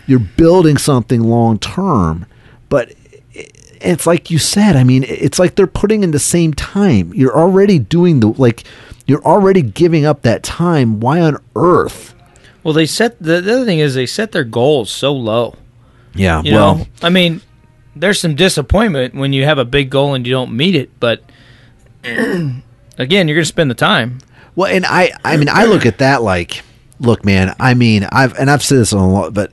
you're 0.07 0.19
building 0.19 0.77
something 0.77 1.21
long 1.23 1.57
term 1.59 2.25
but 2.69 2.93
it's 3.81 4.05
like 4.07 4.29
you 4.31 4.37
said 4.37 4.75
i 4.75 4.83
mean 4.83 5.03
it's 5.07 5.39
like 5.39 5.55
they're 5.55 5.67
putting 5.67 6.03
in 6.03 6.11
the 6.11 6.19
same 6.19 6.53
time. 6.53 7.13
You're 7.13 7.35
already 7.35 7.79
doing 7.79 8.19
the 8.19 8.27
like 8.27 8.63
you're 9.05 9.23
already 9.23 9.61
giving 9.61 10.05
up 10.05 10.23
that 10.23 10.43
time. 10.43 10.99
Why 10.99 11.21
on 11.21 11.37
earth? 11.55 12.15
Well, 12.63 12.73
they 12.73 12.85
set 12.87 13.21
the, 13.21 13.41
the 13.41 13.53
other 13.53 13.65
thing 13.65 13.79
is 13.79 13.93
they 13.93 14.07
set 14.07 14.31
their 14.31 14.43
goals 14.43 14.89
so 14.89 15.13
low. 15.13 15.55
yeah 16.15 16.41
You 16.43 16.53
well. 16.53 16.75
Know, 16.77 16.85
I 17.03 17.09
mean, 17.09 17.41
there's 17.95 18.19
some 18.19 18.35
disappointment 18.35 19.13
when 19.13 19.33
you 19.33 19.45
have 19.45 19.59
a 19.59 19.65
big 19.65 19.89
goal 19.91 20.15
and 20.15 20.25
you 20.25 20.33
don't 20.33 20.55
meet 20.55 20.75
it, 20.75 20.89
but 20.99 21.21
again, 22.03 22.61
you're 22.97 23.35
going 23.35 23.37
to 23.37 23.45
spend 23.45 23.69
the 23.69 23.75
time. 23.75 24.19
Well, 24.55 24.73
and 24.73 24.85
I, 24.85 25.11
I 25.23 25.37
mean, 25.37 25.49
I 25.49 25.65
look 25.65 25.85
at 25.85 25.97
that 25.99 26.21
like, 26.21 26.63
look, 26.99 27.25
man. 27.25 27.55
I 27.59 27.73
mean, 27.73 28.07
I've 28.11 28.37
and 28.37 28.49
I've 28.49 28.63
said 28.63 28.77
this 28.79 28.93
on 28.93 28.99
a 29.01 29.11
lot, 29.11 29.33
but 29.33 29.51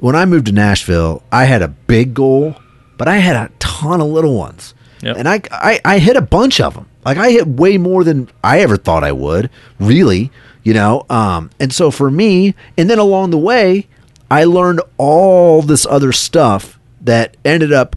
when 0.00 0.14
I 0.16 0.24
moved 0.24 0.46
to 0.46 0.52
Nashville, 0.52 1.22
I 1.32 1.44
had 1.44 1.62
a 1.62 1.68
big 1.68 2.14
goal, 2.14 2.56
but 2.96 3.08
I 3.08 3.16
had 3.18 3.36
a 3.36 3.50
ton 3.58 4.00
of 4.00 4.08
little 4.08 4.34
ones, 4.36 4.74
Yep. 5.02 5.16
and 5.18 5.28
I, 5.28 5.40
I, 5.52 5.80
I 5.84 5.98
hit 5.98 6.16
a 6.16 6.20
bunch 6.20 6.60
of 6.60 6.74
them. 6.74 6.88
Like 7.04 7.16
I 7.18 7.30
hit 7.30 7.46
way 7.46 7.78
more 7.78 8.04
than 8.04 8.28
I 8.44 8.60
ever 8.60 8.76
thought 8.76 9.02
I 9.04 9.12
would, 9.12 9.50
really, 9.78 10.30
you 10.64 10.74
know. 10.74 11.04
Um, 11.08 11.50
and 11.60 11.72
so 11.72 11.90
for 11.90 12.10
me, 12.10 12.54
and 12.76 12.90
then 12.90 12.98
along 12.98 13.30
the 13.30 13.38
way, 13.38 13.86
I 14.30 14.44
learned 14.44 14.80
all 14.98 15.62
this 15.62 15.86
other 15.86 16.12
stuff 16.12 16.78
that 17.02 17.36
ended 17.44 17.72
up 17.72 17.96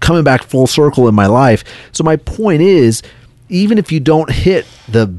coming 0.00 0.24
back 0.24 0.42
full 0.42 0.66
circle 0.66 1.08
in 1.08 1.14
my 1.14 1.26
life. 1.26 1.62
So 1.92 2.02
my 2.04 2.16
point 2.16 2.62
is, 2.62 3.02
even 3.48 3.78
if 3.78 3.92
you 3.92 4.00
don't 4.00 4.30
hit 4.30 4.66
the 4.88 5.12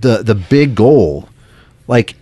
the 0.00 0.22
the 0.22 0.34
big 0.34 0.74
goal, 0.74 1.28
like 1.86 2.14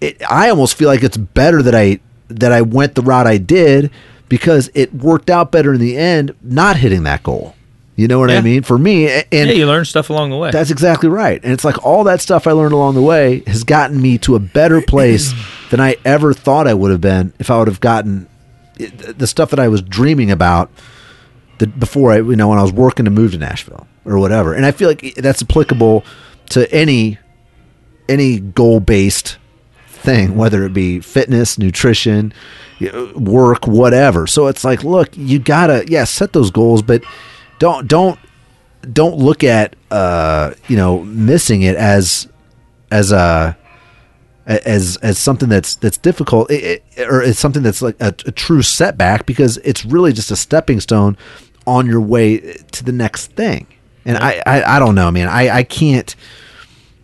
it, 0.00 0.22
I 0.28 0.50
almost 0.50 0.74
feel 0.74 0.88
like 0.88 1.02
it's 1.02 1.16
better 1.16 1.62
that 1.62 1.74
I 1.74 2.00
that 2.28 2.52
I 2.52 2.62
went 2.62 2.94
the 2.94 3.02
route 3.02 3.26
I 3.26 3.38
did 3.38 3.90
because 4.28 4.70
it 4.74 4.94
worked 4.94 5.28
out 5.30 5.52
better 5.52 5.74
in 5.74 5.80
the 5.80 5.96
end 5.96 6.34
not 6.42 6.76
hitting 6.76 7.02
that 7.04 7.22
goal. 7.22 7.54
You 7.94 8.04
You 8.04 8.08
know 8.08 8.18
what 8.18 8.30
I 8.30 8.40
mean? 8.40 8.62
For 8.62 8.78
me, 8.78 9.06
and 9.10 9.26
yeah, 9.30 9.44
you 9.44 9.66
learn 9.66 9.84
stuff 9.84 10.08
along 10.08 10.30
the 10.30 10.36
way. 10.38 10.50
that's 10.50 10.70
exactly 10.70 11.10
right. 11.10 11.42
And 11.44 11.52
it's 11.52 11.64
like 11.64 11.84
all 11.84 12.04
that 12.04 12.22
stuff 12.22 12.46
I 12.46 12.52
learned 12.52 12.72
along 12.72 12.94
the 12.94 13.02
way 13.02 13.42
has 13.46 13.64
gotten 13.64 14.00
me 14.00 14.16
to 14.18 14.34
a 14.34 14.40
better 14.40 14.80
place 14.80 15.34
than 15.70 15.78
I 15.78 15.96
ever 16.04 16.32
thought 16.32 16.66
I 16.66 16.72
would 16.72 16.90
have 16.90 17.02
been 17.02 17.34
if 17.38 17.50
I 17.50 17.58
would 17.58 17.68
have 17.68 17.80
gotten 17.80 18.28
the 18.78 19.26
stuff 19.26 19.50
that 19.50 19.60
I 19.60 19.68
was 19.68 19.82
dreaming 19.82 20.30
about 20.30 20.70
the, 21.62 21.66
before 21.68 22.12
I, 22.12 22.16
you 22.16 22.36
know, 22.36 22.48
when 22.48 22.58
I 22.58 22.62
was 22.62 22.72
working 22.72 23.04
to 23.04 23.10
move 23.10 23.32
to 23.32 23.38
Nashville 23.38 23.86
or 24.04 24.18
whatever. 24.18 24.52
And 24.54 24.66
I 24.66 24.72
feel 24.72 24.88
like 24.88 25.14
that's 25.16 25.42
applicable 25.42 26.04
to 26.50 26.70
any 26.72 27.18
any 28.08 28.40
goal 28.40 28.80
based 28.80 29.38
thing, 29.88 30.36
whether 30.36 30.64
it 30.64 30.72
be 30.74 31.00
fitness, 31.00 31.58
nutrition, 31.58 32.34
work, 33.14 33.66
whatever. 33.66 34.26
So 34.26 34.48
it's 34.48 34.64
like, 34.64 34.82
look, 34.82 35.16
you 35.16 35.38
gotta, 35.38 35.84
yeah, 35.88 36.04
set 36.04 36.32
those 36.32 36.50
goals, 36.50 36.82
but 36.82 37.02
don't 37.58 37.86
don't 37.86 38.18
don't 38.92 39.16
look 39.16 39.44
at 39.44 39.76
uh 39.92 40.52
you 40.66 40.76
know 40.76 41.04
missing 41.04 41.62
it 41.62 41.76
as 41.76 42.28
as 42.90 43.12
a 43.12 43.56
as 44.44 44.96
as 44.96 45.16
something 45.18 45.48
that's 45.48 45.76
that's 45.76 45.98
difficult 45.98 46.50
it, 46.50 46.82
it- 46.96 47.08
or 47.08 47.22
it's 47.22 47.38
something 47.38 47.62
that's 47.62 47.80
like 47.80 47.94
a, 48.00 48.08
a 48.26 48.32
true 48.32 48.60
setback 48.62 49.24
because 49.24 49.58
it's 49.58 49.84
really 49.84 50.12
just 50.12 50.32
a 50.32 50.36
stepping 50.36 50.80
stone 50.80 51.16
on 51.66 51.86
your 51.86 52.00
way 52.00 52.38
to 52.72 52.84
the 52.84 52.92
next 52.92 53.28
thing. 53.32 53.66
And 54.04 54.16
I, 54.18 54.42
I 54.46 54.76
i 54.76 54.78
don't 54.80 54.94
know 54.96 55.10
man. 55.12 55.28
I 55.28 55.48
i 55.58 55.62
can't 55.62 56.14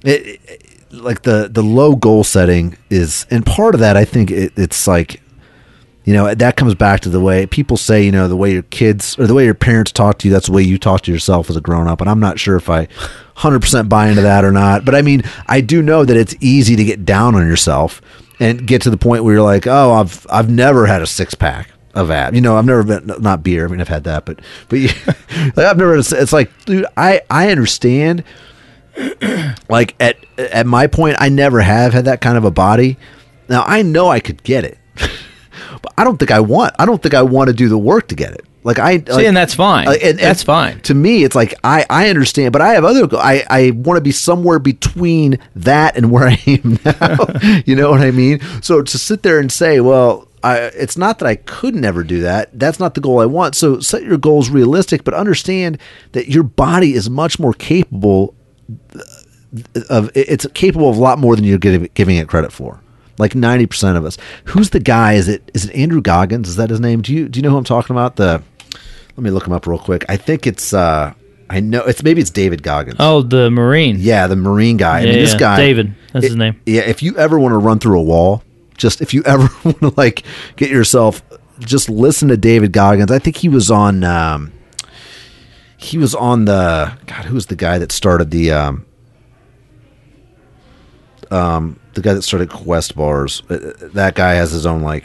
it, 0.04 0.40
it- 0.48 0.62
like 0.90 1.22
the 1.22 1.48
the 1.52 1.62
low 1.62 1.94
goal 1.94 2.24
setting 2.24 2.76
is 2.88 3.26
and 3.30 3.44
part 3.44 3.74
of 3.74 3.80
that 3.80 3.94
i 3.94 4.06
think 4.06 4.30
it, 4.30 4.54
it's 4.56 4.86
like 4.88 5.20
you 6.04 6.14
know 6.14 6.34
that 6.34 6.56
comes 6.56 6.74
back 6.74 7.00
to 7.00 7.10
the 7.10 7.20
way 7.20 7.44
people 7.46 7.76
say 7.76 8.02
you 8.02 8.10
know 8.10 8.26
the 8.26 8.34
way 8.36 8.50
your 8.54 8.62
kids 8.62 9.18
or 9.18 9.26
the 9.26 9.34
way 9.34 9.44
your 9.44 9.52
parents 9.52 9.92
talk 9.92 10.16
to 10.18 10.26
you 10.26 10.32
that's 10.32 10.46
the 10.46 10.52
way 10.52 10.62
you 10.62 10.78
talk 10.78 11.02
to 11.02 11.12
yourself 11.12 11.50
as 11.50 11.56
a 11.56 11.60
grown 11.60 11.86
up 11.86 12.00
and 12.00 12.08
i'm 12.08 12.18
not 12.20 12.38
sure 12.38 12.56
if 12.56 12.70
i 12.70 12.86
100% 13.36 13.88
buy 13.90 14.08
into 14.08 14.22
that 14.22 14.44
or 14.46 14.50
not. 14.50 14.86
But 14.86 14.94
i 14.94 15.02
mean 15.02 15.22
i 15.46 15.60
do 15.60 15.82
know 15.82 16.06
that 16.06 16.16
it's 16.16 16.34
easy 16.40 16.74
to 16.74 16.84
get 16.84 17.04
down 17.04 17.34
on 17.34 17.46
yourself 17.46 18.00
and 18.40 18.66
get 18.66 18.80
to 18.82 18.90
the 18.90 18.96
point 18.96 19.24
where 19.24 19.34
you're 19.34 19.42
like 19.42 19.66
oh 19.66 19.92
i've 19.92 20.26
i've 20.30 20.48
never 20.48 20.86
had 20.86 21.02
a 21.02 21.06
six 21.06 21.34
pack 21.34 21.70
of 21.98 22.10
ab 22.10 22.34
you 22.34 22.40
know 22.40 22.56
i've 22.56 22.64
never 22.64 22.82
been 22.82 23.06
not 23.20 23.42
beer 23.42 23.64
i 23.66 23.68
mean 23.68 23.80
i've 23.80 23.88
had 23.88 24.04
that 24.04 24.24
but 24.24 24.40
but 24.68 24.78
you, 24.78 24.88
like 25.56 25.58
i've 25.66 25.76
never 25.76 25.96
it's 25.96 26.32
like 26.32 26.50
dude 26.64 26.86
i 26.96 27.20
i 27.30 27.50
understand 27.50 28.24
like 29.68 29.94
at 30.00 30.16
at 30.38 30.66
my 30.66 30.86
point 30.86 31.16
i 31.20 31.28
never 31.28 31.60
have 31.60 31.92
had 31.92 32.04
that 32.06 32.20
kind 32.20 32.36
of 32.36 32.44
a 32.44 32.50
body. 32.50 32.96
Now 33.48 33.62
i 33.66 33.82
know 33.82 34.08
i 34.08 34.20
could 34.20 34.42
get 34.42 34.64
it 34.64 34.76
but 34.96 35.92
i 35.96 36.04
don't 36.04 36.16
think 36.18 36.30
i 36.30 36.40
want 36.40 36.74
i 36.78 36.84
don't 36.86 37.02
think 37.02 37.14
i 37.14 37.22
want 37.22 37.48
to 37.48 37.54
do 37.54 37.68
the 37.68 37.78
work 37.78 38.08
to 38.08 38.14
get 38.14 38.32
it. 38.32 38.44
Like 38.64 38.78
i 38.78 38.98
See, 38.98 39.24
and 39.24 39.36
that's 39.36 39.54
fine. 39.54 39.86
and- 39.88 39.96
and 40.02 40.18
that's 40.18 40.42
fine. 40.42 40.80
to 40.82 40.94
me 40.94 41.24
it's 41.24 41.34
like 41.34 41.54
i 41.64 41.86
i 41.88 42.10
understand 42.10 42.52
but 42.52 42.60
i 42.60 42.74
have 42.74 42.84
other 42.84 43.08
i 43.16 43.42
i 43.48 43.70
want 43.70 43.96
to 43.96 44.00
be 44.02 44.10
somewhere 44.10 44.58
between 44.58 45.38
that 45.56 45.96
and 45.96 46.10
where 46.10 46.26
i 46.28 46.38
am 46.46 46.78
now. 46.84 47.16
You 47.64 47.76
know 47.76 47.90
what 47.90 48.00
i 48.02 48.10
mean? 48.10 48.40
So 48.62 48.82
to 48.82 48.98
sit 48.98 49.22
there 49.22 49.38
and 49.38 49.50
say 49.50 49.80
well 49.80 50.27
I, 50.42 50.58
it's 50.74 50.96
not 50.96 51.18
that 51.18 51.26
I 51.26 51.34
could 51.36 51.74
never 51.74 52.04
do 52.04 52.20
that. 52.20 52.56
That's 52.58 52.78
not 52.78 52.94
the 52.94 53.00
goal 53.00 53.18
I 53.20 53.26
want. 53.26 53.54
So 53.56 53.80
set 53.80 54.02
your 54.04 54.18
goals 54.18 54.50
realistic, 54.50 55.02
but 55.04 55.14
understand 55.14 55.78
that 56.12 56.28
your 56.28 56.42
body 56.44 56.94
is 56.94 57.10
much 57.10 57.38
more 57.38 57.52
capable 57.52 58.34
of 59.88 60.10
it's 60.14 60.46
capable 60.54 60.90
of 60.90 60.96
a 60.96 61.00
lot 61.00 61.18
more 61.18 61.34
than 61.36 61.44
you're 61.44 61.58
giving, 61.58 61.88
giving 61.94 62.16
it 62.16 62.28
credit 62.28 62.52
for. 62.52 62.80
Like 63.18 63.34
ninety 63.34 63.66
percent 63.66 63.96
of 63.98 64.04
us. 64.04 64.16
Who's 64.44 64.70
the 64.70 64.78
guy? 64.80 65.14
Is 65.14 65.26
it 65.28 65.50
is 65.54 65.64
it 65.64 65.74
Andrew 65.74 66.00
Goggins? 66.00 66.48
Is 66.48 66.56
that 66.56 66.70
his 66.70 66.78
name? 66.78 67.02
Do 67.02 67.12
you 67.12 67.28
do 67.28 67.38
you 67.38 67.42
know 67.42 67.50
who 67.50 67.56
I'm 67.56 67.64
talking 67.64 67.94
about? 67.96 68.14
The 68.16 68.42
let 69.16 69.18
me 69.24 69.30
look 69.30 69.44
him 69.46 69.52
up 69.52 69.66
real 69.66 69.78
quick. 69.78 70.04
I 70.08 70.16
think 70.16 70.46
it's 70.46 70.72
uh 70.72 71.12
I 71.50 71.58
know 71.60 71.82
it's 71.82 72.04
maybe 72.04 72.20
it's 72.20 72.30
David 72.30 72.62
Goggins. 72.62 72.98
Oh, 73.00 73.22
the 73.22 73.50
Marine. 73.50 73.96
Yeah, 73.98 74.28
the 74.28 74.36
Marine 74.36 74.76
guy. 74.76 75.00
I 75.00 75.04
mean, 75.04 75.14
Yeah, 75.14 75.20
this 75.20 75.34
guy, 75.34 75.56
David. 75.56 75.94
That's 76.12 76.26
it- 76.26 76.28
his 76.28 76.36
name. 76.36 76.60
Yeah, 76.64 76.82
if 76.82 77.02
you 77.02 77.16
ever 77.16 77.40
want 77.40 77.54
to 77.54 77.58
run 77.58 77.80
through 77.80 77.98
a 77.98 78.02
wall, 78.02 78.44
just 78.78 79.00
if 79.02 79.12
you 79.12 79.22
ever 79.24 79.48
want 79.64 79.80
to 79.80 79.92
like 79.96 80.22
get 80.56 80.70
yourself, 80.70 81.22
just 81.58 81.90
listen 81.90 82.28
to 82.28 82.36
David 82.36 82.72
Goggins. 82.72 83.10
I 83.10 83.18
think 83.18 83.36
he 83.36 83.48
was 83.48 83.70
on. 83.70 84.02
um 84.04 84.52
He 85.76 85.98
was 85.98 86.14
on 86.14 86.46
the 86.46 86.96
God. 87.06 87.26
Who 87.26 87.34
was 87.34 87.46
the 87.46 87.56
guy 87.56 87.78
that 87.78 87.92
started 87.92 88.30
the 88.30 88.52
um 88.52 88.86
um 91.30 91.78
the 91.94 92.00
guy 92.00 92.14
that 92.14 92.22
started 92.22 92.50
Quest 92.50 92.96
bars? 92.96 93.42
Uh, 93.50 93.58
That 93.94 94.14
guy 94.14 94.32
has 94.34 94.52
his 94.52 94.66
own 94.66 94.82
like 94.82 95.04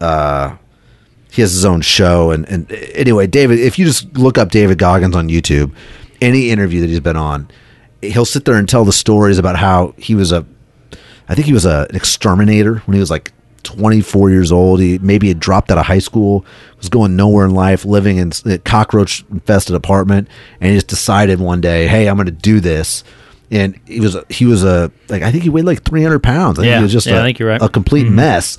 uh 0.00 0.56
he 1.30 1.42
has 1.42 1.52
his 1.52 1.64
own 1.64 1.80
show 1.80 2.30
and, 2.30 2.48
and 2.48 2.70
anyway 2.94 3.26
david 3.26 3.58
if 3.60 3.78
you 3.78 3.84
just 3.84 4.16
look 4.16 4.36
up 4.38 4.50
david 4.50 4.76
goggins 4.76 5.14
on 5.14 5.28
youtube 5.28 5.72
any 6.20 6.50
interview 6.50 6.80
that 6.80 6.88
he's 6.88 7.00
been 7.00 7.16
on 7.16 7.48
he'll 8.02 8.24
sit 8.24 8.44
there 8.44 8.56
and 8.56 8.68
tell 8.68 8.84
the 8.84 8.92
stories 8.92 9.38
about 9.38 9.56
how 9.56 9.94
he 9.96 10.14
was 10.16 10.32
a 10.32 10.44
i 11.28 11.34
think 11.34 11.46
he 11.46 11.52
was 11.52 11.66
a, 11.66 11.86
an 11.90 11.96
exterminator 11.96 12.78
when 12.86 12.94
he 12.94 13.00
was 13.00 13.10
like 13.10 13.32
24 13.64 14.28
years 14.30 14.52
old. 14.52 14.78
He 14.78 14.98
maybe 14.98 15.28
had 15.28 15.40
dropped 15.40 15.70
out 15.70 15.78
of 15.78 15.86
high 15.86 15.98
school 15.98 16.44
was 16.76 16.90
going 16.90 17.16
nowhere 17.16 17.46
in 17.46 17.54
life 17.54 17.86
living 17.86 18.18
in 18.18 18.30
a 18.44 18.58
cockroach 18.58 19.24
infested 19.30 19.74
apartment 19.74 20.28
and 20.60 20.70
he 20.70 20.76
just 20.76 20.86
decided 20.88 21.40
one 21.40 21.62
day 21.62 21.86
hey 21.88 22.06
i'm 22.06 22.16
going 22.16 22.26
to 22.26 22.32
do 22.32 22.60
this. 22.60 23.02
And 23.50 23.80
he 23.86 24.00
was 24.00 24.16
he 24.28 24.44
was 24.44 24.64
a 24.64 24.90
like 25.08 25.22
i 25.22 25.30
think 25.30 25.44
he 25.44 25.48
weighed 25.48 25.64
like 25.64 25.82
300 25.82 26.22
pounds. 26.22 26.58
I 26.58 26.62
think 26.62 26.70
Yeah. 26.70 26.76
he 26.78 26.82
was 26.82 26.92
just 26.92 27.06
Yeah, 27.06 27.16
a, 27.16 27.20
I 27.20 27.24
think 27.24 27.38
you're 27.38 27.48
right. 27.48 27.62
a 27.62 27.68
complete 27.68 28.06
mm-hmm. 28.06 28.16
mess. 28.16 28.58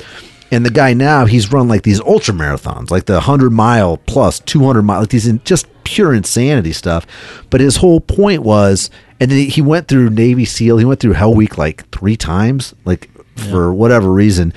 And 0.51 0.66
the 0.66 0.70
guy 0.70 0.93
now, 0.93 1.26
he's 1.26 1.51
run 1.51 1.68
like 1.68 1.82
these 1.84 1.99
ultra 2.01 2.34
marathons, 2.34 2.89
like 2.91 3.05
the 3.05 3.13
100 3.13 3.49
mile 3.51 3.97
plus 3.97 4.39
200 4.39 4.84
mile, 4.84 5.01
like 5.01 5.09
these 5.09 5.28
in 5.28 5.41
just 5.43 5.68
pure 5.86 6.14
insanity 6.14 6.74
stuff. 6.74 7.08
But 7.50 7.62
his 7.62 7.78
whole 7.78 8.02
point 8.02 8.44
was, 8.44 8.90
and 9.20 9.32
then 9.32 9.50
he 9.50 9.62
went 9.62 9.88
through 9.88 10.10
Navy 10.10 10.44
SEAL, 10.44 10.78
he 10.78 10.86
went 10.86 11.00
through 11.00 11.14
Hell 11.14 11.34
Week 11.34 11.58
like 11.58 11.90
three 11.92 12.18
times, 12.18 12.76
like 12.84 13.10
for 13.50 13.74
whatever 13.74 14.12
reason. 14.12 14.54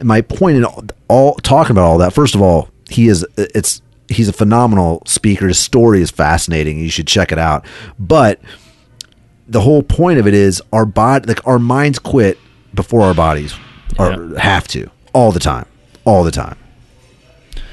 My 0.00 0.20
point 0.20 0.58
in 0.58 0.64
all, 0.64 0.84
all 1.08 1.34
talking 1.36 1.72
about 1.72 1.84
all 1.84 1.98
that, 1.98 2.12
first 2.12 2.34
of 2.34 2.42
all, 2.42 2.68
he 2.88 3.08
is, 3.08 3.26
it's, 3.36 3.82
he's 4.08 4.28
a 4.28 4.32
phenomenal 4.32 5.02
speaker. 5.06 5.48
His 5.48 5.58
story 5.58 6.00
is 6.02 6.10
fascinating. 6.10 6.78
You 6.78 6.90
should 6.90 7.08
check 7.08 7.32
it 7.32 7.38
out. 7.38 7.64
But 7.98 8.40
the 9.48 9.60
whole 9.60 9.82
point 9.82 10.18
of 10.18 10.26
it 10.26 10.34
is 10.34 10.62
our 10.72 10.84
body, 10.84 11.26
like 11.26 11.46
our 11.46 11.58
minds 11.58 11.98
quit 11.98 12.38
before 12.74 13.02
our 13.02 13.14
bodies 13.14 13.54
are 13.98 14.36
have 14.36 14.68
to 14.68 14.90
all 15.12 15.32
the 15.32 15.40
time, 15.40 15.66
all 16.04 16.24
the 16.24 16.30
time. 16.30 16.58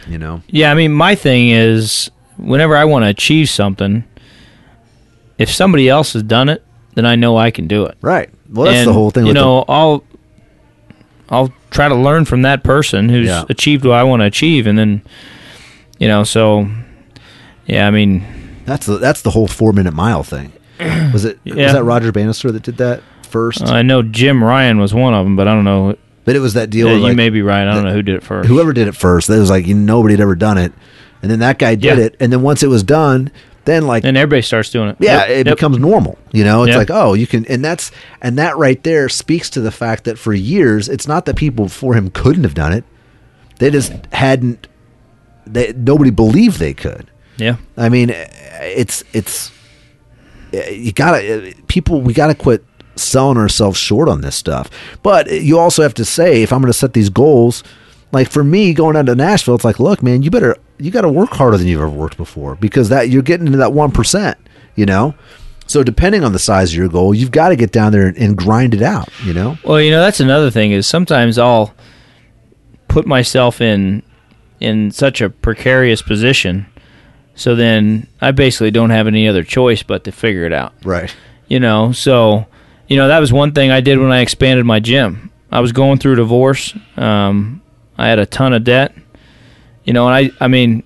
You 0.08 0.18
know, 0.18 0.42
Yeah, 0.48 0.72
I 0.72 0.74
mean, 0.74 0.92
my 0.92 1.16
thing 1.16 1.50
is 1.50 2.12
whenever 2.38 2.76
I 2.76 2.86
want 2.86 3.04
to 3.04 3.10
achieve 3.10 3.50
something, 3.50 4.04
if 5.38 5.50
somebody 5.52 5.90
else 5.90 6.14
has 6.14 6.24
done 6.24 6.50
it, 6.50 6.64
then 6.96 7.06
I 7.06 7.16
know 7.16 7.38
I 7.38 7.52
can 7.52 7.68
do 7.68 7.86
it. 7.86 7.98
right? 8.02 8.30
Well, 8.52 8.66
that's 8.66 8.80
And, 8.80 8.88
the 8.88 8.94
whole 8.94 9.10
thing. 9.12 9.26
You 9.26 9.34
know, 9.34 9.66
I'll 9.68 10.04
I'll 11.30 11.52
try 11.72 11.88
to 11.90 11.96
learn 11.96 12.26
from 12.26 12.44
that 12.44 12.64
person 12.64 13.10
who's 13.10 13.28
Yeah. 13.28 13.46
achieved 13.50 13.84
what 13.86 13.96
I 13.96 14.04
want 14.04 14.22
to 14.22 14.26
achieve, 14.26 14.68
and 14.68 14.78
then 14.78 15.02
you 15.98 16.08
know, 16.08 16.24
so 16.24 16.68
yeah, 17.66 17.88
I 17.88 17.92
mean, 17.92 18.24
that's 18.66 18.86
the 18.86 18.98
that's 18.98 19.22
the 19.24 19.32
whole 19.32 19.48
four 19.48 19.74
minute 19.74 19.94
mile 19.94 20.24
thing. 20.24 20.52
Was 21.14 21.26
it? 21.26 21.40
Yeah. 21.44 21.64
Was 21.66 21.74
that 21.74 21.84
Roger 21.84 22.12
Bannister 22.12 22.52
that 22.52 22.62
did 22.64 22.78
that 22.78 23.02
first? 23.28 23.64
I 23.66 23.82
know 23.82 24.04
Jim 24.04 24.42
Ryun 24.42 24.80
was 24.80 24.94
one 24.94 25.14
of 25.16 25.26
them, 25.26 25.36
but 25.36 25.48
I 25.48 25.54
don't 25.56 25.64
know. 25.64 25.96
but 26.26 26.36
it 26.36 26.40
was 26.40 26.54
that 26.54 26.70
deal. 26.70 26.88
Yeah, 26.90 26.96
you 26.96 27.00
like, 27.02 27.16
may 27.16 27.30
be 27.30 27.42
right. 27.42 27.68
I 27.68 27.74
don't 27.74 27.86
know 27.86 27.94
who 27.94 28.02
did 28.04 28.16
it 28.16 28.24
first. 28.24 28.48
whoever 28.50 28.72
did 28.74 28.88
it 28.88 28.96
first, 28.96 29.28
that 29.30 29.40
was 29.40 29.50
like 29.50 29.66
you 29.66 29.74
nobody 29.76 30.14
had 30.14 30.22
ever 30.22 30.36
done 30.36 30.58
it, 30.60 30.74
and 31.24 31.32
then 31.32 31.40
that 31.40 31.58
guy 31.58 31.74
did 31.74 31.98
Yeah. 31.98 32.06
it, 32.06 32.16
and 32.20 32.32
then 32.32 32.44
once 32.44 32.62
it 32.62 32.68
was 32.68 32.84
done, 32.84 33.32
then 33.66 33.88
like 33.88 34.04
and 34.04 34.16
everybody 34.18 34.42
starts 34.42 34.70
doing 34.70 34.90
it. 34.90 34.98
yeah 35.00 35.22
Yep, 35.22 35.30
it 35.30 35.48
yep. 35.48 35.56
becomes 35.56 35.80
normal 35.80 36.18
you 36.34 36.44
know 36.44 36.64
it's 36.64 36.72
Yeah. 36.72 36.78
like 36.78 36.90
oh 36.92 37.14
you 37.14 37.26
can 37.26 37.46
and 37.46 37.64
that's 37.64 37.92
and 38.22 38.38
that 38.38 38.58
right 38.58 38.84
there 38.84 39.08
speaks 39.08 39.50
to 39.52 39.62
the 39.62 39.72
fact 39.72 40.04
that 40.04 40.20
for 40.20 40.34
years 40.34 40.90
it's 40.90 41.08
not 41.08 41.24
that 41.28 41.38
people 41.38 41.66
before 41.66 41.94
him 41.94 42.10
couldn't 42.10 42.44
have 42.44 42.54
done 42.56 42.74
it 42.74 42.84
they 43.60 43.70
just 43.72 43.94
hadn't 44.12 44.68
they 45.48 45.72
nobody 45.78 46.10
believed 46.12 46.60
they 46.60 46.74
could 46.74 47.10
yeah. 47.38 47.56
i 47.78 47.88
mean 47.88 48.10
it's 48.14 49.02
it's 49.14 49.50
you 50.52 50.92
gotta 50.92 51.54
people 51.68 52.02
we 52.02 52.14
gotta 52.14 52.36
quit 52.36 52.66
selling 52.98 53.38
ourselves 53.38 53.78
short 53.80 54.10
on 54.10 54.20
this 54.20 54.36
stuff 54.36 54.70
but 55.04 55.32
you 55.32 55.58
also 55.58 55.82
have 55.84 55.94
to 55.94 56.04
say 56.04 56.44
if 56.44 56.52
i'm 56.52 56.60
gonna 56.62 56.74
set 56.74 56.92
these 56.92 57.10
goals 57.10 57.64
like 58.12 58.30
for 58.30 58.44
me 58.44 58.74
going 58.74 58.94
down 58.96 59.06
to 59.06 59.16
nashville 59.16 59.56
it's 59.56 59.64
like 59.64 59.80
look 59.80 60.04
man 60.04 60.22
you 60.22 60.30
better 60.30 60.58
you 60.80 60.92
gotta 60.92 61.10
work 61.10 61.30
harder 61.32 61.58
than 61.58 61.68
you've 61.68 61.80
ever 61.82 61.90
worked 61.90 62.18
before 62.18 62.56
because 62.56 62.90
that 62.90 63.10
you're 63.10 63.22
getting 63.22 63.46
into 63.48 63.58
that 63.60 63.72
1% 63.72 64.36
you 64.76 64.86
know 64.86 65.14
so 65.66 65.82
depending 65.84 66.24
on 66.24 66.34
the 66.34 66.40
size 66.40 66.72
of 66.72 66.76
your 66.78 66.90
goal 66.90 67.14
you've 67.14 67.32
got 67.32 67.50
to 67.50 67.56
get 67.56 67.72
down 67.72 67.92
there 67.92 68.08
and, 68.08 68.18
and 68.18 68.38
grind 68.38 68.74
it 68.74 68.82
out 68.82 69.08
you 69.24 69.34
know 69.34 69.58
Well, 69.64 69.80
you 69.80 69.92
know, 69.92 70.02
that's 70.02 70.20
another 70.20 70.52
thing 70.52 70.72
is 70.72 70.88
sometimes 70.88 71.38
I'll 71.38 71.74
put 72.88 73.06
myself 73.06 73.62
in 73.62 74.04
in 74.60 74.92
such 74.92 75.20
a 75.22 75.30
precarious 75.30 76.02
position, 76.02 76.66
so 77.36 77.54
then 77.56 78.08
I 78.22 78.32
basically 78.32 78.72
don't 78.72 78.92
have 78.92 79.08
any 79.08 79.28
other 79.28 79.44
choice 79.44 79.84
but 79.84 80.04
to 80.06 80.12
figure 80.12 80.46
it 80.46 80.54
out. 80.54 80.74
right 80.84 81.14
You 81.48 81.60
know, 81.60 81.92
so 81.92 82.46
you 82.88 82.96
know 82.98 83.08
that 83.08 83.20
was 83.20 83.34
one 83.34 83.54
thing 83.54 83.72
I 83.72 83.82
did 83.82 84.00
when 84.00 84.12
I 84.12 84.20
expanded 84.22 84.66
my 84.66 84.80
gym. 84.80 85.32
I 85.52 85.60
was 85.60 85.72
going 85.72 86.00
through 86.00 86.14
a 86.14 86.18
divorce. 86.18 86.76
Um, 86.98 87.62
I 87.98 88.08
had 88.08 88.20
a 88.20 88.26
ton 88.26 88.54
of 88.54 88.64
debt. 88.64 88.96
You 89.84 89.94
know, 89.94 90.08
and 90.08 90.32
I 90.40 90.44
I 90.44 90.48
mean, 90.48 90.84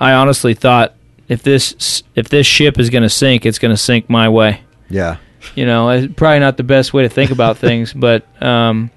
I 0.00 0.12
honestly 0.12 0.54
thought 0.54 0.94
if 1.28 1.42
this 1.42 2.02
if 2.14 2.28
this 2.28 2.46
ship 2.46 2.78
is 2.78 2.90
going 2.90 3.02
to 3.02 3.10
sink, 3.10 3.46
it's 3.46 3.58
going 3.58 3.72
to 3.72 3.80
sink 3.80 4.08
my 4.08 4.28
way. 4.28 4.62
Yeah. 4.88 5.18
You 5.54 5.66
know, 5.66 5.90
it's 5.90 6.12
probably 6.14 6.40
not 6.40 6.56
the 6.56 6.62
best 6.62 6.92
way 6.92 7.02
to 7.02 7.08
think 7.08 7.30
about 7.30 7.58
things, 7.66 7.92
but 7.92 8.24
um, 8.42 8.90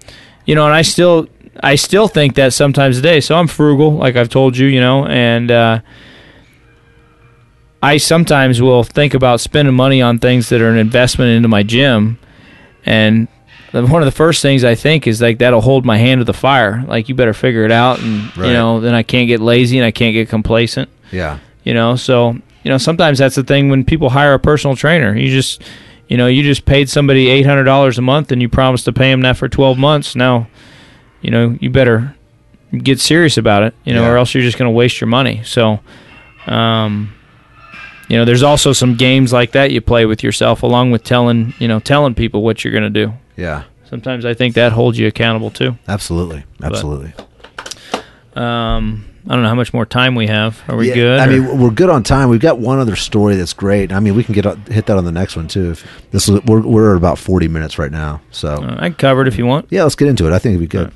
you 0.46 0.56
know, 0.56 0.66
and 0.66 0.74
I 0.74 0.82
still 0.82 1.28
I 1.60 1.76
still 1.76 2.08
think 2.08 2.36
that 2.36 2.54
sometimes 2.54 2.98
today. 2.98 3.20
So 3.22 3.36
I'm 3.36 3.48
frugal, 3.48 3.94
like 3.94 4.16
I've 4.16 4.30
told 4.30 4.58
you, 4.58 4.68
you 4.68 4.80
know, 4.80 5.06
and 5.06 5.52
uh, 5.52 5.82
I 7.84 7.98
sometimes 7.98 8.62
will 8.62 8.84
think 8.84 9.14
about 9.14 9.42
spending 9.42 9.76
money 9.76 10.02
on 10.02 10.20
things 10.20 10.50
that 10.50 10.62
are 10.62 10.70
an 10.70 10.78
investment 10.78 11.32
into 11.32 11.48
my 11.48 11.64
gym, 11.64 12.18
and 12.86 13.28
one 13.74 14.02
of 14.02 14.06
the 14.06 14.12
first 14.12 14.42
things 14.42 14.64
I 14.64 14.76
think 14.76 15.08
is 15.08 15.22
like 15.22 15.38
that'll 15.40 15.62
hold 15.62 15.86
my 15.86 15.98
hand 15.98 16.20
to 16.20 16.26
the 16.26 16.34
fire. 16.34 16.84
Like 16.88 17.08
you 17.10 17.16
better 17.16 17.34
figure 17.34 17.64
it 17.64 17.72
out, 17.72 18.00
and 18.02 18.36
Right. 18.38 18.48
you 18.48 18.54
know, 18.54 18.80
then 18.82 18.94
I 18.94 19.04
can't 19.04 19.28
get 19.28 19.40
lazy 19.40 19.78
and 19.78 19.86
I 19.86 19.92
can't 19.92 20.14
get 20.14 20.28
complacent 20.30 20.90
Yeah. 21.12 21.40
you 21.64 21.74
know 21.74 21.96
so 21.96 22.32
you 22.64 22.70
know 22.72 22.78
sometimes 22.78 23.20
that's 23.20 23.36
the 23.36 23.44
thing 23.44 23.70
when 23.70 23.84
people 23.86 24.10
hire 24.10 24.34
a 24.34 24.40
personal 24.40 24.76
trainer 24.76 25.16
you 25.16 25.30
just 25.32 25.62
you 26.08 26.18
know 26.18 26.28
you 26.28 26.44
just 26.44 26.66
paid 26.66 26.90
somebody 26.90 27.28
$800 27.44 27.98
a 27.98 28.02
month 28.02 28.32
and 28.32 28.42
you 28.42 28.50
promised 28.50 28.86
to 28.86 28.94
pay 28.94 29.10
them 29.12 29.22
that 29.22 29.38
for 29.38 29.48
12 29.50 29.78
months 29.78 30.16
now 30.16 30.48
you 31.22 31.32
know 31.32 31.58
you 31.60 31.70
better 31.70 32.16
get 32.78 33.00
serious 33.00 33.38
about 33.38 33.64
it 33.64 33.74
you 33.86 33.94
know 33.94 34.02
Yeah. 34.04 34.10
or 34.12 34.18
else 34.18 34.34
you're 34.34 34.44
just 34.44 34.58
going 34.58 34.68
to 34.70 34.76
waste 34.76 35.00
your 35.02 35.08
money 35.08 35.42
so 35.44 35.80
um 36.48 37.14
you 38.10 38.18
know 38.18 38.26
there's 38.26 38.44
also 38.44 38.74
some 38.74 38.96
games 38.96 39.32
like 39.34 39.52
that 39.54 39.72
you 39.72 39.82
play 39.82 40.06
with 40.06 40.24
yourself 40.24 40.64
along 40.64 40.92
with 40.92 41.04
telling 41.04 41.54
you 41.60 41.68
know 41.68 41.80
telling 41.80 42.14
people 42.16 42.42
what 42.44 42.64
you're 42.64 42.74
going 42.74 42.92
to 42.94 43.06
do 43.06 43.14
Yeah. 43.38 43.64
sometimes 43.90 44.26
i 44.26 44.34
think 44.34 44.56
that 44.56 44.72
holds 44.72 44.98
you 45.00 45.08
accountable 45.08 45.50
too 45.52 45.78
Absolutely. 45.88 46.44
Absolutely. 46.64 47.14
um 48.36 49.06
i 49.28 49.34
don't 49.34 49.44
know 49.44 49.50
how 49.50 49.56
much 49.56 49.74
more 49.74 49.86
time 49.86 50.16
we 50.16 50.28
have 50.28 50.62
are 50.68 50.76
we 50.78 50.88
Yeah, 50.90 50.94
good 50.96 51.20
I 51.20 51.26
or- 51.28 51.30
mean, 51.32 51.60
we're 51.60 51.70
good 51.72 51.90
on 51.90 52.02
time. 52.04 52.30
We've 52.30 52.40
got 52.40 52.58
one 52.60 52.80
other 52.80 52.96
story 52.96 53.36
that's 53.36 53.54
great. 53.54 53.92
I 53.92 54.00
mean, 54.00 54.16
we 54.16 54.24
can 54.24 54.34
get 54.34 54.46
hit 54.68 54.86
that 54.88 54.98
on 54.98 55.06
the 55.06 55.12
next 55.12 55.36
one 55.36 55.48
too. 55.48 55.72
If 55.72 55.86
this 56.12 56.28
is, 56.28 56.42
we're 56.46 56.62
we're 56.62 56.92
at 56.94 56.98
about 56.98 57.20
forty 57.20 57.48
minutes 57.48 57.78
right 57.78 57.92
now. 57.92 58.22
So 58.32 58.56
uh, 58.56 58.76
i 58.80 58.90
can 58.90 58.96
cover 58.96 59.22
it 59.22 59.28
if 59.28 59.38
you 59.38 59.46
want 59.46 59.68
yeah, 59.70 59.84
let's 59.84 59.96
get 59.96 60.08
into 60.08 60.26
it. 60.28 60.34
I 60.34 60.40
think 60.40 60.56
it'd 60.56 60.68
be 60.70 60.78
good. 60.78 60.92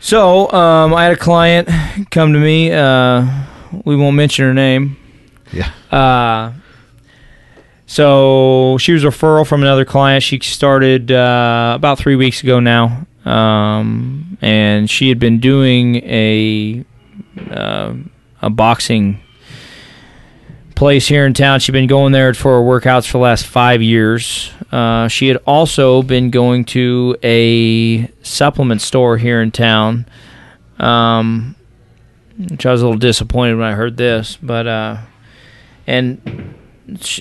So, 0.00 0.50
um, 0.52 0.94
I 0.94 1.04
had 1.04 1.12
a 1.12 1.16
client 1.16 1.68
come 2.10 2.32
to 2.32 2.38
me. 2.38 2.72
Uh, 2.72 3.24
we 3.84 3.94
won't 3.94 4.16
mention 4.16 4.44
her 4.46 4.54
name. 4.54 4.96
Yeah. 5.52 5.70
Uh, 5.92 6.52
so 7.92 8.78
she 8.78 8.94
was 8.94 9.04
a 9.04 9.08
referral 9.08 9.46
from 9.46 9.60
another 9.60 9.84
client. 9.84 10.22
She 10.22 10.40
started 10.40 11.12
uh, 11.12 11.74
about 11.76 11.98
three 11.98 12.16
weeks 12.16 12.42
ago 12.42 12.58
now, 12.58 13.06
um, 13.26 14.38
and 14.40 14.88
she 14.88 15.10
had 15.10 15.18
been 15.18 15.40
doing 15.40 15.96
a 15.96 16.86
uh, 17.50 17.92
a 18.40 18.48
boxing 18.48 19.20
place 20.74 21.06
here 21.06 21.26
in 21.26 21.34
town. 21.34 21.60
She'd 21.60 21.72
been 21.72 21.86
going 21.86 22.12
there 22.12 22.32
for 22.32 22.62
workouts 22.62 23.06
for 23.06 23.18
the 23.18 23.24
last 23.24 23.44
five 23.44 23.82
years. 23.82 24.50
Uh, 24.72 25.08
she 25.08 25.28
had 25.28 25.36
also 25.46 26.02
been 26.02 26.30
going 26.30 26.64
to 26.64 27.14
a 27.22 28.10
supplement 28.22 28.80
store 28.80 29.18
here 29.18 29.42
in 29.42 29.50
town, 29.50 30.06
um, 30.78 31.56
which 32.38 32.64
I 32.64 32.72
was 32.72 32.80
a 32.80 32.86
little 32.86 32.98
disappointed 32.98 33.56
when 33.56 33.68
I 33.68 33.74
heard 33.74 33.98
this. 33.98 34.38
But 34.40 34.66
uh, 34.66 34.96
and 35.86 36.54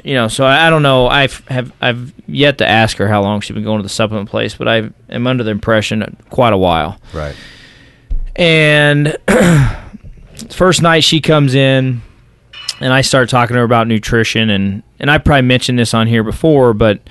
you 0.04 0.14
know, 0.14 0.28
so 0.28 0.46
I, 0.46 0.70
don't 0.70 0.84
know. 0.84 1.08
I've 1.08 1.46
have 1.48 1.72
I've 1.82 2.14
yet 2.28 2.58
to 2.60 2.68
ask 2.68 2.98
her 2.98 3.08
how 3.08 3.22
long 3.22 3.42
she's 3.42 3.54
been 3.54 3.64
going 3.64 3.80
to 3.80 3.84
the 3.84 3.90
supplement 3.90 4.30
place, 4.30 4.56
but 4.56 4.68
I 4.68 4.90
am 5.10 5.28
under 5.28 5.44
the 5.44 5.52
impression 5.52 6.18
quite 6.30 6.54
a 6.54 6.58
while. 6.58 7.00
Right. 7.14 7.36
And 8.36 9.18
first 10.50 10.82
night 10.82 11.04
she 11.04 11.22
comes 11.22 11.56
in, 11.56 12.02
and 12.80 12.94
I 12.94 13.02
start 13.02 13.30
talking 13.30 13.54
to 13.56 13.60
her 13.60 13.66
about 13.66 13.88
nutrition, 13.88 14.50
and 14.50 14.84
and 15.00 15.12
I 15.12 15.18
probably 15.18 15.44
mentioned 15.44 15.80
this 15.80 15.94
on 15.94 16.08
here 16.08 16.24
before, 16.24 16.74
but 16.74 17.02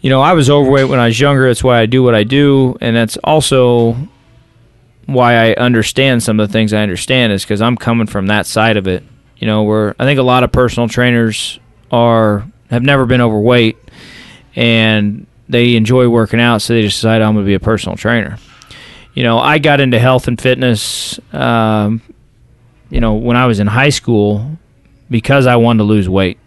you 0.00 0.10
know 0.10 0.20
I 0.20 0.32
was 0.32 0.50
overweight 0.50 0.88
when 0.88 1.00
I 1.00 1.06
was 1.06 1.18
younger. 1.18 1.46
That's 1.48 1.64
why 1.64 1.80
I 1.80 1.86
do 1.86 2.02
what 2.02 2.14
I 2.14 2.24
do, 2.24 2.76
and 2.80 2.96
that's 2.96 3.16
also 3.18 3.96
why 5.06 5.34
I 5.34 5.54
understand 5.54 6.22
some 6.22 6.38
of 6.38 6.48
the 6.48 6.52
things 6.52 6.74
I 6.74 6.82
understand 6.82 7.32
is 7.32 7.42
because 7.42 7.62
I'm 7.62 7.76
coming 7.76 8.06
from 8.06 8.26
that 8.26 8.44
side 8.46 8.76
of 8.76 8.86
it. 8.86 9.02
You 9.38 9.46
know, 9.46 9.62
where 9.62 9.94
I 9.98 10.04
think 10.04 10.18
a 10.18 10.24
lot 10.24 10.42
of 10.42 10.52
personal 10.52 10.88
trainers 10.88 11.58
are 11.92 12.46
have 12.70 12.82
never 12.82 13.06
been 13.06 13.20
overweight, 13.20 13.78
and 14.56 15.26
they 15.48 15.76
enjoy 15.76 16.08
working 16.08 16.40
out, 16.40 16.62
so 16.62 16.74
they 16.74 16.82
just 16.82 16.98
decide 16.98 17.22
I'm 17.22 17.34
going 17.34 17.44
to 17.44 17.48
be 17.48 17.54
a 17.54 17.60
personal 17.60 17.96
trainer 17.96 18.38
you 19.18 19.24
know, 19.24 19.40
I 19.40 19.58
got 19.58 19.80
into 19.80 19.98
health 19.98 20.28
and 20.28 20.40
fitness, 20.40 21.18
um, 21.32 22.00
you 22.88 23.00
know, 23.00 23.14
when 23.14 23.36
I 23.36 23.46
was 23.46 23.58
in 23.58 23.66
high 23.66 23.88
school 23.88 24.58
because 25.10 25.44
I 25.48 25.56
wanted 25.56 25.78
to 25.78 25.84
lose 25.84 26.08
weight. 26.08 26.38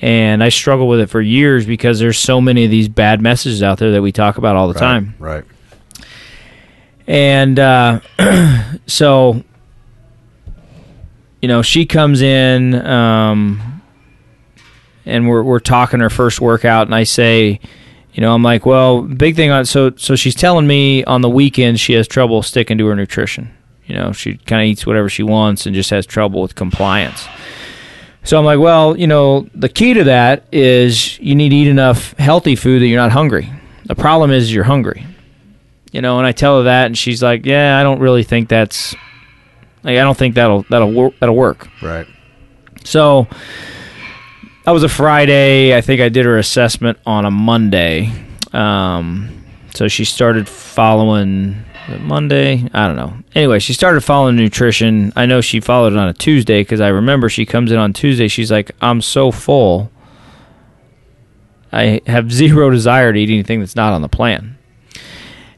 And 0.00 0.42
I 0.42 0.48
struggled 0.48 0.88
with 0.88 1.00
it 1.00 1.10
for 1.10 1.20
years 1.20 1.66
because 1.66 1.98
there's 1.98 2.18
so 2.18 2.40
many 2.40 2.64
of 2.64 2.70
these 2.70 2.88
bad 2.88 3.20
messages 3.20 3.62
out 3.62 3.76
there 3.76 3.92
that 3.92 4.00
we 4.00 4.12
talk 4.12 4.38
about 4.38 4.56
all 4.56 4.68
the 4.68 4.80
time. 4.80 5.14
Right. 5.18 5.44
And 7.06 7.58
uh, 7.58 8.00
so, 8.86 9.44
you 11.44 11.48
know, 11.48 11.60
she 11.60 11.84
comes 11.84 12.22
in, 12.22 12.74
um, 12.86 13.82
and 15.04 15.28
we're 15.28 15.42
we're 15.42 15.60
talking 15.60 16.00
her 16.00 16.08
first 16.08 16.40
workout, 16.40 16.86
and 16.86 16.94
I 16.94 17.02
say, 17.02 17.60
you 18.14 18.22
know, 18.22 18.34
I'm 18.34 18.42
like, 18.42 18.64
well, 18.64 19.02
big 19.02 19.36
thing 19.36 19.50
on 19.50 19.66
so 19.66 19.92
so 19.96 20.16
she's 20.16 20.34
telling 20.34 20.66
me 20.66 21.04
on 21.04 21.20
the 21.20 21.28
weekends 21.28 21.82
she 21.82 21.92
has 21.92 22.08
trouble 22.08 22.42
sticking 22.42 22.78
to 22.78 22.86
her 22.86 22.96
nutrition. 22.96 23.54
You 23.84 23.94
know, 23.94 24.12
she 24.12 24.38
kind 24.38 24.62
of 24.62 24.68
eats 24.68 24.86
whatever 24.86 25.10
she 25.10 25.22
wants 25.22 25.66
and 25.66 25.74
just 25.74 25.90
has 25.90 26.06
trouble 26.06 26.40
with 26.40 26.54
compliance. 26.54 27.28
So 28.22 28.38
I'm 28.38 28.46
like, 28.46 28.58
well, 28.58 28.96
you 28.96 29.06
know, 29.06 29.46
the 29.54 29.68
key 29.68 29.92
to 29.92 30.04
that 30.04 30.46
is 30.50 31.18
you 31.18 31.34
need 31.34 31.50
to 31.50 31.56
eat 31.56 31.68
enough 31.68 32.14
healthy 32.14 32.56
food 32.56 32.80
that 32.80 32.86
you're 32.86 32.98
not 32.98 33.12
hungry. 33.12 33.52
The 33.84 33.94
problem 33.94 34.30
is 34.30 34.50
you're 34.50 34.64
hungry 34.64 35.04
you 35.92 36.00
know 36.00 36.18
and 36.18 36.26
i 36.26 36.32
tell 36.32 36.58
her 36.58 36.64
that 36.64 36.86
and 36.86 36.98
she's 36.98 37.22
like 37.22 37.46
yeah 37.46 37.78
i 37.78 37.84
don't 37.84 38.00
really 38.00 38.24
think 38.24 38.48
that's 38.48 38.96
like 39.84 39.98
i 39.98 40.02
don't 40.02 40.16
think 40.16 40.34
that'll 40.34 40.62
that'll 40.70 40.92
work 40.92 41.14
that'll 41.20 41.36
work. 41.36 41.68
Right. 41.82 42.06
so 42.84 43.26
that 44.64 44.70
was 44.70 44.82
a 44.82 44.88
friday. 44.88 45.76
I 45.76 45.80
think 45.80 46.00
i 46.00 46.08
did 46.08 46.24
her 46.24 46.38
assessment 46.38 46.98
on 47.06 47.24
a 47.24 47.30
monday. 47.30 48.10
Um, 48.52 49.44
so 49.74 49.88
she 49.88 50.04
started 50.04 50.48
following 50.48 51.64
monday? 52.00 52.68
I 52.72 52.86
don't 52.86 52.96
know. 52.96 53.14
Anyway 53.34 53.58
she 53.58 53.74
started 53.74 54.00
following 54.00 54.36
nutrition. 54.36 55.12
I 55.16 55.26
know 55.26 55.40
she 55.40 55.60
followed 55.60 55.92
it 55.92 55.98
on 55.98 56.08
a 56.08 56.14
tuesday 56.14 56.62
because 56.62 56.80
i 56.80 56.88
remember 56.88 57.28
she 57.28 57.44
comes 57.46 57.70
in 57.70 57.78
on 57.78 57.92
tuesday. 57.92 58.28
She's 58.28 58.50
like 58.50 58.70
i'm 58.80 59.02
so 59.02 59.30
full. 59.30 59.90
I 61.72 62.00
have 62.06 62.32
zero 62.32 62.70
desire 62.78 63.12
to 63.12 63.18
eat 63.18 63.30
anything 63.30 63.60
that's 63.60 63.76
not 63.76 63.92
on 63.92 64.00
the 64.02 64.08
plan. 64.08 64.56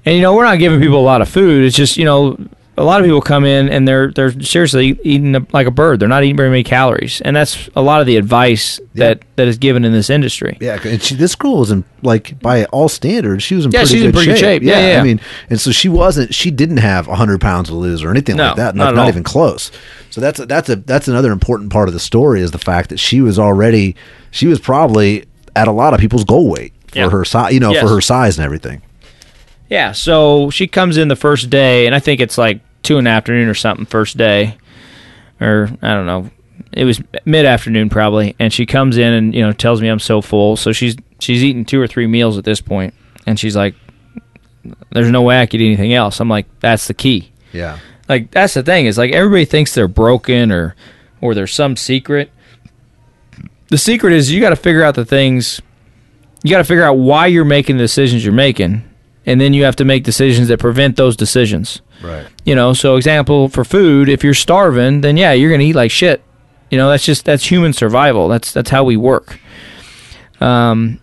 And 0.05 0.15
you 0.15 0.23
know, 0.23 0.35
we're 0.35 0.45
not 0.45 0.59
giving 0.61 0.81
people 0.81 1.01
a 1.01 1.03
lot 1.03 1.21
of 1.21 1.29
food. 1.29 1.65
It's 1.65 1.77
just 1.77 1.97
you 1.97 2.05
know, 2.05 2.39
a 2.79 2.85
lot 2.85 3.01
of 3.01 3.07
people 3.07 3.23
come 3.23 3.45
in 3.47 3.69
and 3.71 3.89
they're 3.89 4.11
they're 4.13 4.39
seriously 4.41 4.99
eating 5.03 5.35
a, 5.35 5.47
like 5.53 5.67
a 5.67 5.71
bird. 5.71 5.99
They're 5.99 6.09
not 6.09 6.25
eating 6.25 6.37
very 6.37 6.51
many 6.51 6.63
calories, 6.63 7.21
and 7.23 7.35
that's 7.35 7.69
a 7.75 7.81
lot 7.81 8.01
of 8.03 8.07
the 8.07 8.17
advice 8.17 8.79
that 8.95 9.23
that 9.37 9.49
is 9.49 9.57
given 9.59 9.85
in 9.85 9.93
this 9.93 10.11
industry. 10.11 10.59
Yeah, 10.61 10.79
and 10.85 11.03
she, 11.03 11.15
this 11.15 11.35
girl 11.35 11.59
was 11.59 11.71
in 11.71 11.85
like 12.03 12.39
by 12.41 12.65
all 12.67 12.89
standards, 12.89 13.43
she 13.43 13.55
was 13.55 13.65
in 13.65 13.71
Yeah, 13.71 13.81
pretty 13.81 13.93
she's 13.95 14.01
good 14.03 14.07
in 14.09 14.13
pretty 14.13 14.27
good 14.33 14.39
shape. 14.39 14.63
Yeah, 14.63 14.79
yeah, 14.79 14.93
yeah. 14.95 15.01
I 15.01 15.03
mean, 15.05 15.21
and 15.49 15.59
so 15.61 15.71
she 15.73 15.89
wasn't. 15.89 16.35
She 16.35 16.51
didn't 16.51 16.77
have 16.79 17.07
hundred 17.07 17.41
pounds 17.41 17.69
to 17.71 17.75
lose 17.75 18.03
or 18.05 18.11
anything 18.11 18.37
No, 18.37 18.49
like 18.49 18.57
that. 18.57 18.75
not 18.75 18.95
not 18.95 19.05
all. 19.05 19.09
even 19.09 19.23
close. 19.23 19.71
So 20.11 20.21
that's 20.21 20.39
a, 20.41 20.47
that's 20.47 20.69
a 20.69 20.77
that's 20.77 21.09
another 21.09 21.33
important 21.33 21.73
part 21.73 21.89
of 21.89 21.95
the 21.95 22.01
story 22.01 22.41
is 22.43 22.51
the 22.51 22.59
fact 22.59 22.91
that 22.91 22.99
she 22.99 23.21
was 23.23 23.39
already 23.39 23.97
she 24.31 24.47
was 24.47 24.59
probably 24.61 25.25
at 25.55 25.67
a 25.69 25.73
lot 25.73 25.95
of 25.95 26.01
people's 26.01 26.25
goal 26.25 26.51
weight 26.51 26.75
for 26.89 26.99
Yeah. 26.99 27.09
her 27.11 27.25
size, 27.25 27.55
you 27.55 27.61
know, 27.61 27.73
Yes. 27.73 27.83
for 27.83 27.89
her 27.89 28.01
size 28.03 28.37
and 28.39 28.45
everything. 28.45 28.83
Yeah, 29.69 29.93
so 29.93 30.49
she 30.51 30.69
comes 30.69 30.97
in 30.97 31.09
the 31.09 31.17
first 31.17 31.51
day, 31.51 31.87
and 31.87 31.95
I 31.95 31.99
think 31.99 32.21
it's 32.21 32.39
like 32.39 32.61
two 32.83 32.99
in 32.99 33.05
the 33.05 33.11
afternoon 33.11 33.49
or 33.49 33.55
something. 33.55 33.87
First 33.87 34.17
day, 34.17 34.57
or 35.41 35.71
I 35.83 35.95
don't 35.95 36.07
know. 36.07 36.31
It 36.73 36.85
was 36.85 37.03
mid 37.25 37.47
afternoon 37.47 37.89
probably, 37.89 38.35
and 38.39 38.53
she 38.53 38.67
comes 38.67 38.97
in 38.97 39.13
and 39.13 39.35
you 39.35 39.43
know 39.43 39.53
tells 39.53 39.81
me 39.81 39.89
I'm 39.89 39.99
so 39.99 40.21
full. 40.21 40.57
So 40.57 40.73
she's 40.73 40.97
she's 41.19 41.43
eating 41.45 41.65
two 41.65 41.81
or 41.81 41.87
three 41.87 42.07
meals 42.07 42.39
at 42.39 42.45
this 42.45 42.61
point, 42.61 42.95
and 43.27 43.39
she's 43.39 43.57
like, 43.57 43.75
"There's 44.91 45.11
no 45.11 45.23
way 45.23 45.41
I 45.41 45.47
could 45.47 45.61
eat 45.61 45.67
anything 45.67 45.93
else." 45.95 46.21
I'm 46.21 46.29
like, 46.29 46.47
"That's 46.61 46.87
the 46.87 46.95
key." 46.95 47.33
Yeah, 47.53 47.79
Like 48.09 48.31
that's 48.31 48.55
the 48.55 48.63
thing 48.63 48.87
is 48.87 48.99
like 48.99 49.13
everybody 49.13 49.45
thinks 49.47 49.75
they're 49.75 49.89
broken 49.89 50.53
or 50.53 50.75
or 51.21 51.35
there's 51.35 51.55
some 51.55 51.77
secret. 51.77 52.31
The 53.69 53.79
secret 53.79 54.13
is 54.13 54.31
you 54.31 54.41
got 54.41 54.51
to 54.51 54.57
figure 54.57 54.83
out 54.83 54.95
the 54.95 55.05
things. 55.05 55.61
You 56.43 56.51
got 56.51 56.59
to 56.59 56.65
figure 56.65 56.85
out 56.85 56.99
why 56.99 57.27
you're 57.27 57.45
making 57.45 57.79
the 57.79 57.85
decisions 57.85 58.25
you're 58.25 58.35
making, 58.35 58.83
and 59.25 59.41
then 59.41 59.55
you 59.55 59.65
have 59.65 59.77
to 59.77 59.85
make 59.85 60.05
decisions 60.05 60.49
that 60.49 60.61
prevent 60.61 60.97
those 60.97 61.17
decisions. 61.17 61.81
Right. 62.03 62.27
You 62.45 62.55
know, 62.55 62.73
so 62.73 62.97
example 62.97 63.49
for 63.49 63.65
food, 63.65 64.09
if 64.09 64.23
you're 64.25 64.35
starving, 64.35 65.01
then 65.01 65.17
yeah, 65.17 65.33
you're 65.33 65.51
gonna 65.51 65.63
eat 65.65 65.75
like 65.75 65.91
shit. 65.91 66.23
You 66.71 66.79
know, 66.79 66.89
that's 66.91 67.05
just 67.05 67.25
that's 67.25 67.45
human 67.51 67.73
survival. 67.73 68.29
That's 68.29 68.53
that's 68.53 68.71
how 68.71 68.85
we 68.85 68.97
work. 68.97 69.39
Um, 70.41 71.01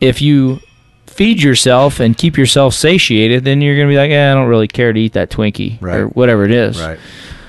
if 0.00 0.20
you 0.22 0.60
feed 1.06 1.42
yourself 1.42 1.98
and 2.00 2.16
keep 2.16 2.36
yourself 2.38 2.74
satiated, 2.74 3.44
then 3.44 3.60
you're 3.60 3.76
gonna 3.76 3.88
be 3.88 3.96
like, 3.96 4.10
eh, 4.10 4.30
I 4.30 4.34
don't 4.34 4.46
really 4.48 4.68
care 4.68 4.92
to 4.92 5.00
eat 5.00 5.14
that 5.14 5.30
Twinkie 5.30 5.80
Right. 5.80 5.96
or 6.00 6.06
whatever 6.08 6.44
it 6.44 6.50
is. 6.52 6.80
Right. 6.80 6.98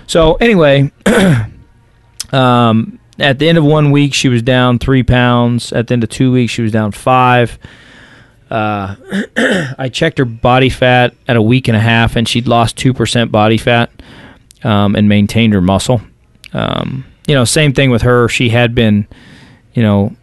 So 0.08 0.36
anyway, 0.36 0.92
Um, 2.32 3.00
at 3.18 3.40
the 3.40 3.50
end 3.50 3.58
of 3.58 3.64
one 3.64 3.92
week, 3.92 4.14
she 4.14 4.30
was 4.30 4.42
down 4.42 4.80
three 4.80 5.04
pounds. 5.04 5.74
At 5.74 5.88
the 5.88 5.94
end 5.94 6.04
of 6.04 6.10
two 6.10 6.32
weeks, 6.32 6.54
she 6.54 6.62
was 6.62 6.72
down 6.72 6.92
five. 6.92 7.58
Uh, 8.50 8.96
I 9.78 9.90
checked 9.92 10.18
her 10.18 10.26
body 10.26 10.70
fat 10.70 11.14
at 11.28 11.36
a 11.36 11.42
week 11.42 11.68
and 11.68 11.78
a 11.78 11.80
half, 11.80 12.16
and 12.16 12.28
she'd 12.28 12.48
lost 12.48 12.78
two 12.78 12.94
percent 12.94 13.32
body 13.32 13.58
fat 13.58 13.92
um, 14.64 14.96
and 14.96 15.08
maintained 15.08 15.54
her 15.54 15.62
muscle. 15.62 16.02
Um, 16.54 17.06
you 17.28 17.36
know, 17.36 17.46
same 17.46 17.74
thing 17.74 17.92
with 17.92 18.02
her. 18.02 18.28
She 18.28 18.50
had 18.50 18.74
been, 18.74 19.08
you 19.74 19.84
know, 19.84 20.16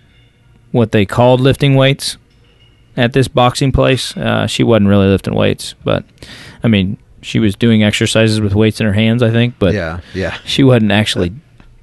what 0.73 0.93
they 0.93 1.07
called 1.07 1.41
lifting 1.41 1.75
weights 1.77 2.17
at 2.97 3.13
this 3.13 3.29
boxing 3.29 3.73
place. 3.73 4.17
Uh, 4.17 4.47
she 4.47 4.63
wasn't 4.65 4.89
really 4.89 5.07
lifting 5.07 5.35
weights, 5.35 5.75
but 5.85 6.05
I 6.63 6.69
mean, 6.69 6.99
she 7.23 7.39
was 7.39 7.55
doing 7.55 7.83
exercises 7.83 8.41
with 8.41 8.55
weights 8.55 8.81
in 8.81 8.87
her 8.87 8.93
hands, 8.93 9.23
I 9.23 9.31
think. 9.31 9.55
But 9.59 9.75
Yeah, 9.75 10.01
yeah. 10.15 10.37
she 10.45 10.65
wasn't 10.65 10.93
actually 10.93 11.33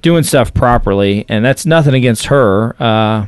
doing 0.02 0.22
stuff 0.22 0.52
properly, 0.52 1.24
and 1.28 1.44
that's 1.44 1.64
nothing 1.64 1.94
against 1.94 2.26
her. 2.26 2.76
Uh, 2.80 3.26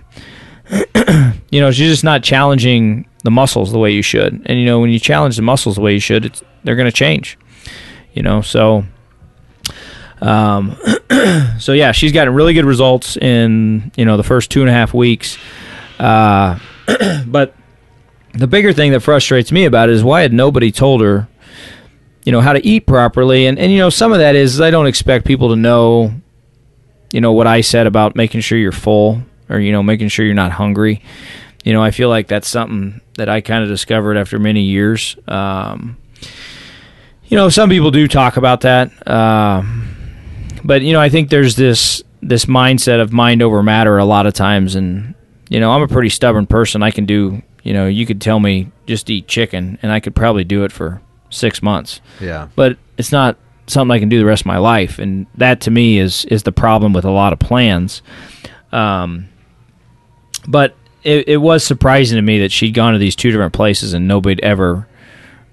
you 1.50 1.60
know, 1.60 1.70
she's 1.70 1.90
just 1.90 2.04
not 2.04 2.22
challenging 2.22 3.08
the 3.24 3.30
muscles 3.30 3.72
the 3.72 3.78
way 3.78 3.92
you 3.92 4.02
should. 4.02 4.42
And 4.46 4.58
you 4.58 4.64
know, 4.64 4.80
when 4.80 4.90
you 4.90 4.98
challenge 4.98 5.36
the 5.36 5.42
muscles 5.42 5.76
the 5.76 5.80
way 5.80 5.92
you 5.92 6.00
should, 6.00 6.40
they're 6.64 6.76
going 6.76 6.90
to 6.90 6.92
change. 6.92 7.38
You 8.14 8.22
know, 8.22 8.40
so 8.40 8.84
um, 10.20 10.76
so 11.58 11.72
yeah, 11.72 11.92
she's 11.92 12.12
gotten 12.12 12.34
really 12.34 12.54
good 12.54 12.64
results 12.64 13.16
in 13.16 13.92
you 13.96 14.04
know 14.04 14.16
the 14.16 14.22
first 14.22 14.50
two 14.50 14.60
and 14.60 14.70
a 14.70 14.72
half 14.72 14.94
weeks. 14.94 15.38
Uh, 15.98 16.58
but 17.26 17.54
the 18.32 18.46
bigger 18.46 18.72
thing 18.72 18.92
that 18.92 19.00
frustrates 19.00 19.52
me 19.52 19.64
about 19.64 19.88
it 19.88 19.94
is 19.94 20.04
why 20.04 20.22
had 20.22 20.32
nobody 20.32 20.70
told 20.70 21.00
her, 21.00 21.28
you 22.24 22.32
know, 22.32 22.40
how 22.40 22.52
to 22.52 22.64
eat 22.66 22.86
properly? 22.86 23.46
And 23.46 23.58
and 23.58 23.70
you 23.72 23.78
know, 23.78 23.90
some 23.90 24.12
of 24.12 24.18
that 24.18 24.34
is 24.34 24.60
I 24.60 24.70
don't 24.70 24.86
expect 24.86 25.26
people 25.26 25.50
to 25.50 25.56
know, 25.56 26.12
you 27.12 27.20
know, 27.20 27.32
what 27.32 27.46
I 27.46 27.60
said 27.60 27.86
about 27.86 28.16
making 28.16 28.40
sure 28.40 28.58
you're 28.58 28.72
full 28.72 29.22
or 29.48 29.58
you 29.60 29.72
know 29.72 29.82
making 29.82 30.08
sure 30.08 30.24
you're 30.24 30.34
not 30.34 30.52
hungry. 30.52 31.02
You 31.64 31.72
know, 31.72 31.82
I 31.82 31.90
feel 31.90 32.08
like 32.08 32.28
that's 32.28 32.48
something 32.48 33.00
that 33.16 33.28
I 33.28 33.40
kind 33.40 33.62
of 33.64 33.68
discovered 33.68 34.16
after 34.16 34.38
many 34.38 34.62
years. 34.62 35.16
Um, 35.26 35.96
you 37.26 37.36
know, 37.36 37.48
some 37.48 37.68
people 37.68 37.90
do 37.90 38.06
talk 38.06 38.36
about 38.36 38.60
that, 38.60 38.90
um, 39.10 39.88
but 40.64 40.82
you 40.82 40.92
know, 40.92 41.00
I 41.00 41.08
think 41.08 41.28
there's 41.30 41.56
this 41.56 42.02
this 42.22 42.44
mindset 42.46 43.00
of 43.00 43.12
mind 43.12 43.42
over 43.42 43.62
matter 43.62 43.98
a 43.98 44.04
lot 44.04 44.26
of 44.26 44.34
times, 44.34 44.74
and 44.76 45.14
you 45.48 45.58
know, 45.60 45.72
I'm 45.72 45.82
a 45.82 45.88
pretty 45.88 46.08
stubborn 46.08 46.46
person. 46.46 46.82
I 46.82 46.90
can 46.92 47.04
do, 47.04 47.42
you 47.64 47.72
know, 47.72 47.86
you 47.86 48.06
could 48.06 48.20
tell 48.20 48.38
me 48.40 48.70
just 48.86 49.10
eat 49.10 49.26
chicken, 49.26 49.78
and 49.82 49.90
I 49.90 49.98
could 50.00 50.14
probably 50.14 50.44
do 50.44 50.62
it 50.64 50.70
for 50.72 51.00
six 51.30 51.60
months 51.60 52.00
Yeah. 52.20 52.46
but 52.54 52.78
it's 52.96 53.10
not 53.10 53.36
something 53.66 53.92
I 53.92 53.98
can 53.98 54.08
do 54.08 54.18
the 54.20 54.24
rest 54.24 54.42
of 54.42 54.46
my 54.46 54.58
life, 54.58 55.00
and 55.00 55.26
that 55.34 55.60
to 55.62 55.72
me 55.72 55.98
is 55.98 56.24
is 56.26 56.44
the 56.44 56.52
problem 56.52 56.92
with 56.92 57.04
a 57.04 57.10
lot 57.10 57.32
of 57.32 57.40
plans. 57.40 58.02
Um, 58.70 59.28
but 60.46 60.74
it, 61.02 61.28
it 61.28 61.36
was 61.38 61.64
surprising 61.64 62.16
to 62.16 62.22
me 62.22 62.40
that 62.40 62.52
she'd 62.52 62.72
gone 62.72 62.92
to 62.92 62.98
these 62.98 63.16
two 63.16 63.30
different 63.30 63.52
places 63.52 63.92
and 63.92 64.08
nobody'd 64.08 64.40
ever 64.40 64.86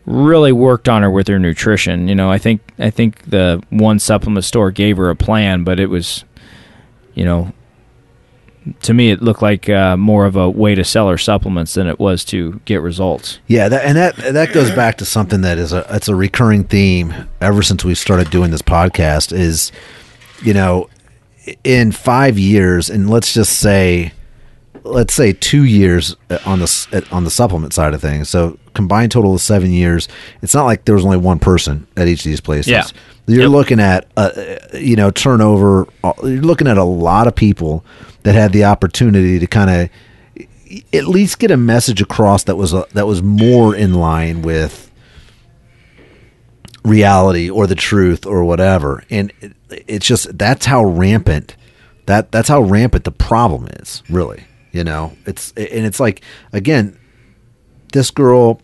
really 0.05 0.51
worked 0.51 0.89
on 0.89 1.01
her 1.01 1.09
with 1.09 1.27
her 1.27 1.39
nutrition. 1.39 2.07
You 2.07 2.15
know, 2.15 2.31
I 2.31 2.37
think 2.37 2.61
I 2.79 2.89
think 2.89 3.23
the 3.29 3.63
one 3.69 3.99
supplement 3.99 4.45
store 4.45 4.71
gave 4.71 4.97
her 4.97 5.09
a 5.09 5.15
plan, 5.15 5.63
but 5.63 5.79
it 5.79 5.87
was, 5.87 6.23
you 7.13 7.23
know, 7.23 7.53
to 8.81 8.93
me 8.93 9.11
it 9.11 9.21
looked 9.21 9.41
like 9.41 9.69
uh, 9.69 9.97
more 9.97 10.25
of 10.25 10.35
a 10.35 10.49
way 10.49 10.75
to 10.75 10.83
sell 10.83 11.09
her 11.09 11.17
supplements 11.17 11.73
than 11.73 11.87
it 11.87 11.99
was 11.99 12.23
to 12.25 12.61
get 12.65 12.81
results. 12.81 13.39
Yeah, 13.47 13.69
that, 13.69 13.85
and 13.85 13.97
that 13.97 14.15
that 14.33 14.53
goes 14.53 14.71
back 14.71 14.97
to 14.97 15.05
something 15.05 15.41
that 15.41 15.57
is 15.57 15.73
a 15.73 15.85
it's 15.89 16.07
a 16.07 16.15
recurring 16.15 16.63
theme 16.65 17.13
ever 17.41 17.61
since 17.61 17.83
we 17.83 17.95
started 17.95 18.29
doing 18.29 18.51
this 18.51 18.61
podcast. 18.61 19.31
Is 19.31 19.71
you 20.41 20.53
know, 20.53 20.89
in 21.63 21.91
five 21.91 22.37
years, 22.37 22.89
and 22.89 23.09
let's 23.09 23.33
just 23.33 23.59
say, 23.59 24.13
let's 24.83 25.13
say 25.13 25.33
two 25.33 25.63
years 25.63 26.15
on 26.45 26.59
the 26.59 27.07
on 27.11 27.23
the 27.23 27.29
supplement 27.31 27.73
side 27.73 27.93
of 27.93 28.01
things. 28.01 28.29
So 28.29 28.57
combined 28.73 29.11
total 29.11 29.33
of 29.35 29.41
seven 29.41 29.71
years. 29.71 30.07
It's 30.41 30.53
not 30.53 30.65
like 30.65 30.85
there 30.85 30.95
was 30.95 31.05
only 31.05 31.17
one 31.17 31.39
person 31.39 31.87
at 31.95 32.07
each 32.07 32.21
of 32.21 32.25
these 32.25 32.41
places. 32.41 32.71
Yeah. 32.71 32.83
You're 33.25 33.43
Yep. 33.43 33.49
looking 33.51 33.79
at, 33.79 34.07
uh, 34.17 34.31
you 34.73 34.95
know, 34.97 35.09
turnover. 35.09 35.87
uh, 36.03 36.11
You're 36.23 36.41
looking 36.41 36.67
at 36.67 36.77
a 36.77 36.83
lot 36.83 37.27
of 37.27 37.35
people 37.35 37.85
that 38.23 38.35
had 38.35 38.51
the 38.51 38.65
opportunity 38.65 39.39
to 39.39 39.47
kind 39.47 39.69
of 39.69 40.83
at 40.93 41.07
least 41.07 41.39
get 41.39 41.49
a 41.51 41.55
message 41.57 42.01
across 42.01 42.43
that 42.45 42.55
was 42.57 42.73
a, 42.73 42.85
that 42.93 43.07
was 43.07 43.21
more 43.23 43.73
in 43.75 43.93
line 43.93 44.41
with 44.41 44.91
reality 46.83 47.49
or 47.49 47.67
the 47.67 47.75
truth 47.75 48.25
or 48.25 48.43
whatever. 48.43 49.03
And 49.09 49.31
it, 49.41 49.53
it's 49.87 50.05
just 50.05 50.37
that's 50.37 50.65
how 50.65 50.83
rampant 50.83 51.55
that 52.07 52.31
that's 52.31 52.49
how 52.49 52.61
rampant 52.61 53.05
the 53.05 53.11
problem 53.11 53.67
is. 53.79 54.03
Really, 54.09 54.43
you 54.73 54.83
know, 54.83 55.15
it's 55.25 55.53
and 55.55 55.85
it's 55.85 56.01
like 56.01 56.21
again, 56.51 56.99
this 57.93 58.11
girl. 58.11 58.61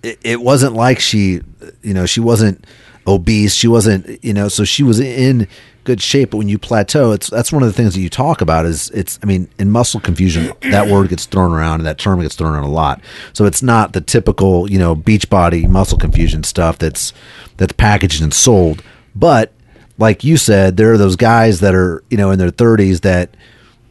It, 0.00 0.18
it 0.22 0.40
wasn't 0.40 0.74
like 0.74 1.00
she, 1.00 1.40
you 1.82 1.92
know, 1.92 2.06
she 2.06 2.20
wasn't 2.20 2.64
obese. 3.08 3.52
She 3.52 3.66
wasn't, 3.66 4.22
you 4.24 4.32
know, 4.32 4.46
so 4.46 4.64
she 4.64 4.84
was 4.84 5.00
in 5.00 5.48
good 5.82 6.00
shape. 6.00 6.30
But 6.30 6.36
when 6.36 6.48
you 6.48 6.58
plateau, 6.58 7.10
it's 7.12 7.28
that's 7.28 7.50
one 7.50 7.62
of 7.62 7.68
the 7.68 7.72
things 7.72 7.94
that 7.94 8.00
you 8.00 8.08
talk 8.08 8.40
about. 8.40 8.64
Is 8.64 8.90
it's, 8.90 9.18
I 9.22 9.26
mean, 9.26 9.48
in 9.58 9.70
muscle 9.70 9.98
confusion, 9.98 10.52
that 10.70 10.86
word 10.88 11.08
gets 11.08 11.26
thrown 11.26 11.52
around 11.52 11.80
and 11.80 11.86
that 11.86 11.98
term 11.98 12.20
gets 12.20 12.36
thrown 12.36 12.54
around 12.54 12.64
a 12.64 12.70
lot. 12.70 13.00
So 13.32 13.44
it's 13.44 13.62
not 13.62 13.92
the 13.92 14.00
typical, 14.00 14.70
you 14.70 14.78
know, 14.78 14.94
beach 14.94 15.28
body 15.28 15.66
muscle 15.66 15.98
confusion 15.98 16.44
stuff 16.44 16.78
that's 16.78 17.12
that's 17.56 17.72
packaged 17.72 18.22
and 18.22 18.32
sold. 18.32 18.82
But 19.16 19.52
like 19.98 20.22
you 20.22 20.36
said, 20.36 20.76
there 20.76 20.92
are 20.92 20.98
those 20.98 21.16
guys 21.16 21.58
that 21.60 21.74
are, 21.74 22.04
you 22.08 22.16
know, 22.16 22.30
in 22.30 22.38
their 22.38 22.50
30s 22.50 23.00
that 23.00 23.36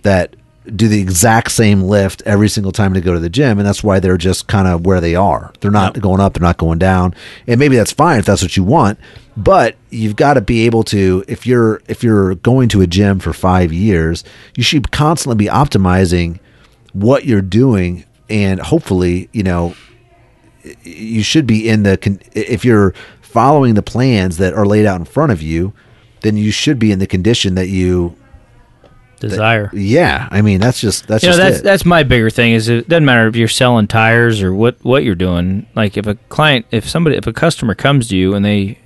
that 0.04 0.36
do 0.76 0.88
the 0.88 1.00
exact 1.00 1.52
same 1.52 1.84
lift 1.84 2.22
every 2.26 2.50
single 2.50 2.72
time 2.72 2.94
to 2.94 3.02
go 3.02 3.14
to 3.14 3.20
the 3.20 3.30
gym, 3.30 3.58
and 3.58 3.68
that's 3.68 3.84
why 3.84 4.00
they're 4.00 4.18
just 4.18 4.48
kind 4.48 4.68
of 4.68 4.86
where 4.86 5.00
they 5.02 5.16
are. 5.16 5.54
They're 5.60 5.72
not 5.72 6.00
going 6.00 6.20
up, 6.20 6.34
they're 6.34 6.42
not 6.42 6.58
going 6.58 6.80
down, 6.80 7.16
and 7.48 7.60
maybe 7.60 7.76
that's 7.76 7.92
fine 7.92 8.20
if 8.20 8.26
that's 8.26 8.42
what 8.42 8.58
you 8.58 8.64
want. 8.64 9.00
But 9.36 9.76
you've 9.90 10.16
got 10.16 10.34
to 10.34 10.42
be 10.42 10.66
able 10.66 10.84
to 10.86 11.24
if 11.28 11.46
you're 11.46 11.82
if 11.88 12.04
you're 12.04 12.36
going 12.36 12.70
to 12.70 12.82
a 12.82 12.88
gym 12.88 13.20
for 13.20 13.34
five 13.34 13.72
years, 13.72 14.24
you 14.56 14.64
should 14.64 14.92
constantly 14.92 15.38
be 15.38 15.50
optimizing 15.50 16.40
what 16.94 17.26
you're 17.26 17.42
doing, 17.42 18.06
and 18.30 18.60
hopefully, 18.60 19.30
you 19.32 19.44
know, 19.44 19.76
you 20.84 21.24
should 21.24 21.48
be 21.48 21.70
in 21.70 21.84
the 21.84 21.98
con- 21.98 22.20
if 22.34 22.66
you're 22.66 22.94
following 23.22 23.76
the 23.76 23.84
plans 23.84 24.38
that 24.38 24.54
are 24.54 24.66
laid 24.66 24.86
out 24.86 25.00
in 25.00 25.06
front 25.06 25.32
of 25.32 25.42
you, 25.42 25.74
then 26.22 26.38
you 26.38 26.52
should 26.52 26.80
be 26.80 26.92
in 26.92 27.00
the 27.00 27.08
condition 27.08 27.56
that 27.56 27.68
you 27.68 28.18
Desire. 29.20 29.70
yeah, 29.74 30.28
I 30.32 30.42
mean 30.42 30.60
that's 30.60 30.80
just 30.80 31.08
that's 31.08 31.24
you 31.24 31.30
know 31.30 31.38
that's 31.38 31.60
it. 31.60 31.64
that's 31.64 31.86
my 31.86 32.04
bigger 32.04 32.30
thing 32.30 32.54
is 32.54 32.70
it 32.70 32.88
doesn't 32.88 33.06
matter 33.06 33.28
if 33.28 33.36
you're 33.36 33.48
selling 33.48 33.88
tires 33.88 34.42
or 34.42 34.54
what 34.54 34.78
what 34.84 35.04
you're 35.04 35.16
doing 35.16 35.66
like 35.76 35.98
if 35.98 36.06
a 36.06 36.16
client 36.30 36.66
if 36.72 36.88
somebody 36.88 37.16
if 37.16 37.26
a 37.26 37.34
customer 37.34 37.74
comes 37.74 38.10
to 38.10 38.18
you 38.18 38.36
and 38.36 38.46
they 38.46 38.78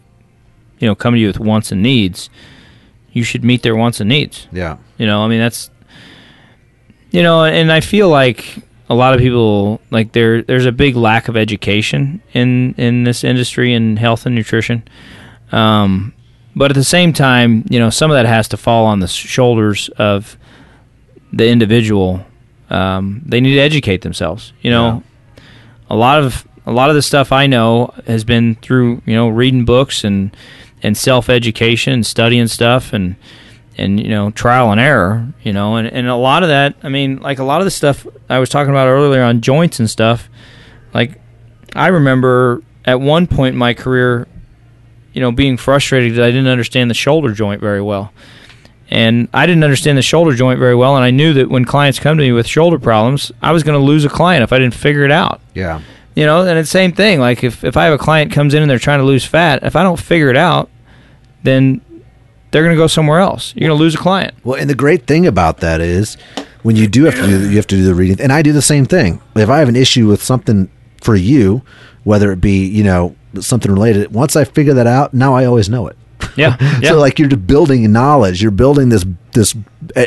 you 0.79 0.87
know 0.87 0.95
come 0.95 1.13
to 1.13 1.19
you 1.19 1.27
with 1.27 1.39
wants 1.39 1.71
and 1.71 1.83
needs 1.83 2.29
you 3.11 3.23
should 3.23 3.43
meet 3.43 3.61
their 3.61 3.75
wants 3.75 3.99
and 3.99 4.09
needs 4.09 4.47
yeah, 4.51 4.77
you 4.97 5.05
know 5.05 5.21
i 5.23 5.27
mean 5.27 5.39
that's 5.39 5.69
you 7.11 7.21
know 7.21 7.43
and 7.43 7.71
i 7.71 7.81
feel 7.81 8.07
like 8.09 8.57
a 8.89 8.95
lot 8.95 9.13
of 9.13 9.19
people 9.19 9.81
like 9.89 10.11
there 10.13 10.41
there's 10.41 10.65
a 10.65 10.71
big 10.71 10.95
lack 10.95 11.27
of 11.27 11.35
education 11.37 12.21
in 12.33 12.73
in 12.75 13.03
this 13.03 13.23
industry 13.23 13.73
in 13.73 13.97
health 13.97 14.25
and 14.25 14.35
nutrition 14.35 14.83
um 15.51 16.13
but 16.55 16.71
at 16.71 16.75
the 16.75 16.83
same 16.83 17.13
time 17.13 17.65
you 17.69 17.79
know 17.79 17.89
some 17.89 18.11
of 18.11 18.15
that 18.15 18.25
has 18.25 18.47
to 18.47 18.57
fall 18.57 18.85
on 18.85 18.99
the 18.99 19.07
shoulders 19.07 19.89
of 19.97 20.37
the 21.33 21.47
individual. 21.47 22.25
Um, 22.69 23.21
they 23.25 23.41
need 23.41 23.55
to 23.55 23.59
educate 23.59 24.01
themselves 24.01 24.53
you 24.61 24.71
know? 24.71 25.03
A 25.89 25.95
lot 25.95 26.23
of 26.23 26.47
a 26.65 26.71
lot 26.71 26.89
of 26.89 26.95
the 26.95 27.01
stuff 27.01 27.31
i 27.31 27.47
know 27.47 27.93
has 28.05 28.23
been 28.23 28.55
through 28.55 29.01
you 29.05 29.13
know 29.13 29.27
reading 29.27 29.65
books 29.65 30.03
and 30.03 30.35
and 30.83 30.95
self 30.95 31.29
education 31.29 31.93
and 31.93 32.05
studying 32.05 32.47
stuff 32.47 32.93
and 32.93 33.15
and 33.77 33.99
you 33.99 34.09
know 34.09 34.31
trial 34.31 34.71
and 34.71 34.79
error 34.79 35.33
you 35.43 35.51
know? 35.53 35.75
And, 35.75 35.87
and 35.87 36.07
a 36.07 36.15
lot 36.15 36.43
of 36.43 36.49
that 36.49 36.75
i 36.83 36.89
mean 36.89 37.17
like 37.17 37.39
a 37.39 37.43
lot 37.43 37.61
of 37.61 37.65
the 37.65 37.71
stuff 37.71 38.05
i 38.29 38.39
was 38.39 38.49
talking 38.49 38.69
about 38.69 38.87
earlier 38.87 39.23
on 39.23 39.41
joints 39.41 39.79
and 39.79 39.89
stuff 39.89 40.29
like 40.93 41.19
i 41.75 41.87
remember 41.87 42.61
at 42.85 42.99
one 42.99 43.27
point 43.27 43.53
in 43.53 43.59
my 43.59 43.73
career 43.73 44.27
you 45.13 45.21
know 45.21 45.31
being 45.31 45.57
frustrated 45.57 46.15
that 46.15 46.23
i 46.23 46.31
didn't 46.31 46.47
understand 46.47 46.89
the 46.89 46.95
shoulder 46.95 47.33
joint 47.33 47.61
very 47.61 47.81
well 47.81 48.11
and 48.89 49.27
i 49.33 49.45
didn't 49.45 49.63
understand 49.63 49.97
the 49.97 50.01
shoulder 50.01 50.33
joint 50.33 50.59
very 50.59 50.75
well 50.75 50.95
and 50.95 51.03
i 51.03 51.11
knew 51.11 51.33
that 51.33 51.49
when 51.49 51.65
clients 51.65 51.99
come 51.99 52.17
to 52.17 52.23
me 52.23 52.31
with 52.31 52.47
shoulder 52.47 52.79
problems 52.79 53.31
i 53.41 53.51
was 53.51 53.63
going 53.63 53.77
to 53.77 53.83
lose 53.85 54.05
a 54.05 54.09
client 54.09 54.43
if 54.43 54.51
i 54.51 54.59
didn't 54.59 54.75
figure 54.75 55.03
it 55.03 55.11
out 55.11 55.41
yeah, 55.53 55.81
you 56.15 56.25
know, 56.25 56.41
and 56.45 56.57
it's 56.57 56.69
the 56.69 56.77
same 56.77 56.91
thing. 56.91 57.19
Like 57.19 57.43
if, 57.43 57.63
if 57.63 57.77
I 57.77 57.85
have 57.85 57.93
a 57.93 57.97
client 57.97 58.31
comes 58.31 58.53
in 58.53 58.61
and 58.61 58.69
they're 58.69 58.79
trying 58.79 58.99
to 58.99 59.05
lose 59.05 59.25
fat, 59.25 59.63
if 59.63 59.75
I 59.75 59.83
don't 59.83 59.99
figure 59.99 60.29
it 60.29 60.37
out, 60.37 60.69
then 61.43 61.81
they're 62.51 62.63
going 62.63 62.75
to 62.75 62.81
go 62.81 62.87
somewhere 62.87 63.19
else. 63.19 63.53
You're 63.55 63.69
going 63.69 63.77
to 63.77 63.81
lose 63.81 63.95
a 63.95 63.99
client. 63.99 64.33
Well, 64.43 64.59
and 64.59 64.69
the 64.69 64.75
great 64.75 65.07
thing 65.07 65.25
about 65.25 65.57
that 65.59 65.79
is 65.79 66.17
when 66.63 66.75
you 66.75 66.87
do 66.87 67.05
have 67.05 67.15
to 67.15 67.25
do 67.25 67.49
you 67.49 67.55
have 67.55 67.67
to 67.67 67.75
do 67.75 67.85
the 67.85 67.95
reading, 67.95 68.19
and 68.19 68.31
I 68.31 68.41
do 68.41 68.51
the 68.51 68.61
same 68.61 68.85
thing. 68.85 69.21
If 69.35 69.49
I 69.49 69.59
have 69.59 69.69
an 69.69 69.75
issue 69.75 70.07
with 70.07 70.21
something 70.21 70.69
for 71.01 71.15
you, 71.15 71.61
whether 72.03 72.31
it 72.31 72.41
be 72.41 72.65
you 72.65 72.83
know 72.83 73.15
something 73.39 73.71
related, 73.71 74.13
once 74.13 74.35
I 74.35 74.43
figure 74.43 74.73
that 74.73 74.87
out, 74.87 75.13
now 75.13 75.33
I 75.35 75.45
always 75.45 75.69
know 75.69 75.87
it. 75.87 75.97
Yeah, 76.35 76.55
yeah. 76.81 76.89
so 76.89 76.99
like 76.99 77.19
you're 77.19 77.29
just 77.29 77.47
building 77.47 77.91
knowledge. 77.91 78.41
You're 78.41 78.51
building 78.51 78.89
this 78.89 79.05
this, 79.33 79.55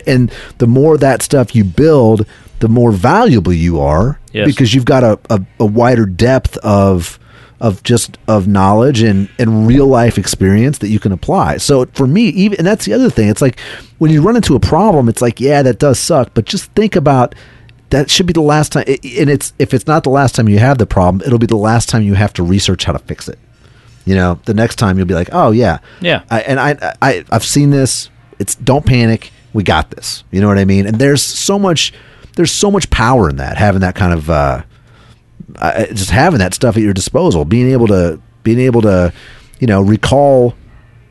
and 0.07 0.33
the 0.59 0.67
more 0.67 0.97
that 0.99 1.23
stuff 1.23 1.55
you 1.55 1.65
build, 1.65 2.27
the 2.61 2.69
more 2.69 2.93
valuable 2.93 3.53
you 3.53 3.81
are 3.81 4.19
Yes. 4.33 4.47
because 4.47 4.75
you've 4.75 4.85
got 4.85 5.03
a, 5.05 5.19
a, 5.31 5.41
a 5.61 5.67
wider 5.67 6.07
depth 6.07 6.57
of 6.59 7.19
of 7.61 7.83
just 7.83 8.19
of 8.27 8.47
knowledge 8.49 9.01
and 9.03 9.29
and 9.39 9.67
real 9.67 9.87
life 9.87 10.19
experience 10.19 10.79
that 10.79 10.89
you 10.89 10.99
can 10.99 11.13
apply. 11.13 11.57
So 11.59 11.87
for 11.95 12.07
me, 12.07 12.23
even 12.29 12.59
and 12.59 12.67
that's 12.67 12.85
the 12.85 12.93
other 12.93 13.11
thing. 13.11 13.29
It's 13.29 13.41
like 13.43 13.59
when 13.99 14.11
you 14.11 14.23
run 14.23 14.37
into 14.37 14.55
a 14.57 14.61
problem, 14.61 15.09
it's 15.09 15.23
like 15.23 15.41
yeah, 15.41 15.63
that 15.63 15.79
does 15.79 15.99
suck, 15.99 16.31
but 16.35 16.45
just 16.47 16.71
think 16.73 16.97
about 16.97 17.35
that 17.91 18.11
should 18.11 18.27
be 18.27 18.33
the 18.33 18.41
last 18.41 18.73
time 18.73 18.85
and 18.89 19.31
it's 19.31 19.53
if 19.59 19.73
it's 19.75 19.87
not 19.87 20.05
the 20.05 20.11
last 20.11 20.35
time 20.35 20.49
you 20.49 20.59
have 20.59 20.79
the 20.79 20.87
problem, 20.87 21.23
it'll 21.27 21.39
be 21.39 21.47
the 21.47 21.57
last 21.57 21.89
time 21.89 22.03
you 22.03 22.15
have 22.15 22.33
to 22.35 22.43
research 22.43 22.85
how 22.85 22.93
to 22.93 22.99
fix 22.99 23.29
it. 23.29 23.39
You 24.05 24.15
know, 24.15 24.39
the 24.45 24.55
next 24.55 24.77
time 24.77 24.99
you'll 24.99 25.07
be 25.07 25.15
like, 25.15 25.31
"Oh 25.33 25.51
yeah, 25.51 25.79
Yeah. 26.01 26.23
I, 26.31 26.41
and 26.43 26.61
I, 26.61 26.95
I, 27.01 27.25
I've 27.31 27.45
seen 27.45 27.71
this. 27.71 28.11
It's 28.39 28.55
don't 28.55 28.85
panic. 28.85 29.31
We 29.53 29.63
got 29.63 29.91
this. 29.91 30.25
You 30.31 30.41
know 30.41 30.49
what 30.49 30.59
I 30.59 30.65
mean? 30.65 30.87
And 30.87 30.99
there's 30.99 31.23
so 31.23 31.59
much, 31.59 31.93
there's 32.37 32.53
so 32.53 32.71
much 32.71 32.91
power 32.91 33.31
in 33.31 33.37
that. 33.37 33.57
Having 33.57 33.81
that 33.83 33.95
kind 33.95 34.13
of, 34.13 34.29
uh, 34.29 34.63
uh, 35.57 35.87
just 35.87 36.11
having 36.11 36.41
that 36.41 36.53
stuff 36.55 36.77
at 36.77 36.83
your 36.83 36.93
disposal, 36.93 37.45
being 37.45 37.71
able 37.71 37.87
to, 37.87 38.21
being 38.43 38.59
able 38.59 38.83
to, 38.83 39.13
you 39.61 39.67
know, 39.67 39.81
recall 39.81 40.55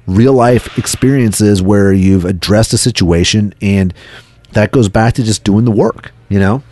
real 0.06 0.34
life 0.34 0.78
experiences 0.78 1.62
where 1.62 1.94
you've 1.94 2.26
addressed 2.26 2.74
a 2.74 2.78
situation, 2.78 3.56
and 3.62 3.94
that 4.52 4.72
goes 4.72 4.90
back 4.90 5.14
to 5.16 5.24
just 5.24 5.44
doing 5.44 5.66
the 5.66 5.72
work. 5.72 6.12
You 6.30 6.40
know? 6.40 6.64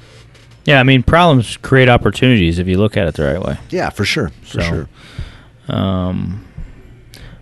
Yeah, 0.66 0.80
I 0.80 0.84
mean, 0.84 1.02
problems 1.04 1.58
create 1.58 1.90
opportunities 1.90 2.60
if 2.60 2.68
you 2.68 2.78
look 2.78 2.96
at 2.98 3.08
it 3.08 3.16
the 3.16 3.24
right 3.26 3.42
way. 3.44 3.58
Yeah, 3.70 3.90
for 3.90 4.06
sure, 4.06 4.30
for 4.44 4.62
So- 4.62 4.70
sure. 4.70 4.90
Um, 5.68 6.46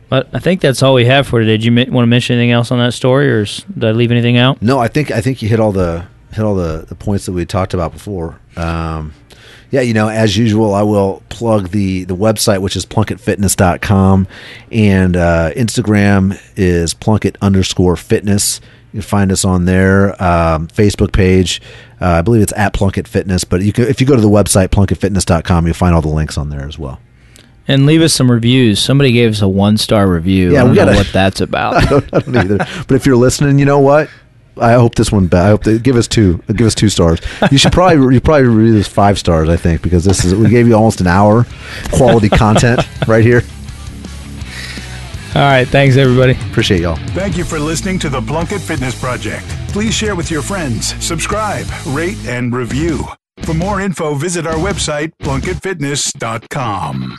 but 0.10 0.30
I 0.34 0.40
think 0.40 0.62
that's 0.62 0.82
all 0.82 0.94
we 0.94 1.06
have 1.06 1.28
for 1.28 1.40
today. 1.40 1.58
Did 1.58 1.66
you 1.66 1.72
want 1.92 2.04
to 2.04 2.08
mention 2.08 2.36
anything 2.38 2.52
else 2.52 2.72
on 2.72 2.80
that 2.80 2.94
story, 2.94 3.30
or 3.32 3.46
did 3.46 3.84
I 3.84 3.92
leave 3.92 4.12
anything 4.12 4.38
out? 4.38 4.62
No, 4.62 4.80
I 4.80 4.88
think 4.88 5.12
I 5.12 5.22
think 5.22 5.42
you 5.42 5.50
hit 5.50 5.60
all 5.60 5.72
the 5.72 6.06
hit 6.34 6.44
all 6.44 6.56
the, 6.56 6.86
the 6.88 6.96
points 6.96 7.26
that 7.26 7.32
we 7.34 7.46
talked 7.46 7.74
about 7.74 7.92
before. 7.92 8.40
Um, 8.56 9.14
yeah, 9.72 9.82
you 9.82 9.94
know, 9.94 10.08
as 10.10 10.36
usual, 10.38 10.74
I 10.74 10.82
will 10.84 11.22
plug 11.30 11.70
the 11.70 12.06
the 12.06 12.16
website, 12.16 12.60
which 12.62 12.76
is 12.76 12.86
plunkettfitness.com, 12.88 14.28
and 14.72 15.16
uh, 15.16 15.52
Instagram 15.56 16.40
is 16.56 16.94
plunkett 16.96 17.38
underscore 17.42 17.96
fitness. 17.96 18.62
You 18.94 19.02
can 19.02 19.08
find 19.08 19.32
us 19.32 19.46
on 19.46 19.66
their 19.66 20.12
Um, 20.22 20.68
Facebook 20.68 21.12
page, 21.12 21.62
uh, 22.02 22.06
I 22.08 22.22
believe 22.22 22.42
it's 22.42 22.54
at 22.56 22.74
Plunkett 22.74 23.08
Fitness, 23.08 23.44
but 23.44 23.62
you 23.62 23.72
can, 23.72 23.86
if 23.86 24.02
you 24.02 24.08
go 24.08 24.16
to 24.16 24.22
the 24.22 24.30
website 24.30 24.70
plunkettfitness.com, 24.70 25.66
you'll 25.66 25.74
find 25.76 25.94
all 25.94 26.02
the 26.02 26.08
links 26.08 26.38
on 26.38 26.50
there 26.50 26.66
as 26.68 26.80
well. 26.80 27.00
And 27.68 27.86
leave 27.86 28.02
us 28.02 28.14
some 28.14 28.32
reviews. 28.32 28.80
Somebody 28.82 29.12
gave 29.12 29.30
us 29.32 29.42
a 29.44 29.48
one 29.48 29.78
star 29.78 30.08
review. 30.10 30.54
Yeah, 30.54 30.60
I 30.60 30.62
don't 30.62 30.70
we 30.72 30.76
gotta- 30.76 30.96
what 30.96 31.10
that's 31.14 31.40
about. 31.40 31.76
I 32.14 32.20
don't 32.20 32.36
either. 32.36 32.58
But 32.58 32.92
if 32.92 33.06
you're 33.06 33.16
listening, 33.16 33.60
you 33.60 33.66
know 33.66 33.80
what? 33.80 34.10
I 34.60 34.74
hope 34.74 34.96
this 34.96 35.10
one. 35.12 35.30
I 35.32 35.48
hope 35.50 35.64
they 35.64 35.78
give 35.80 35.96
us 35.96 36.08
two. 36.08 36.42
Give 36.54 36.66
us 36.68 36.76
two 36.76 36.90
stars. 36.90 37.20
You 37.52 37.58
should 37.58 37.72
probably 37.72 38.16
you 38.16 38.20
probably 38.20 38.48
review 38.48 38.74
this 38.74 38.88
five 38.90 39.18
stars. 39.18 39.48
I 39.48 39.56
think 39.56 39.82
because 39.82 40.04
this 40.04 40.26
is 40.26 40.36
we 40.36 40.50
gave 40.50 40.68
you 40.68 40.74
almost 40.74 41.00
an 41.00 41.08
hour 41.08 41.46
quality 41.94 42.28
content 42.28 42.82
right 43.08 43.24
here. 43.24 43.44
All 45.36 45.42
right, 45.42 45.68
thanks 45.68 45.96
everybody. 45.98 46.34
Appreciate 46.50 46.82
y'all. 46.82 46.98
Thank 47.10 47.38
you 47.38 47.44
for 47.44 47.60
listening 47.60 48.00
to 48.00 48.10
the 48.10 48.22
Plunkett 48.22 48.62
Fitness 48.62 49.00
Project. 49.00 49.46
Please 49.70 49.94
share 49.94 50.16
with 50.16 50.32
your 50.32 50.42
friends, 50.42 50.96
subscribe, 51.04 51.68
rate, 51.88 52.18
and 52.26 52.56
review. 52.56 53.06
For 53.44 53.54
more 53.54 53.80
info, 53.82 54.16
visit 54.16 54.48
our 54.48 54.56
website, 54.56 55.12
plunkettfitness.com. 55.22 57.18